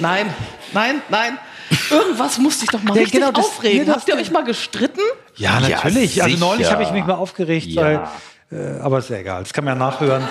Nein, 0.00 0.26
nein, 0.72 1.00
nein. 1.08 1.38
Irgendwas 1.90 2.38
musste 2.38 2.64
ich 2.64 2.70
doch 2.70 2.82
mal 2.82 2.94
Ja, 2.94 3.02
richtig 3.02 3.20
genau, 3.20 3.32
das- 3.32 3.44
aufregen. 3.46 3.78
nee, 3.80 3.84
das- 3.84 3.96
Habt 3.96 4.08
ihr 4.08 4.16
euch 4.16 4.30
mal 4.30 4.44
gestritten? 4.44 5.00
Ja, 5.36 5.60
Ja, 5.60 5.68
natürlich. 5.68 6.22
also 6.22 6.36
neulich 6.38 6.70
habe 6.70 6.82
ich 6.82 6.90
mich 6.92 7.04
mal 7.06 7.14
aufgeregt, 7.14 7.66
Ja. 7.68 7.82
weil, 7.82 8.08
äh, 8.52 8.80
aber 8.80 8.98
ist 8.98 9.10
ja 9.10 9.16
egal. 9.18 9.42
Das 9.42 9.52
kann 9.52 9.64
man 9.64 9.74
ja 9.78 9.78
nachhören. 9.78 10.22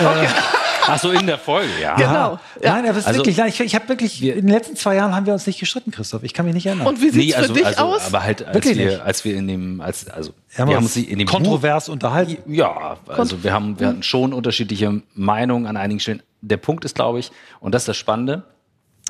Ach 0.86 0.98
so, 0.98 1.10
in 1.10 1.26
der 1.26 1.38
Folge, 1.38 1.70
ja. 1.80 1.94
Genau. 1.96 2.10
Ja. 2.12 2.40
Ja. 2.62 2.72
Nein, 2.74 2.84
aber 2.84 2.92
es 2.92 2.98
ist 2.98 3.06
Also- 3.06 3.18
wirklich, 3.20 3.36
nein, 3.36 3.48
ich, 3.48 3.60
ich 3.60 3.74
habe 3.74 3.88
wirklich, 3.88 4.20
Wir- 4.20 4.34
in 4.36 4.46
den 4.46 4.54
letzten 4.54 4.76
zwei 4.76 4.96
Jahren 4.96 5.14
haben 5.14 5.26
wir 5.26 5.32
uns 5.32 5.46
nicht 5.46 5.60
gestritten, 5.60 5.90
Christoph. 5.90 6.22
Ich 6.24 6.34
kann 6.34 6.44
mich 6.46 6.54
nicht 6.54 6.66
erinnern. 6.66 6.86
Und 6.86 7.00
wie 7.00 7.10
sieht's 7.10 7.16
Nee, 7.16 7.34
also, 7.34 7.54
für 7.54 7.60
dich 7.60 7.66
also 7.66 7.82
aus? 7.84 8.06
aber 8.06 8.22
halt, 8.22 8.44
als 8.44 8.54
Wirklich 8.54 8.78
wir, 8.78 8.86
nicht. 8.86 9.00
als 9.00 9.24
wir 9.24 9.36
in 9.36 9.48
dem, 9.48 9.80
als, 9.80 10.08
also, 10.08 10.32
wir 10.50 10.58
haben 10.58 10.68
wir 10.68 10.76
haben 10.76 10.84
uns 10.84 10.96
in 10.96 11.18
dem 11.18 11.28
kontrovers 11.28 11.88
unterhalten. 11.88 12.36
Buch, 12.44 12.52
ja, 12.54 12.96
also 13.08 13.42
wir 13.44 13.52
haben, 13.52 13.78
wir 13.80 13.88
hatten 13.88 14.02
schon 14.02 14.32
unterschiedliche 14.32 15.02
Meinungen 15.14 15.66
an 15.66 15.76
einigen 15.76 16.00
Stellen. 16.00 16.22
Der 16.40 16.56
Punkt 16.56 16.84
ist, 16.84 16.94
glaube 16.96 17.20
ich, 17.20 17.30
und 17.60 17.72
das 17.74 17.82
ist 17.82 17.88
das 17.88 17.96
Spannende, 17.96 18.42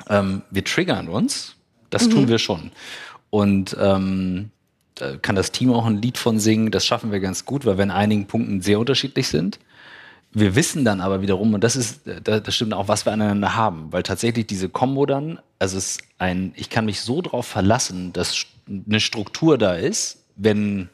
ähm, 0.09 0.41
wir 0.51 0.63
triggern 0.63 1.07
uns, 1.07 1.55
das 1.89 2.07
tun 2.09 2.27
wir 2.27 2.37
schon. 2.39 2.71
Und 3.29 3.75
ähm, 3.79 4.51
da 4.95 5.17
kann 5.17 5.35
das 5.35 5.51
Team 5.51 5.73
auch 5.73 5.85
ein 5.87 5.99
Lied 6.01 6.17
von 6.19 6.39
singen, 6.39 6.69
das 6.69 6.85
schaffen 6.85 7.11
wir 7.11 7.19
ganz 7.19 7.45
gut, 7.45 7.65
weil 7.65 7.77
wir 7.77 7.83
in 7.83 7.89
einigen 7.91 8.27
Punkten 8.27 8.61
sehr 8.61 8.79
unterschiedlich 8.79 9.27
sind. 9.27 9.57
Wir 10.35 10.55
wissen 10.55 10.83
dann 10.83 10.99
aber 10.99 11.21
wiederum, 11.21 11.53
und 11.53 11.63
das 11.63 11.75
ist, 11.75 12.01
da- 12.23 12.39
das 12.39 12.55
stimmt 12.55 12.73
auch, 12.73 12.87
was 12.87 13.05
wir 13.05 13.13
aneinander 13.13 13.55
haben, 13.55 13.91
weil 13.91 14.03
tatsächlich 14.03 14.47
diese 14.47 14.67
Kombo 14.69 15.05
dann, 15.05 15.39
also 15.59 15.77
es 15.77 15.97
ist 15.97 16.01
ein, 16.17 16.53
ich 16.55 16.69
kann 16.69 16.85
mich 16.85 17.01
so 17.01 17.21
drauf 17.21 17.45
verlassen, 17.45 18.13
dass 18.13 18.45
eine 18.67 18.99
Struktur 18.99 19.57
da 19.57 19.73
ist, 19.75 20.23
wenn 20.35 20.89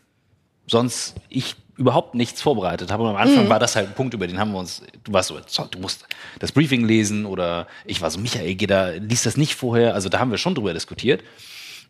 sonst 0.68 1.16
ich 1.30 1.56
überhaupt 1.78 2.14
nichts 2.16 2.42
vorbereitet 2.42 2.92
habe. 2.92 3.04
Und 3.04 3.10
am 3.12 3.16
Anfang 3.16 3.48
war 3.48 3.60
das 3.60 3.78
halt 3.78 3.88
ein 3.88 3.96
Punkt, 3.96 4.14
über 4.14 4.28
den 4.28 4.38
haben 4.38 4.52
wir 4.52 4.60
uns, 4.60 4.82
du 5.06 5.14
warst 5.14 5.30
so, 5.30 5.40
so, 5.48 5.64
du 5.64 5.80
musst 5.80 6.06
das 6.40 6.52
Briefing 6.52 6.86
lesen 6.86 7.26
oder 7.26 7.68
ich 7.86 8.02
war 8.02 8.12
so, 8.12 8.20
Michael, 8.20 8.56
geh 8.56 8.68
da, 8.68 8.90
liest 8.90 9.26
das 9.26 9.38
nicht 9.38 9.56
vorher. 9.56 9.94
Also 9.94 10.10
da 10.10 10.20
haben 10.20 10.32
wir 10.32 10.38
schon 10.38 10.56
drüber 10.56 10.74
diskutiert. 10.74 11.24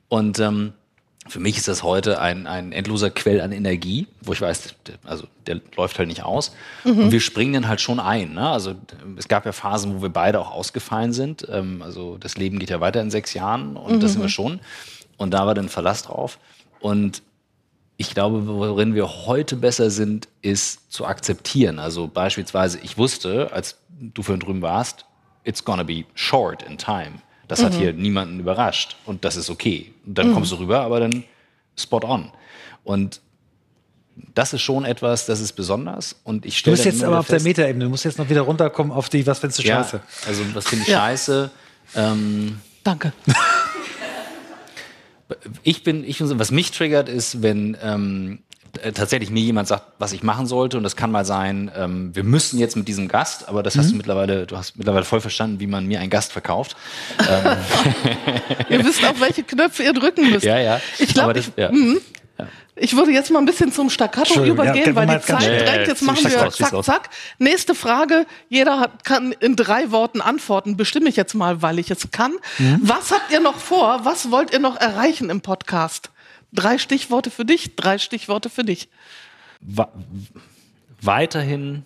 Und 0.08 0.38
ähm, 0.38 0.74
für 1.28 1.40
mich 1.40 1.58
ist 1.58 1.68
das 1.68 1.84
heute 1.84 2.22
ein, 2.22 2.48
ein 2.48 2.72
endloser 2.72 3.12
Quell 3.12 3.42
an 3.42 3.52
Energie, 3.52 4.08
wo 4.22 4.34
ich 4.34 4.42
weiß, 4.42 4.76
der, 4.88 4.96
also 5.06 5.26
der 5.46 5.62
läuft 5.76 6.00
halt 6.00 6.08
nicht 6.08 6.24
aus. 6.24 6.56
Und 6.86 7.12
wir 7.12 7.20
springen 7.20 7.54
dann 7.54 7.68
halt 7.68 7.82
schon 7.82 8.00
ein. 8.00 8.34
Ne? 8.34 8.50
Also 8.50 8.76
es 9.18 9.28
gab 9.28 9.46
ja 9.46 9.52
Phasen, 9.52 9.98
wo 9.98 10.02
wir 10.02 10.10
beide 10.10 10.40
auch 10.40 10.52
ausgefallen 10.52 11.14
sind. 11.14 11.46
Ähm, 11.52 11.82
also 11.82 12.18
das 12.18 12.38
Leben 12.38 12.58
geht 12.58 12.70
ja 12.70 12.80
weiter 12.80 13.02
in 13.02 13.12
sechs 13.12 13.34
Jahren 13.34 13.76
und 13.76 14.02
das 14.02 14.14
sind 14.14 14.22
wir 14.22 14.30
schon. 14.30 14.60
Und 15.18 15.32
da 15.32 15.46
war 15.46 15.54
dann 15.54 15.70
Verlass 15.70 16.04
drauf. 16.04 16.40
Und 16.80 17.22
ich 17.98 18.14
glaube, 18.14 18.48
worin 18.48 18.96
wir 18.96 19.26
heute 19.26 19.58
besser 19.58 19.92
sind, 19.92 20.30
ist 20.42 20.92
zu 20.92 21.06
akzeptieren. 21.06 21.80
Also 21.80 22.08
beispielsweise, 22.08 22.80
ich 22.82 22.98
wusste, 22.98 23.52
als 23.52 23.78
du 23.90 24.24
vorhin 24.24 24.40
drüben 24.40 24.62
warst, 24.62 25.06
it's 25.44 25.64
gonna 25.64 25.84
be 25.84 26.06
short 26.16 26.64
in 26.64 26.78
time. 26.78 27.22
Das 27.50 27.62
hat 27.64 27.74
hier 27.74 27.92
niemanden 27.94 28.40
überrascht 28.40 28.96
und 29.06 29.26
das 29.26 29.36
ist 29.36 29.50
okay. 29.50 29.92
Und 30.06 30.18
dann 30.18 30.34
kommst 30.34 30.52
du 30.54 30.56
rüber, 30.56 30.80
aber 30.82 31.02
dann 31.02 31.24
spot 31.76 32.02
on. 32.04 32.32
Und 32.86 33.20
das 34.36 34.54
ist 34.54 34.62
schon 34.62 34.86
etwas, 34.86 35.26
das 35.26 35.40
ist 35.40 35.54
besonders. 35.54 36.16
Und 36.24 36.46
ich 36.46 36.54
Du 36.56 36.60
stelle 36.60 36.76
bist 36.76 36.86
jetzt 36.86 36.98
immer 37.00 37.08
aber 37.08 37.20
auf 37.20 37.28
der 37.28 37.36
fest- 37.38 37.46
Metaebene. 37.46 37.86
Du 37.86 37.90
musst 37.90 38.06
jetzt 38.06 38.18
noch 38.18 38.30
wieder 38.30 38.42
runterkommen 38.42 38.92
auf 38.94 39.10
die, 39.10 39.26
was 39.26 39.40
findest 39.40 39.60
du 39.60 39.64
ja, 39.68 39.84
scheiße? 39.84 40.02
also 40.28 40.44
was 40.54 40.68
finde 40.68 40.84
ich 40.84 40.90
Ja. 40.92 41.00
scheiße? 41.00 41.50
Ähm, 41.96 42.60
Danke. 42.84 43.14
ich 45.64 45.84
bin, 45.84 46.04
ich 46.04 46.20
was 46.22 46.52
mich 46.52 46.72
triggert, 46.72 47.10
ist, 47.10 47.42
wenn 47.42 47.78
ähm, 47.82 48.40
äh, 48.49 48.49
tatsächlich 48.94 49.30
mir 49.30 49.42
jemand 49.42 49.68
sagt, 49.68 49.84
was 50.00 50.14
ich 50.14 50.24
machen 50.24 50.46
sollte. 50.46 50.78
Und 50.78 50.84
das 50.84 50.96
kann 50.96 51.12
mal 51.12 51.26
sein, 51.26 51.72
ähm, 51.76 52.16
wir 52.16 52.24
müssen 52.24 52.60
jetzt 52.60 52.76
mit 52.76 52.88
diesem 52.88 53.08
Gast, 53.08 53.48
aber 53.50 53.64
das 53.64 53.76
Mhm. 53.76 53.80
hast 53.80 53.92
du 53.92 53.96
mittlerweile, 53.96 54.46
du 54.46 54.58
hast 54.58 54.78
mittlerweile 54.78 55.06
voll 55.06 55.22
verstanden, 55.22 55.60
wie 55.60 55.68
man 55.68 55.86
mir 55.86 56.00
einen 56.00 56.10
Gast 56.10 56.32
verkauft. 56.32 56.76
Ihr 58.70 58.84
wisst 58.86 59.04
auch, 59.06 59.20
welche 59.20 59.44
Knöpfe 59.44 59.84
ihr 59.84 59.94
drücken 59.94 60.30
müsst. 60.30 60.46
Ja, 60.46 60.60
ja. 60.60 60.80
Ich 60.98 61.14
glaube, 61.14 61.42
ja. 61.56 61.72
mhm. 61.72 62.00
ich 62.76 62.96
würde 62.96 63.12
jetzt 63.12 63.32
mal 63.32 63.40
ein 63.40 63.46
bisschen 63.46 63.72
zum 63.72 63.90
Staccato 63.90 64.42
ja, 64.42 64.46
übergehen, 64.46 64.86
wir 64.86 64.96
weil 64.96 65.08
die 65.08 65.22
Zeit 65.22 65.68
drängt. 65.68 65.88
Jetzt 65.88 66.02
machen 66.02 66.24
wir 66.24 66.50
zack, 66.52 66.84
zack. 66.84 67.10
Nächste 67.38 67.76
Frage. 67.76 68.26
Jeder 68.48 68.80
hat, 68.80 69.04
kann 69.04 69.34
in 69.34 69.56
drei 69.56 69.92
Worten 69.92 70.22
antworten. 70.22 70.78
Bestimme 70.78 71.10
ich 71.10 71.16
jetzt 71.16 71.34
mal, 71.34 71.62
weil 71.62 71.80
ich 71.80 71.92
es 71.92 72.10
kann. 72.12 72.34
Mhm. 72.58 72.80
Was 72.84 73.12
habt 73.12 73.32
ihr 73.32 73.40
noch 73.40 73.58
vor? 73.58 74.02
Was 74.04 74.32
wollt 74.32 74.54
ihr 74.54 74.60
noch 74.60 74.78
erreichen 74.78 75.30
im 75.30 75.42
Podcast? 75.42 76.10
Drei 76.52 76.78
Stichworte 76.78 77.32
für 77.32 77.46
dich, 77.46 77.76
drei 77.76 77.98
Stichworte 77.98 78.50
für 78.50 78.64
dich. 78.64 78.90
Wa 79.62 79.92
weiterhin 81.02 81.86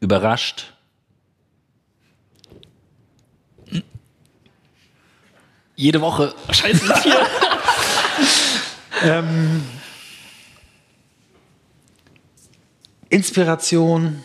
überrascht. 0.00 0.72
Jede 5.76 6.00
Woche. 6.00 6.34
Scheiße, 6.50 6.86
das 6.86 7.02
hier. 7.02 7.26
Inspiration, 13.14 14.24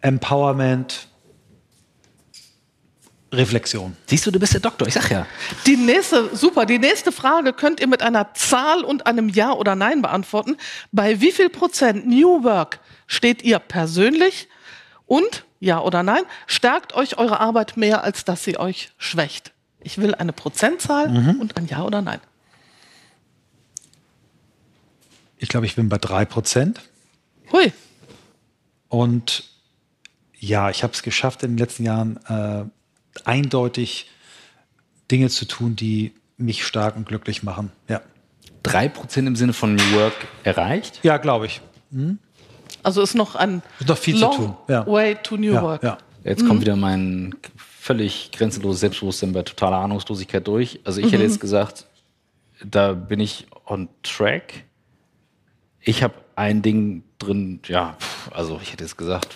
Empowerment, 0.00 1.08
Reflexion. 3.32 3.96
Siehst 4.06 4.26
du, 4.26 4.30
du 4.30 4.38
bist 4.38 4.52
der 4.52 4.60
Doktor, 4.60 4.86
ich 4.86 4.94
sag 4.94 5.10
ja. 5.10 5.26
Die 5.66 5.76
nächste, 5.76 6.34
super, 6.36 6.66
die 6.66 6.78
nächste 6.78 7.12
Frage 7.12 7.52
könnt 7.54 7.80
ihr 7.80 7.86
mit 7.88 8.02
einer 8.02 8.34
Zahl 8.34 8.84
und 8.84 9.06
einem 9.06 9.28
Ja 9.30 9.52
oder 9.52 9.74
Nein 9.74 10.02
beantworten. 10.02 10.56
Bei 10.92 11.20
wie 11.20 11.32
viel 11.32 11.48
Prozent 11.48 12.06
New 12.06 12.44
Work 12.44 12.80
steht 13.06 13.42
ihr 13.42 13.58
persönlich 13.58 14.48
Und, 15.06 15.44
ja 15.60 15.80
oder 15.80 16.02
nein, 16.02 16.22
stärkt 16.46 16.94
euch 16.94 17.18
eure 17.18 17.40
Arbeit 17.40 17.76
mehr, 17.76 18.04
als 18.04 18.24
dass 18.24 18.44
sie 18.44 18.58
euch 18.58 18.90
schwächt? 18.98 19.52
Ich 19.80 19.98
will 19.98 20.14
eine 20.14 20.32
Prozentzahl 20.32 21.08
Mhm. 21.08 21.40
und 21.40 21.56
ein 21.56 21.66
Ja 21.66 21.82
oder 21.84 22.02
Nein. 22.02 22.20
Ich 25.38 25.48
glaube, 25.48 25.66
ich 25.66 25.74
bin 25.74 25.88
bei 25.88 25.96
3%. 25.98 26.80
Hui, 27.50 27.72
Und 28.88 29.44
ja, 30.38 30.70
ich 30.70 30.82
habe 30.82 30.92
es 30.92 31.02
geschafft, 31.02 31.42
in 31.42 31.52
den 31.52 31.58
letzten 31.58 31.84
Jahren 31.84 32.16
äh, 32.28 32.64
eindeutig 33.24 34.10
Dinge 35.10 35.28
zu 35.28 35.44
tun, 35.46 35.76
die 35.76 36.12
mich 36.36 36.64
stark 36.66 36.96
und 36.96 37.06
glücklich 37.06 37.42
machen. 37.42 37.70
Ja, 37.88 38.00
3% 38.64 39.26
im 39.26 39.36
Sinne 39.36 39.52
von 39.52 39.74
New 39.74 39.92
Work 39.94 40.14
erreicht? 40.44 41.00
ja 41.02 41.16
glaube 41.18 41.46
ich. 41.46 41.60
also 42.82 43.02
ist 43.02 43.14
noch 43.14 43.34
ein 43.34 43.62
Ist 43.80 43.88
noch 43.88 43.98
viel 43.98 44.14
zu 44.14 44.20
long 44.22 44.36
tun, 44.36 44.56
ja. 44.68 44.86
way 44.86 45.16
to 45.22 45.36
new 45.36 45.52
Ja, 45.54 45.62
work. 45.62 45.82
ja. 45.82 45.98
Jetzt 46.24 46.46
kommt 46.46 46.60
wieder 46.60 46.76
mein 46.76 47.34
völlig 47.56 48.30
grenzenloses 48.30 48.80
Selbstbewusstsein 48.80 49.32
bei 49.32 49.42
totaler 49.42 49.78
Ahnungslosigkeit 49.78 50.46
durch. 50.46 50.78
Also 50.84 51.00
ich 51.00 51.10
hätte 51.12 51.24
jetzt 51.24 51.40
gesagt, 51.40 51.86
da 52.64 52.92
bin 52.92 53.18
ich 53.18 53.46
on 53.66 53.88
track. 54.04 54.64
Ich 55.80 56.04
habe 56.04 56.14
ein 56.36 56.62
Ding 56.62 57.02
drin, 57.18 57.58
ja, 57.66 57.96
also 58.30 58.60
ich 58.62 58.72
hätte 58.72 58.84
jetzt 58.84 58.96
gesagt, 58.96 59.34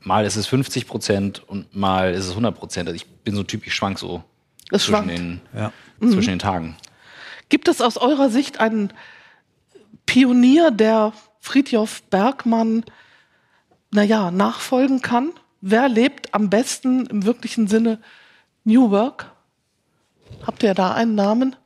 mal 0.00 0.24
ist 0.24 0.36
es 0.36 0.46
50 0.46 0.86
Prozent 0.86 1.46
und 1.48 1.74
mal 1.74 2.12
ist 2.14 2.24
es 2.24 2.30
100 2.30 2.54
Prozent. 2.56 2.88
Also 2.88 2.96
ich 2.96 3.06
bin 3.06 3.34
so 3.34 3.42
ein 3.42 3.46
Typ, 3.46 3.66
ich 3.66 3.74
schwank 3.74 3.98
so 3.98 4.22
Es 4.70 4.82
zwischen, 4.84 4.90
schwankt. 4.90 5.10
den, 5.10 5.40
Ja. 5.54 5.72
zwischen 6.00 6.30
den 6.30 6.38
Tagen. 6.38 6.76
Gibt 7.48 7.68
es 7.68 7.80
aus 7.80 7.96
eurer 7.96 8.30
Sicht 8.30 8.60
einen 8.60 8.92
Pionier, 10.06 10.70
der 10.70 11.12
Friedjof 11.40 12.02
Bergmann, 12.04 12.84
naja, 13.90 14.30
nachfolgen 14.30 15.02
kann? 15.02 15.32
Wer 15.60 15.88
lebt 15.88 16.32
am 16.34 16.48
besten 16.50 17.06
im 17.06 17.24
wirklichen 17.24 17.66
Sinne 17.68 18.00
New 18.64 18.90
Work? 18.90 19.30
Habt 20.46 20.62
ihr 20.62 20.74
da 20.74 20.94
einen 20.94 21.14
Namen? 21.14 21.56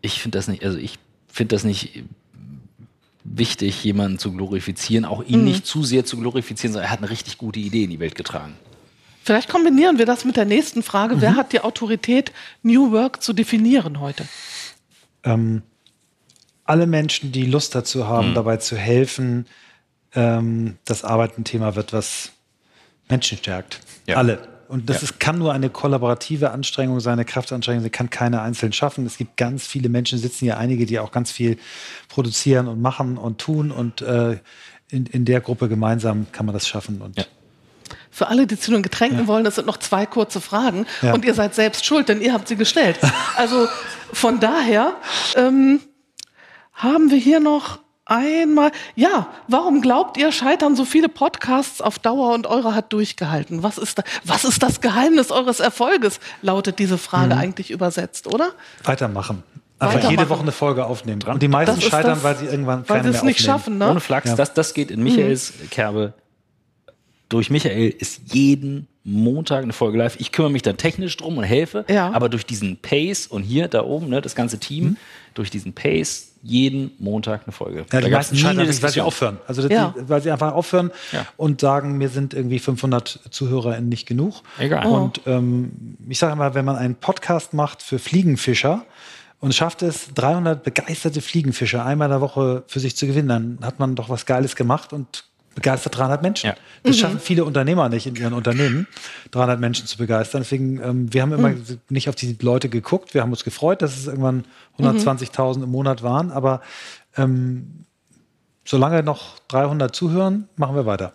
Ich 0.00 0.20
finde 0.22 0.38
das 0.38 0.48
nicht, 0.48 0.64
also 0.64 0.78
ich 0.78 0.98
finde 1.26 1.54
das 1.56 1.64
nicht 1.64 2.04
wichtig, 3.34 3.82
jemanden 3.84 4.18
zu 4.18 4.32
glorifizieren, 4.32 5.04
auch 5.04 5.22
ihn 5.24 5.44
nicht 5.44 5.66
zu 5.66 5.82
sehr 5.82 6.04
zu 6.04 6.18
glorifizieren, 6.18 6.72
sondern 6.72 6.88
er 6.88 6.92
hat 6.92 7.00
eine 7.00 7.10
richtig 7.10 7.38
gute 7.38 7.60
Idee 7.60 7.84
in 7.84 7.90
die 7.90 8.00
Welt 8.00 8.14
getragen. 8.14 8.54
Vielleicht 9.24 9.48
kombinieren 9.48 9.98
wir 9.98 10.06
das 10.06 10.24
mit 10.24 10.36
der 10.36 10.44
nächsten 10.44 10.82
Frage. 10.82 11.20
Wer 11.20 11.34
hat 11.34 11.52
die 11.52 11.60
Autorität, 11.60 12.32
New 12.62 12.92
Work 12.92 13.22
zu 13.22 13.32
definieren 13.32 14.00
heute? 14.00 14.24
ähm, 15.26 15.62
alle 16.64 16.86
Menschen, 16.86 17.32
die 17.32 17.44
Lust 17.44 17.74
dazu 17.74 18.06
haben, 18.06 18.34
dabei 18.34 18.56
zu 18.56 18.76
helfen, 18.76 19.46
ähm, 20.14 20.78
das 20.84 21.04
Arbeiten-Thema 21.04 21.76
wird, 21.76 21.92
was 21.92 22.32
Menschen 23.08 23.38
stärkt. 23.38 23.80
Ja. 24.06 24.16
Alle. 24.16 24.55
Und 24.68 24.88
das 24.90 24.98
Ja. 24.98 25.02
ist, 25.04 25.20
kann 25.20 25.38
nur 25.38 25.52
eine 25.52 25.70
kollaborative 25.70 26.50
Anstrengung 26.50 27.00
sein, 27.00 27.14
eine 27.14 27.24
Kraftanstrengung, 27.24 27.82
sie 27.82 27.90
kann 27.90 28.10
keiner 28.10 28.42
einzeln 28.42 28.72
schaffen. 28.72 29.06
Es 29.06 29.16
gibt 29.18 29.36
ganz 29.36 29.66
viele 29.66 29.88
Menschen, 29.88 30.18
sitzen 30.18 30.44
hier 30.44 30.58
einige, 30.58 30.86
die 30.86 30.98
auch 30.98 31.12
ganz 31.12 31.30
viel 31.30 31.58
produzieren 32.08 32.68
und 32.68 32.80
machen 32.80 33.16
und 33.18 33.38
tun 33.38 33.70
und 33.70 34.02
äh, 34.02 34.38
in, 34.90 35.06
in 35.06 35.24
der 35.24 35.40
Gruppe 35.40 35.68
gemeinsam 35.68 36.26
kann 36.32 36.46
man 36.46 36.52
das 36.52 36.66
schaffen. 36.68 37.00
Und 37.00 37.16
Ja. 37.18 37.24
Für 38.10 38.28
alle, 38.28 38.46
die 38.46 38.58
zu 38.58 38.70
den 38.70 38.82
Getränken 38.82 39.26
wollen, 39.26 39.44
das 39.44 39.56
sind 39.56 39.66
noch 39.66 39.76
zwei 39.76 40.06
kurze 40.06 40.40
Fragen. 40.40 40.86
Ja. 41.02 41.12
Und 41.12 41.24
ihr 41.24 41.34
seid 41.34 41.54
selbst 41.54 41.84
schuld, 41.84 42.08
denn 42.08 42.20
ihr 42.22 42.32
habt 42.32 42.48
sie 42.48 42.56
gestellt. 42.56 42.98
Also 43.36 43.68
von 44.12 44.40
daher 44.40 44.96
ähm, 45.36 45.80
haben 46.72 47.10
wir 47.10 47.18
hier 47.18 47.40
noch 47.40 47.78
einmal. 48.06 48.70
Ja, 48.94 49.28
warum 49.48 49.82
glaubt 49.82 50.16
ihr, 50.16 50.32
scheitern 50.32 50.74
so 50.76 50.84
viele 50.84 51.08
Podcasts 51.08 51.80
auf 51.80 51.98
Dauer 51.98 52.32
und 52.34 52.46
eure 52.46 52.74
hat 52.74 52.92
durchgehalten? 52.92 53.62
Was 53.62 53.76
ist, 53.78 53.98
da, 53.98 54.02
was 54.24 54.44
ist 54.44 54.62
das 54.62 54.80
Geheimnis 54.80 55.30
eures 55.30 55.60
Erfolges? 55.60 56.20
Lautet 56.42 56.78
diese 56.78 56.96
Frage 56.98 57.34
Mhm. 57.34 57.40
eigentlich 57.40 57.70
übersetzt, 57.70 58.26
oder? 58.32 58.52
weitermachen. 58.84 59.42
Einfach 59.78 59.96
Weitermachen. 59.96 60.10
jede 60.18 60.30
Woche 60.30 60.40
eine 60.40 60.52
Folge 60.52 60.86
aufnehmen. 60.86 61.20
Und 61.24 61.42
die 61.42 61.48
meisten 61.48 61.80
scheitern, 61.82 62.14
das, 62.14 62.22
weil 62.22 62.36
sie 62.36 62.46
irgendwann 62.46 62.88
weil 62.88 63.02
keine 63.02 63.02
mehr 63.02 63.10
nicht 63.10 63.18
aufnehmen. 63.20 63.36
schaffen, 63.58 63.78
ne? 63.78 63.90
Ohne 63.90 64.00
Flachs, 64.00 64.30
Ja. 64.30 64.34
das, 64.36 64.54
das 64.54 64.72
geht 64.72 64.90
in 64.90 65.02
Michaels 65.02 65.52
Kerbe. 65.70 66.14
Durch 67.28 67.50
Michael 67.50 67.90
ist 67.90 68.32
jeden 68.32 68.88
Montag 69.08 69.62
eine 69.62 69.72
Folge 69.72 69.98
live. 69.98 70.16
Ich 70.18 70.32
kümmere 70.32 70.50
mich 70.50 70.62
dann 70.62 70.76
technisch 70.76 71.16
drum 71.16 71.38
und 71.38 71.44
helfe, 71.44 71.84
Ja. 71.88 72.10
aber 72.12 72.28
durch 72.28 72.44
diesen 72.44 72.76
Pace 72.76 73.28
und 73.28 73.42
hier, 73.44 73.68
da 73.68 73.84
oben, 73.84 74.08
ne, 74.08 74.20
das 74.20 74.34
ganze 74.34 74.58
Team, 74.58 74.84
Mhm. 74.84 74.96
durch 75.34 75.48
diesen 75.50 75.72
Pace 75.74 76.32
jeden 76.42 76.90
Montag 76.98 77.42
eine 77.44 77.52
Folge. 77.52 77.86
Ja, 77.92 78.00
die 78.00 78.10
meisten 78.10 78.36
scheitern, 78.36 78.58
wirklich, 78.58 78.82
weil 78.82 78.90
sie 78.90 79.00
aufhören. 79.00 79.38
Also, 79.46 79.66
Ja. 79.68 79.94
die, 79.96 80.08
weil 80.08 80.22
sie 80.22 80.30
einfach 80.30 80.52
aufhören 80.52 80.90
Ja. 81.12 81.24
und 81.36 81.60
sagen, 81.60 81.98
mir 81.98 82.08
sind 82.08 82.34
irgendwie 82.34 82.58
500 82.58 83.20
ZuhörerInnen 83.30 83.88
nicht 83.88 84.06
genug. 84.06 84.42
Egal. 84.58 84.86
Und 84.86 85.20
ähm, 85.26 85.96
ich 86.08 86.18
sage 86.18 86.32
immer, 86.32 86.54
wenn 86.54 86.64
man 86.64 86.76
einen 86.76 86.94
Podcast 86.96 87.54
macht 87.54 87.82
für 87.82 87.98
Fliegenfischer 87.98 88.84
und 89.40 89.54
schafft 89.54 89.82
es, 89.82 90.14
300 90.14 90.62
begeisterte 90.64 91.20
Fliegenfischer 91.20 91.84
einmal 91.84 92.06
in 92.06 92.12
der 92.12 92.20
Woche 92.20 92.64
für 92.66 92.80
sich 92.80 92.96
zu 92.96 93.06
gewinnen, 93.06 93.28
dann 93.28 93.58
hat 93.62 93.78
man 93.78 93.94
doch 93.94 94.08
was 94.08 94.26
Geiles 94.26 94.56
gemacht 94.56 94.92
und 94.92 95.24
begeistert 95.56 95.96
300 95.96 96.22
Menschen. 96.22 96.46
Ja. 96.48 96.54
Das 96.84 96.98
schaffen 96.98 97.18
viele 97.18 97.44
Unternehmer 97.44 97.88
nicht 97.88 98.06
in 98.06 98.14
ihren 98.14 98.34
Unternehmen, 98.34 98.86
300 99.32 99.58
Menschen 99.58 99.86
zu 99.86 99.96
begeistern. 99.96 100.42
Deswegen, 100.42 100.80
ähm, 100.80 101.12
wir 101.12 101.22
haben 101.22 101.32
immer 101.32 101.54
nicht 101.88 102.08
auf 102.08 102.14
die 102.14 102.36
Leute 102.40 102.68
geguckt. 102.68 103.14
Wir 103.14 103.22
haben 103.22 103.30
uns 103.32 103.42
gefreut, 103.42 103.82
dass 103.82 103.96
es 103.96 104.06
irgendwann 104.06 104.44
120.000 104.78 105.64
im 105.64 105.70
Monat 105.70 106.02
waren. 106.02 106.30
Aber 106.30 106.60
ähm, 107.16 107.86
solange 108.64 109.02
noch 109.02 109.38
300 109.48 109.96
zuhören, 109.96 110.48
machen 110.56 110.76
wir 110.76 110.86
weiter. 110.86 111.14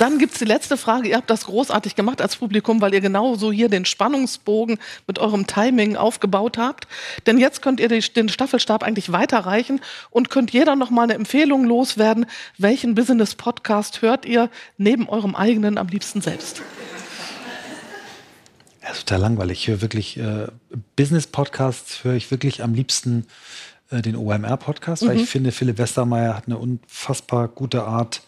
Dann 0.00 0.18
gibt's 0.18 0.38
die 0.38 0.46
letzte 0.46 0.78
Frage. 0.78 1.10
Ihr 1.10 1.16
habt 1.18 1.28
das 1.28 1.44
großartig 1.44 1.94
gemacht 1.94 2.22
als 2.22 2.36
Publikum, 2.36 2.80
weil 2.80 2.94
ihr 2.94 3.02
genau 3.02 3.34
so 3.34 3.52
hier 3.52 3.68
den 3.68 3.84
Spannungsbogen 3.84 4.78
mit 5.06 5.18
eurem 5.18 5.46
Timing 5.46 5.96
aufgebaut 5.96 6.56
habt. 6.56 6.88
Denn 7.26 7.36
jetzt 7.36 7.60
könnt 7.60 7.80
ihr 7.80 7.88
den 7.88 8.30
Staffelstab 8.30 8.82
eigentlich 8.82 9.12
weiterreichen 9.12 9.82
und 10.08 10.30
könnt 10.30 10.52
jeder 10.52 10.74
noch 10.74 10.88
mal 10.88 11.02
eine 11.02 11.12
Empfehlung 11.12 11.66
loswerden. 11.66 12.24
Welchen 12.56 12.94
Business-Podcast 12.94 14.00
hört 14.00 14.24
ihr 14.24 14.48
neben 14.78 15.06
eurem 15.06 15.34
eigenen 15.34 15.76
am 15.76 15.88
liebsten 15.88 16.22
selbst? 16.22 16.62
Ja, 18.82 18.92
ist 18.92 19.06
total 19.06 19.20
langweilig. 19.20 19.58
Ich 19.60 19.68
höre 19.68 19.82
wirklich 19.82 20.16
äh, 20.16 20.46
Business-Podcasts, 20.96 22.04
höre 22.04 22.14
ich 22.14 22.30
wirklich 22.30 22.62
am 22.62 22.72
liebsten 22.72 23.26
äh, 23.90 24.00
den 24.00 24.16
OMR-Podcast, 24.16 25.06
weil 25.06 25.20
ich 25.20 25.28
finde, 25.28 25.52
Philipp 25.52 25.76
Westermeier 25.76 26.34
hat 26.34 26.46
eine 26.46 26.56
unfassbar 26.56 27.48
gute 27.48 27.84
Art, 27.84 28.22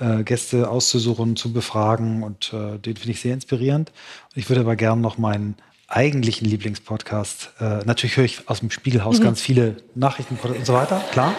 äh, 0.00 0.22
Gäste 0.22 0.70
auszusuchen, 0.70 1.36
zu 1.36 1.52
befragen 1.52 2.22
und 2.22 2.52
äh, 2.52 2.78
den 2.78 2.96
finde 2.96 3.10
ich 3.10 3.20
sehr 3.20 3.34
inspirierend. 3.34 3.92
Ich 4.34 4.48
würde 4.48 4.60
aber 4.60 4.76
gerne 4.76 5.00
noch 5.00 5.18
meinen 5.18 5.56
eigentlichen 5.88 6.46
Lieblingspodcast, 6.46 7.52
äh, 7.60 7.78
natürlich 7.84 8.16
höre 8.16 8.24
ich 8.24 8.48
aus 8.48 8.60
dem 8.60 8.70
Spiegelhaus 8.70 9.20
ganz 9.20 9.40
viele 9.40 9.76
Nachrichten 9.94 10.38
und 10.42 10.66
so 10.66 10.74
weiter, 10.74 11.02
klar. 11.12 11.34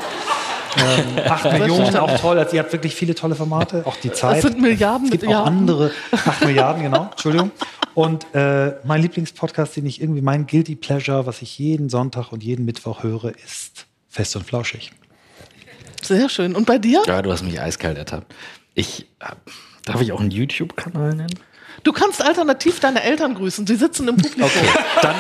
ähm, 0.78 1.20
acht 1.26 1.52
Millionen, 1.52 1.96
auch 1.98 2.20
toll. 2.20 2.40
Also 2.40 2.56
ihr 2.56 2.64
habt 2.64 2.74
wirklich 2.74 2.96
viele 2.96 3.14
tolle 3.14 3.36
Formate, 3.36 3.86
auch 3.86 3.96
die 3.98 4.12
Zeit. 4.12 4.44
Das 4.44 4.52
sind 4.52 4.60
Milliarden 4.60 5.06
Es 5.06 5.12
gibt 5.12 5.28
auch 5.28 5.32
Jahren. 5.32 5.48
andere, 5.48 5.92
acht 6.12 6.44
Milliarden, 6.46 6.84
genau, 6.84 7.06
Entschuldigung. 7.12 7.52
Und 7.94 8.26
äh, 8.34 8.74
mein 8.84 9.02
Lieblingspodcast, 9.02 9.76
den 9.76 9.86
ich 9.86 10.02
irgendwie, 10.02 10.22
mein 10.22 10.48
Guilty 10.48 10.76
Pleasure, 10.76 11.26
was 11.26 11.42
ich 11.42 11.60
jeden 11.60 11.90
Sonntag 11.90 12.32
und 12.32 12.44
jeden 12.44 12.66
Mittwoch 12.66 13.04
höre, 13.04 13.34
ist 13.44 13.86
Fest 14.08 14.36
und 14.36 14.46
Flauschig. 14.46 14.92
Sehr 16.02 16.30
schön. 16.30 16.56
Und 16.56 16.66
bei 16.66 16.78
dir? 16.78 17.02
Ja, 17.06 17.22
du 17.22 17.32
hast 17.32 17.44
mich 17.44 17.60
eiskalt 17.60 17.98
ertappt. 17.98 18.34
Ich, 18.74 19.08
äh, 19.20 19.36
darf 19.86 20.02
ich 20.02 20.12
auch 20.12 20.20
einen 20.20 20.32
YouTube-Kanal 20.32 21.16
nennen? 21.16 21.40
Du 21.84 21.94
kannst 21.94 22.22
alternativ 22.22 22.80
deine 22.80 23.04
Eltern 23.04 23.36
grüßen. 23.36 23.66
Sie 23.66 23.76
sitzen 23.76 24.08
im 24.08 24.18
Publikum. 24.18 24.50
Dann, 25.02 25.16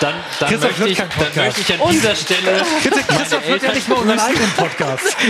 dann, 0.00 0.14
dann, 0.40 0.48
Christoph 0.48 0.78
möchte 0.78 0.88
ich, 0.88 0.98
dann 0.98 1.08
Podcast. 1.08 1.36
möchte 1.36 1.60
ich 1.60 1.82
an 1.82 1.90
dieser 1.90 2.14
Stelle. 2.14 2.62
Christoph 2.82 3.46
hört 3.46 3.62
ja 3.62 3.72
nicht 3.72 3.88
mal 3.88 3.94
unseren 3.96 4.18
eigenen 4.18 4.50
Podcast. 4.52 5.16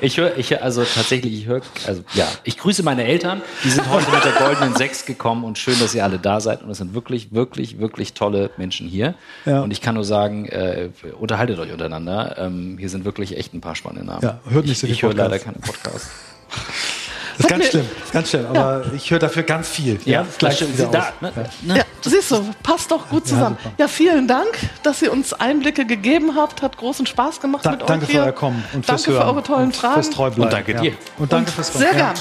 Ich 0.00 0.18
höre, 0.18 0.36
ich 0.36 0.60
also 0.60 0.84
tatsächlich, 0.84 1.32
ich 1.32 1.46
höre, 1.46 1.62
also 1.86 2.04
ja, 2.12 2.28
ich 2.42 2.58
grüße 2.58 2.82
meine 2.82 3.04
Eltern. 3.04 3.40
Die 3.62 3.70
sind 3.70 3.88
heute 3.88 4.10
mit 4.10 4.22
der 4.22 4.32
goldenen 4.32 4.76
Sechs 4.76 5.06
gekommen 5.06 5.44
und 5.44 5.56
schön, 5.56 5.78
dass 5.80 5.94
ihr 5.94 6.04
alle 6.04 6.18
da 6.18 6.40
seid. 6.40 6.62
Und 6.62 6.70
es 6.70 6.78
sind 6.78 6.92
wirklich, 6.92 7.32
wirklich, 7.32 7.78
wirklich 7.78 8.12
tolle 8.12 8.50
Menschen 8.58 8.86
hier. 8.86 9.14
Ja. 9.46 9.62
Und 9.62 9.70
ich 9.70 9.80
kann 9.80 9.94
nur 9.94 10.04
sagen, 10.04 10.46
äh, 10.46 10.90
unterhaltet 11.18 11.58
euch 11.58 11.72
untereinander. 11.72 12.36
Ähm, 12.38 12.76
hier 12.78 12.90
sind 12.90 13.06
wirklich 13.06 13.38
echt 13.38 13.54
ein 13.54 13.62
paar 13.62 13.76
spannende 13.76 14.04
Namen. 14.04 14.22
Ja, 14.22 14.40
hört 14.50 14.66
nicht 14.66 14.72
ich, 14.72 14.78
so 14.80 14.86
viel 14.86 14.94
Ich 14.94 15.02
höre 15.02 15.14
leider 15.14 15.38
keine 15.38 15.58
Podcasts. 15.58 16.10
Das 17.36 17.40
ist 17.40 17.48
ganz 17.48 17.64
mir- 17.64 17.70
schlimm, 17.70 17.88
ist 18.04 18.12
ganz 18.12 18.30
schlimm. 18.30 18.46
Aber 18.46 18.84
ich 18.94 19.10
höre 19.10 19.18
dafür 19.18 19.42
ganz 19.42 19.68
viel. 19.68 19.98
das 20.04 20.38
gleich 20.38 20.56
stimmt. 20.56 20.78
wieder 20.78 20.86
Da, 20.88 21.12
ne, 21.20 21.32
Ja. 21.66 21.76
Ja, 21.76 21.82
siehst 22.02 22.30
du, 22.30 22.44
passt 22.62 22.90
doch 22.90 23.08
gut 23.08 23.26
zusammen. 23.26 23.56
Ja, 23.78 23.88
vielen 23.88 24.28
Dank, 24.28 24.48
dass 24.82 25.02
ihr 25.02 25.12
uns 25.12 25.32
Einblicke 25.32 25.86
gegeben 25.86 26.36
habt. 26.36 26.62
Hat 26.62 26.76
großen 26.76 27.06
Spaß 27.06 27.40
gemacht 27.40 27.64
Da, 27.66 27.72
mit 27.72 27.82
euch 27.82 27.86
danke 27.88 28.06
für 28.06 28.20
euer 28.22 28.32
Kommen 28.32 28.64
und 28.72 28.86
fürs 28.86 29.02
danke 29.02 29.18
Hören. 29.18 29.26
für 29.28 29.32
eure 29.34 29.42
tollen 29.42 29.64
und 29.66 29.76
Fragen. 29.76 29.94
Fürs 29.94 30.10
Treubleiben. 30.10 30.44
Und 30.44 30.52
danke 30.52 30.74
dir. 30.74 30.92
Und 31.18 31.32
danke 31.32 31.50
fürs 31.50 31.72
Sehr 31.72 31.88
ja. 31.92 31.96
gern. 32.12 32.14